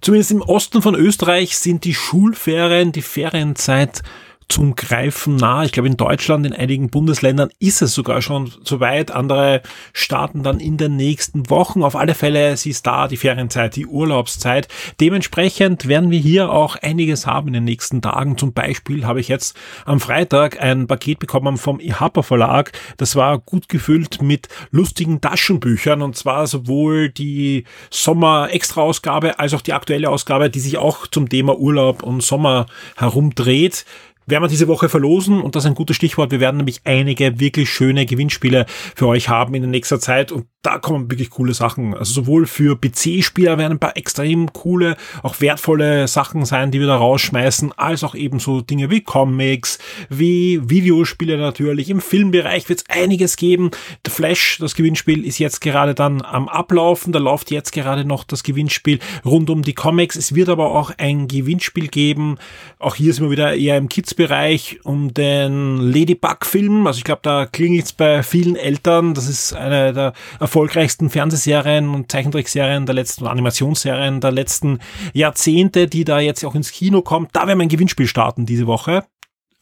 Zumindest 0.00 0.30
im 0.30 0.40
Osten 0.40 0.82
von 0.82 0.94
Österreich 0.94 1.58
sind 1.58 1.84
die 1.84 1.92
Schulferien, 1.94 2.92
die 2.92 3.02
Ferienzeit 3.02 4.02
zum 4.48 4.76
Greifen 4.76 5.36
nah. 5.36 5.64
Ich 5.64 5.72
glaube, 5.72 5.88
in 5.88 5.96
Deutschland, 5.96 6.46
in 6.46 6.52
einigen 6.52 6.88
Bundesländern 6.88 7.50
ist 7.58 7.82
es 7.82 7.94
sogar 7.94 8.22
schon 8.22 8.52
soweit. 8.64 9.10
Andere 9.10 9.62
starten 9.92 10.42
dann 10.42 10.60
in 10.60 10.76
den 10.76 10.96
nächsten 10.96 11.50
Wochen. 11.50 11.82
Auf 11.82 11.96
alle 11.96 12.14
Fälle 12.14 12.56
sie 12.56 12.70
ist 12.70 12.86
da, 12.86 13.08
die 13.08 13.16
Ferienzeit, 13.16 13.76
die 13.76 13.86
Urlaubszeit. 13.86 14.68
Dementsprechend 15.00 15.88
werden 15.88 16.10
wir 16.10 16.18
hier 16.18 16.50
auch 16.50 16.76
einiges 16.76 17.26
haben 17.26 17.48
in 17.48 17.54
den 17.54 17.64
nächsten 17.64 18.02
Tagen. 18.02 18.38
Zum 18.38 18.52
Beispiel 18.52 19.04
habe 19.04 19.20
ich 19.20 19.28
jetzt 19.28 19.56
am 19.84 20.00
Freitag 20.00 20.60
ein 20.60 20.86
Paket 20.86 21.18
bekommen 21.18 21.56
vom 21.56 21.80
IHAPA 21.80 22.22
Verlag. 22.22 22.72
Das 22.98 23.16
war 23.16 23.38
gut 23.38 23.68
gefüllt 23.68 24.22
mit 24.22 24.48
lustigen 24.70 25.20
Taschenbüchern 25.20 26.02
und 26.02 26.16
zwar 26.16 26.46
sowohl 26.46 27.08
die 27.10 27.64
Sommer-Extra-Ausgabe 27.90 29.38
als 29.38 29.54
auch 29.54 29.60
die 29.60 29.72
aktuelle 29.72 30.08
Ausgabe, 30.08 30.50
die 30.50 30.60
sich 30.60 30.78
auch 30.78 31.06
zum 31.06 31.28
Thema 31.28 31.58
Urlaub 31.58 32.02
und 32.02 32.22
Sommer 32.22 32.66
herumdreht 32.96 33.84
werden 34.26 34.42
wir 34.42 34.48
diese 34.48 34.68
Woche 34.68 34.88
verlosen 34.88 35.40
und 35.40 35.54
das 35.54 35.64
ist 35.64 35.68
ein 35.68 35.74
gutes 35.74 35.96
Stichwort. 35.96 36.30
Wir 36.30 36.40
werden 36.40 36.58
nämlich 36.58 36.80
einige 36.84 37.40
wirklich 37.40 37.70
schöne 37.70 38.06
Gewinnspiele 38.06 38.66
für 38.68 39.06
euch 39.06 39.28
haben 39.28 39.54
in 39.54 39.62
der 39.62 39.70
nächster 39.70 40.00
Zeit 40.00 40.32
und 40.32 40.46
da 40.66 40.78
kommen 40.78 41.08
wirklich 41.08 41.30
coole 41.30 41.54
Sachen. 41.54 41.94
Also 41.94 42.12
sowohl 42.12 42.46
für 42.46 42.76
PC-Spieler 42.76 43.56
werden 43.56 43.74
ein 43.74 43.78
paar 43.78 43.96
extrem 43.96 44.52
coole, 44.52 44.96
auch 45.22 45.40
wertvolle 45.40 46.08
Sachen 46.08 46.44
sein, 46.44 46.72
die 46.72 46.80
wir 46.80 46.88
da 46.88 46.96
rausschmeißen, 46.96 47.72
als 47.76 48.02
auch 48.02 48.16
eben 48.16 48.40
so 48.40 48.62
Dinge 48.62 48.90
wie 48.90 49.00
Comics, 49.00 49.78
wie 50.08 50.60
Videospiele 50.68 51.38
natürlich. 51.38 51.88
Im 51.88 52.00
Filmbereich 52.00 52.68
wird 52.68 52.80
es 52.80 52.90
einiges 52.90 53.36
geben. 53.36 53.70
The 54.04 54.10
Flash, 54.10 54.58
das 54.60 54.74
Gewinnspiel, 54.74 55.24
ist 55.24 55.38
jetzt 55.38 55.60
gerade 55.60 55.94
dann 55.94 56.20
am 56.20 56.48
Ablaufen. 56.48 57.12
Da 57.12 57.20
läuft 57.20 57.52
jetzt 57.52 57.70
gerade 57.70 58.04
noch 58.04 58.24
das 58.24 58.42
Gewinnspiel 58.42 58.98
rund 59.24 59.50
um 59.50 59.62
die 59.62 59.74
Comics. 59.74 60.16
Es 60.16 60.34
wird 60.34 60.48
aber 60.48 60.72
auch 60.72 60.90
ein 60.98 61.28
Gewinnspiel 61.28 61.86
geben. 61.86 62.38
Auch 62.80 62.96
hier 62.96 63.14
sind 63.14 63.26
wir 63.26 63.30
wieder 63.30 63.54
eher 63.54 63.76
im 63.76 63.88
Kids-Bereich 63.88 64.80
um 64.82 65.14
den 65.14 65.76
Ladybug-Film. 65.76 66.88
Also 66.88 66.98
ich 66.98 67.04
glaube, 67.04 67.20
da 67.22 67.46
klingelt 67.46 67.84
es 67.84 67.92
bei 67.92 68.24
vielen 68.24 68.56
Eltern. 68.56 69.14
Das 69.14 69.28
ist 69.28 69.52
eine 69.52 69.92
der 69.92 70.12
erfolgreichsten 70.56 71.10
Fernsehserien 71.10 71.90
und 71.90 72.10
Zeichentrickserien 72.10 72.86
der 72.86 72.94
letzten, 72.94 73.26
Animationsserien 73.26 74.22
der 74.22 74.32
letzten 74.32 74.78
Jahrzehnte, 75.12 75.86
die 75.86 76.04
da 76.04 76.18
jetzt 76.18 76.42
auch 76.46 76.54
ins 76.54 76.72
Kino 76.72 77.02
kommt. 77.02 77.36
Da 77.36 77.46
werden 77.46 77.58
wir 77.58 77.66
ein 77.66 77.68
Gewinnspiel 77.68 78.06
starten 78.06 78.46
diese 78.46 78.66
Woche. 78.66 79.04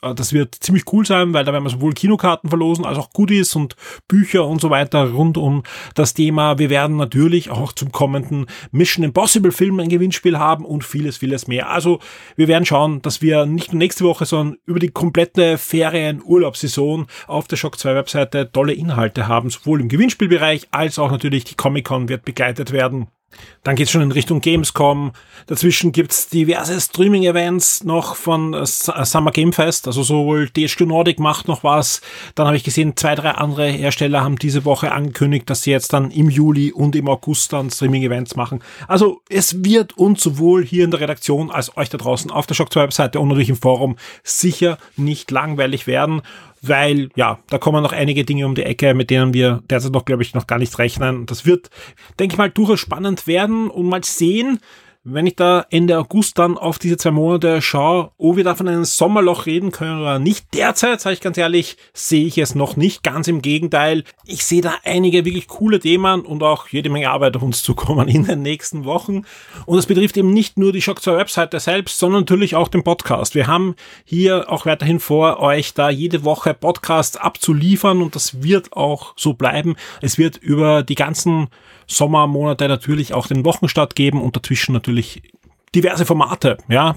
Äh, 0.04 0.14
das 0.14 0.32
wird 0.32 0.54
ziemlich 0.54 0.84
cool 0.92 1.06
sein, 1.06 1.32
weil 1.32 1.44
da 1.44 1.52
werden 1.52 1.64
wir 1.64 1.70
sowohl 1.70 1.92
Kinokarten 1.92 2.48
verlosen 2.50 2.84
als 2.84 2.98
auch 2.98 3.10
Goodies 3.12 3.54
und 3.56 3.76
Bücher 4.08 4.46
und 4.46 4.60
so 4.60 4.70
weiter 4.70 5.10
rund 5.10 5.36
um 5.36 5.62
das 5.94 6.14
Thema. 6.14 6.58
Wir 6.58 6.70
werden 6.70 6.96
natürlich 6.96 7.50
auch 7.50 7.72
zum 7.72 7.92
kommenden 7.92 8.46
Mission 8.70 9.04
Impossible 9.04 9.52
Film 9.52 9.80
ein 9.80 9.88
Gewinnspiel 9.88 10.38
haben 10.38 10.64
und 10.64 10.84
vieles, 10.84 11.16
vieles 11.16 11.46
mehr. 11.46 11.70
Also 11.70 12.00
wir 12.36 12.48
werden 12.48 12.66
schauen, 12.66 13.02
dass 13.02 13.22
wir 13.22 13.46
nicht 13.46 13.72
nur 13.72 13.78
nächste 13.78 14.04
Woche, 14.04 14.26
sondern 14.26 14.58
über 14.66 14.78
die 14.78 14.90
komplette 14.90 15.58
Ferien-Urlaubssaison 15.58 17.06
auf 17.26 17.48
der 17.48 17.56
Shock 17.56 17.78
2 17.78 17.94
Webseite 17.94 18.50
tolle 18.52 18.74
Inhalte 18.74 19.28
haben, 19.28 19.50
sowohl 19.50 19.80
im 19.80 19.88
Gewinnspielbereich 19.88 20.68
als 20.70 20.98
auch 20.98 21.10
natürlich 21.10 21.44
die 21.44 21.56
Comic-Con 21.56 22.08
wird 22.08 22.24
begleitet 22.24 22.72
werden. 22.72 23.08
Dann 23.62 23.76
geht's 23.76 23.90
schon 23.90 24.02
in 24.02 24.12
Richtung 24.12 24.40
Gamescom. 24.40 25.12
Dazwischen 25.46 25.92
gibt's 25.92 26.28
diverse 26.28 26.80
Streaming-Events 26.80 27.84
noch 27.84 28.16
von 28.16 28.54
äh, 28.54 28.66
Summer 28.66 29.30
Game 29.30 29.52
Fest. 29.52 29.86
Also 29.86 30.02
sowohl 30.02 30.48
THQ 30.48 30.80
Nordic 30.82 31.18
macht 31.18 31.48
noch 31.48 31.64
was. 31.64 32.00
Dann 32.34 32.46
habe 32.46 32.56
ich 32.56 32.64
gesehen, 32.64 32.96
zwei, 32.96 33.14
drei 33.14 33.30
andere 33.30 33.68
Hersteller 33.68 34.22
haben 34.22 34.36
diese 34.36 34.64
Woche 34.64 34.92
angekündigt, 34.92 35.48
dass 35.48 35.62
sie 35.62 35.70
jetzt 35.70 35.92
dann 35.92 36.10
im 36.10 36.30
Juli 36.30 36.72
und 36.72 36.94
im 36.96 37.08
August 37.08 37.52
dann 37.52 37.70
Streaming-Events 37.70 38.36
machen. 38.36 38.62
Also 38.88 39.22
es 39.28 39.64
wird 39.64 39.96
uns 39.96 40.22
sowohl 40.22 40.64
hier 40.64 40.84
in 40.84 40.90
der 40.90 41.00
Redaktion 41.00 41.50
als 41.50 41.76
euch 41.76 41.88
da 41.88 41.98
draußen 41.98 42.30
auf 42.30 42.46
der 42.46 42.54
Shock 42.54 42.72
2 42.72 42.82
Webseite 42.82 43.20
und 43.20 43.28
natürlich 43.28 43.50
im 43.50 43.56
Forum 43.56 43.96
sicher 44.22 44.78
nicht 44.96 45.30
langweilig 45.30 45.86
werden 45.86 46.22
weil 46.68 47.10
ja, 47.16 47.38
da 47.48 47.58
kommen 47.58 47.82
noch 47.82 47.92
einige 47.92 48.24
Dinge 48.24 48.46
um 48.46 48.54
die 48.54 48.62
Ecke, 48.62 48.94
mit 48.94 49.10
denen 49.10 49.34
wir 49.34 49.62
derzeit 49.68 49.92
noch, 49.92 50.04
glaube 50.04 50.22
ich, 50.22 50.34
noch 50.34 50.46
gar 50.46 50.58
nicht 50.58 50.78
rechnen. 50.78 51.26
Das 51.26 51.46
wird, 51.46 51.70
denke 52.18 52.34
ich 52.34 52.38
mal, 52.38 52.50
durchaus 52.50 52.80
spannend 52.80 53.26
werden 53.26 53.70
und 53.70 53.86
mal 53.86 54.04
sehen, 54.04 54.58
wenn 55.06 55.26
ich 55.26 55.36
da 55.36 55.66
Ende 55.68 55.98
August 55.98 56.38
dann 56.38 56.56
auf 56.56 56.78
diese 56.78 56.96
zwei 56.96 57.10
Monate 57.10 57.60
schaue, 57.60 58.10
ob 58.16 58.36
wir 58.36 58.44
da 58.44 58.54
von 58.54 58.68
einem 58.68 58.86
Sommerloch 58.86 59.44
reden 59.44 59.70
können 59.70 60.00
oder 60.00 60.18
nicht. 60.18 60.46
Derzeit, 60.54 60.98
sage 61.00 61.14
ich 61.14 61.20
ganz 61.20 61.36
ehrlich, 61.36 61.76
sehe 61.92 62.26
ich 62.26 62.38
es 62.38 62.54
noch 62.54 62.76
nicht. 62.76 63.02
Ganz 63.02 63.28
im 63.28 63.42
Gegenteil. 63.42 64.04
Ich 64.24 64.46
sehe 64.46 64.62
da 64.62 64.74
einige 64.82 65.26
wirklich 65.26 65.46
coole 65.46 65.78
Themen 65.78 66.22
und 66.22 66.42
auch 66.42 66.68
jede 66.68 66.88
Menge 66.88 67.10
Arbeit 67.10 67.36
auf 67.36 67.42
uns 67.42 67.62
zukommen 67.62 68.08
in 68.08 68.24
den 68.24 68.40
nächsten 68.40 68.86
Wochen. 68.86 69.26
Und 69.66 69.78
es 69.78 69.84
betrifft 69.84 70.16
eben 70.16 70.32
nicht 70.32 70.56
nur 70.56 70.72
die 70.72 70.80
Shock 70.80 71.02
2 71.02 71.18
Webseite 71.18 71.60
selbst, 71.60 71.98
sondern 71.98 72.22
natürlich 72.22 72.56
auch 72.56 72.68
den 72.68 72.82
Podcast. 72.82 73.34
Wir 73.34 73.46
haben 73.46 73.74
hier 74.04 74.50
auch 74.50 74.64
weiterhin 74.64 75.00
vor, 75.00 75.38
euch 75.40 75.74
da 75.74 75.90
jede 75.90 76.24
Woche 76.24 76.54
Podcasts 76.54 77.18
abzuliefern 77.18 78.00
und 78.00 78.14
das 78.14 78.42
wird 78.42 78.72
auch 78.72 79.12
so 79.16 79.34
bleiben. 79.34 79.76
Es 80.00 80.16
wird 80.16 80.38
über 80.38 80.82
die 80.82 80.94
ganzen 80.94 81.48
Sommermonate 81.86 82.68
natürlich 82.68 83.14
auch 83.14 83.26
den 83.26 83.44
Wochenstart 83.44 83.94
geben 83.94 84.22
und 84.22 84.36
dazwischen 84.36 84.72
natürlich 84.72 85.22
diverse 85.74 86.06
Formate, 86.06 86.58
ja. 86.68 86.96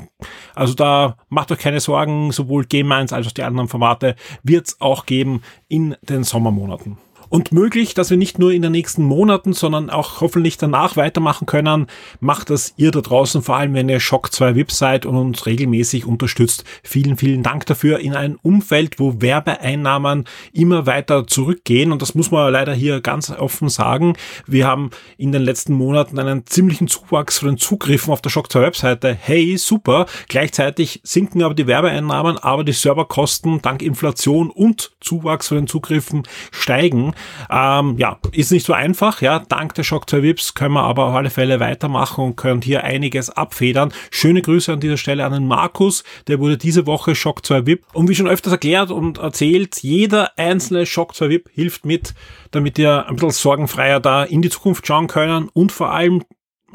Also 0.54 0.74
da 0.74 1.18
macht 1.30 1.52
euch 1.52 1.60
keine 1.60 1.80
Sorgen, 1.80 2.32
sowohl 2.32 2.66
Game 2.66 2.92
1 2.92 3.12
als 3.12 3.28
auch 3.28 3.32
die 3.32 3.44
anderen 3.44 3.68
Formate 3.68 4.16
wird 4.44 4.68
es 4.68 4.82
auch 4.82 5.06
geben 5.06 5.42
in 5.68 5.96
den 6.04 6.24
Sommermonaten 6.24 6.98
und 7.30 7.52
möglich, 7.52 7.94
dass 7.94 8.10
wir 8.10 8.18
nicht 8.18 8.40
nur 8.40 8.52
in 8.52 8.62
den 8.62 8.72
nächsten 8.72 9.04
Monaten, 9.04 9.54
sondern 9.54 9.90
auch 9.90 10.22
hoffentlich 10.22 10.58
danach 10.58 10.96
weitermachen 10.96 11.46
können, 11.46 11.88
macht 12.20 12.50
das 12.50 12.74
ihr 12.78 12.92
da 12.92 13.02
draußen, 13.02 13.42
vor 13.42 13.58
allem 13.58 13.74
wenn 13.74 13.90
ihr 13.90 14.00
Shock 14.00 14.32
2 14.32 14.56
VIP 14.56 14.72
seid 14.72 15.06
und 15.06 15.16
uns 15.16 15.46
regelmäßig 15.46 16.06
unterstützt. 16.06 16.64
Vielen, 16.84 17.18
vielen 17.18 17.44
Dank 17.44 17.66
dafür 17.66 18.00
in 18.00 18.16
einem 18.16 18.40
Umfeld, 18.42 19.00
wo 19.00 19.22
Werbeeinnahmen 19.22 20.26
immer 20.54 20.86
weiter 20.86 21.28
zurückgehen 21.28 21.92
und 21.92 22.02
das 22.02 22.16
muss 22.16 22.32
man 22.32 22.52
leider 22.52 22.74
hier 22.74 23.02
ganz 23.02 23.30
offen 23.30 23.70
sagen. 23.70 24.16
Wir 24.46 24.68
haben 24.68 24.92
in 25.18 25.32
den 25.32 25.44
letzten 25.44 25.74
Monaten 25.74 26.20
einen 26.20 26.46
ziemlichen 26.46 26.88
Zuwachs 26.88 27.40
von 27.40 27.50
den 27.50 27.58
Zugriffen 27.58 28.14
auf 28.14 28.22
der 28.22 28.30
Shock 28.30 28.52
2 28.52 28.62
Webseite. 28.62 29.18
Hey, 29.20 29.58
super. 29.58 30.06
Gleichzeitig 30.28 31.02
sinken 31.04 31.44
aber 31.44 31.54
die 31.54 31.68
Werbeeinnahmen, 31.68 32.38
aber 32.38 32.64
die 32.64 32.74
Serverkosten 32.74 33.62
dank 33.62 33.82
Inflation 33.82 34.50
und 34.50 34.92
Zuwachs 35.02 35.50
von 35.50 35.58
den 35.58 35.68
Zugriffen 35.68 36.24
steigen. 36.52 37.14
Ähm, 37.50 37.96
ja, 37.98 38.18
ist 38.32 38.52
nicht 38.52 38.66
so 38.66 38.74
einfach. 38.74 39.22
Ja, 39.22 39.40
dank 39.40 39.74
der 39.76 39.84
Shock 39.84 40.10
2 40.10 40.24
Vips 40.24 40.54
können 40.54 40.74
wir 40.74 40.84
aber 40.84 41.06
auf 41.06 41.16
alle 41.16 41.30
Fälle 41.30 41.60
weitermachen 41.60 42.24
und 42.24 42.36
können 42.36 42.62
hier 42.62 42.84
einiges 42.84 43.30
abfedern. 43.30 43.94
Schöne 44.12 44.42
Grüße 44.42 44.74
an 44.74 44.80
dieser 44.80 44.98
Stelle 44.98 45.26
an 45.26 45.34
den 45.34 45.48
Markus, 45.48 46.04
der 46.28 46.40
wurde 46.40 46.58
diese 46.58 46.86
Woche 46.86 47.16
Shock 47.16 47.46
2 47.46 47.66
VIP. 47.66 47.84
Und 47.94 48.10
wie 48.10 48.16
schon 48.16 48.28
öfters 48.28 48.54
erklärt 48.54 48.92
und 48.92 49.18
erzählt, 49.18 49.82
jeder 49.82 50.38
einzelne 50.38 50.86
Shock 50.86 51.16
2 51.16 51.30
VIP 51.30 51.50
hilft 51.54 51.86
mit, 51.86 52.14
damit 52.52 52.78
ihr 52.80 53.08
ein 53.08 53.16
bisschen 53.16 53.32
sorgenfreier 53.32 54.00
da 54.00 54.24
in 54.24 54.42
die 54.42 54.50
Zukunft 54.50 54.86
schauen 54.88 55.08
können 55.08 55.50
und 55.54 55.72
vor 55.72 55.92
allem 55.92 56.24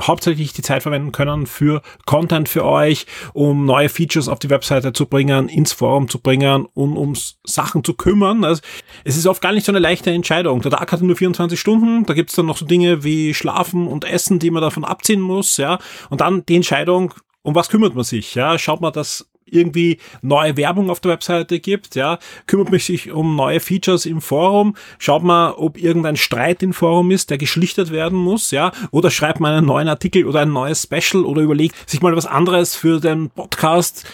hauptsächlich 0.03 0.53
die 0.53 0.63
Zeit 0.63 0.83
verwenden 0.83 1.13
können 1.13 1.47
für 1.47 1.83
Content 2.07 2.49
für 2.49 2.65
euch, 2.65 3.07
um 3.33 3.65
neue 3.65 3.89
Features 3.89 4.29
auf 4.29 4.39
die 4.39 4.51
Webseite 4.51 4.93
zu 4.93 5.07
bringen, 5.07 5.49
ins 5.49 5.73
Forum 5.73 6.09
zu 6.09 6.19
bringen 6.19 6.67
und 6.75 6.97
um 6.97 7.15
Sachen 7.45 7.85
zu 7.85 7.95
kümmern. 7.95 8.45
Also 8.45 8.63
es 9.05 9.17
ist 9.17 9.27
oft 9.27 9.43
gar 9.43 9.53
nicht 9.53 9.67
so 9.67 9.73
eine 9.73 9.79
leichte 9.79 10.11
Entscheidung. 10.11 10.61
Der 10.63 10.71
Tag 10.71 10.93
hat 10.93 11.03
nur 11.03 11.17
24 11.17 11.59
Stunden, 11.59 12.05
da 12.07 12.15
gibt's 12.15 12.35
dann 12.35 12.47
noch 12.47 12.57
so 12.57 12.67
Dinge 12.67 13.05
wie 13.05 13.35
Schlafen 13.35 13.87
und 13.87 14.05
Essen, 14.05 14.39
die 14.39 14.51
man 14.51 14.63
davon 14.63 14.85
abziehen 14.85 15.21
muss, 15.21 15.57
ja. 15.57 15.79
Und 16.11 16.21
dann 16.21 16.45
die 16.47 16.57
Entscheidung, 16.57 17.15
um 17.43 17.55
was 17.55 17.69
kümmert 17.69 17.95
man 17.95 18.05
sich? 18.05 18.35
Ja, 18.35 18.59
schaut 18.59 18.81
man, 18.81 18.93
dass 18.93 19.29
irgendwie 19.53 19.99
neue 20.23 20.57
Werbung 20.57 20.91
auf 20.91 21.01
der 21.01 21.13
Webseite 21.13 21.61
gibt, 21.61 21.95
ja, 21.95 22.19
kümmert 22.47 22.71
mich 22.71 22.85
sich 22.85 23.13
um 23.13 23.37
neue 23.37 23.61
Features 23.61 24.07
im 24.07 24.21
Forum, 24.21 24.77
schaut 24.99 25.23
mal, 25.23 25.53
ob 25.53 25.79
irgendein 25.79 26.17
Streit 26.17 26.63
im 26.63 26.73
Forum 26.73 27.11
ist, 27.11 27.31
der 27.31 27.39
geschlichtet 27.39 27.91
werden 27.91 28.19
muss, 28.19 28.51
ja, 28.51 28.73
oder 28.91 29.11
schreibt 29.11 29.41
mal 29.41 29.53
einen 29.53 29.67
neuen 29.67 29.89
Artikel 29.89 30.27
oder 30.27 30.41
ein 30.41 30.53
neues 30.53 30.83
Special 30.83 31.25
oder 31.25 31.43
überlegt 31.43 31.89
sich 31.89 32.01
mal 32.01 32.17
was 32.17 32.27
anderes 32.27 32.75
für 32.75 33.01
den 33.01 33.31
Podcast. 33.31 34.07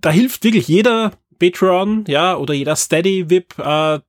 Da 0.00 0.10
hilft 0.10 0.44
wirklich 0.44 0.68
jeder 0.68 1.12
Patreon, 1.38 2.04
ja, 2.06 2.36
oder 2.36 2.54
jeder 2.54 2.76
Steady 2.76 3.30
VIP, 3.30 3.58
äh, 3.58 4.00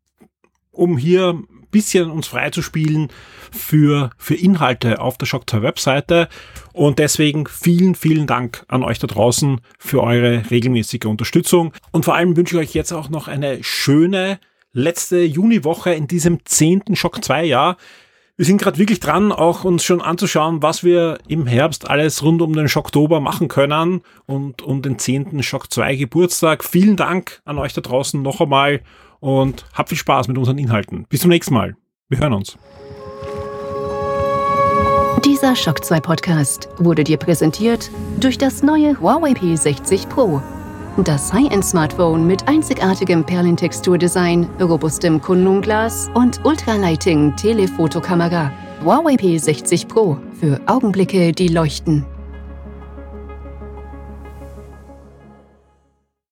um 0.72 0.98
hier 0.98 1.42
bisschen 1.74 2.10
uns 2.10 2.28
freizuspielen 2.28 3.10
für, 3.52 4.12
für 4.18 4.36
Inhalte 4.36 5.02
auf 5.02 5.18
der 5.18 5.26
Shock 5.26 5.50
2 5.50 5.62
Webseite. 5.62 6.30
Und 6.72 7.00
deswegen 7.00 7.46
vielen, 7.48 7.96
vielen 7.96 8.28
Dank 8.28 8.64
an 8.70 8.84
euch 8.84 9.00
da 9.00 9.08
draußen 9.08 9.60
für 9.78 10.02
eure 10.02 10.50
regelmäßige 10.50 11.06
Unterstützung. 11.06 11.74
Und 11.92 12.06
vor 12.06 12.16
allem 12.16 12.38
wünsche 12.38 12.56
ich 12.56 12.70
euch 12.70 12.74
jetzt 12.74 12.94
auch 12.94 13.10
noch 13.10 13.28
eine 13.28 13.62
schöne 13.62 14.40
letzte 14.72 15.22
Juniwoche 15.22 15.94
in 15.94 16.08
diesem 16.08 16.46
zehnten 16.46 16.96
Shock 16.96 17.24
2 17.24 17.44
Jahr. 17.44 17.78
Wir 18.36 18.46
sind 18.46 18.60
gerade 18.60 18.80
wirklich 18.80 19.00
dran, 19.00 19.32
auch 19.32 19.64
uns 19.64 19.84
schon 19.84 20.02
anzuschauen, 20.02 20.64
was 20.64 20.84
wir 20.84 21.20
im 21.28 21.46
Herbst 21.46 21.88
alles 21.88 22.24
rund 22.24 22.42
um 22.42 22.54
den 22.54 22.68
Schocktober 22.68 23.20
machen 23.20 23.48
können 23.48 24.02
und 24.26 24.64
um 24.64 24.82
den 24.82 24.98
zehnten 24.98 25.44
Schock 25.44 25.72
2 25.72 25.96
Geburtstag. 25.98 26.64
Vielen 26.64 26.96
Dank 26.96 27.44
an 27.46 27.60
euch 27.60 27.74
da 27.74 27.82
draußen 27.82 28.20
noch 28.20 28.42
einmal 28.42 28.82
und 29.24 29.66
habt 29.74 29.90
viel 29.90 29.98
Spaß 29.98 30.28
mit 30.28 30.38
unseren 30.38 30.58
Inhalten. 30.58 31.06
Bis 31.08 31.22
zum 31.22 31.30
nächsten 31.30 31.54
Mal. 31.54 31.76
Wir 32.10 32.20
hören 32.20 32.34
uns. 32.34 32.58
Dieser 35.24 35.56
Shock 35.56 35.84
2 35.86 36.02
Podcast 36.02 36.68
wurde 36.78 37.06
dir 37.06 37.16
präsentiert 37.16 37.90
durch 38.20 38.38
das 38.38 38.62
neue 38.62 39.00
Huawei 39.00 39.32
P60 39.32 40.10
Pro. 40.10 40.42
Das 40.98 41.32
High-End-Smartphone 41.32 42.28
mit 42.28 42.48
einzigartigem 42.50 43.24
Perlentexturdesign, 43.24 44.48
robustem 44.60 45.22
Kunstglas 45.22 46.10
und 46.14 46.44
Ultralighting 46.44 47.34
Telefotokamera. 47.38 48.52
Huawei 48.84 49.16
P60 49.16 49.88
Pro 49.88 50.18
für 50.38 50.60
Augenblicke, 50.68 51.32
die 51.32 51.48
leuchten. 51.48 52.06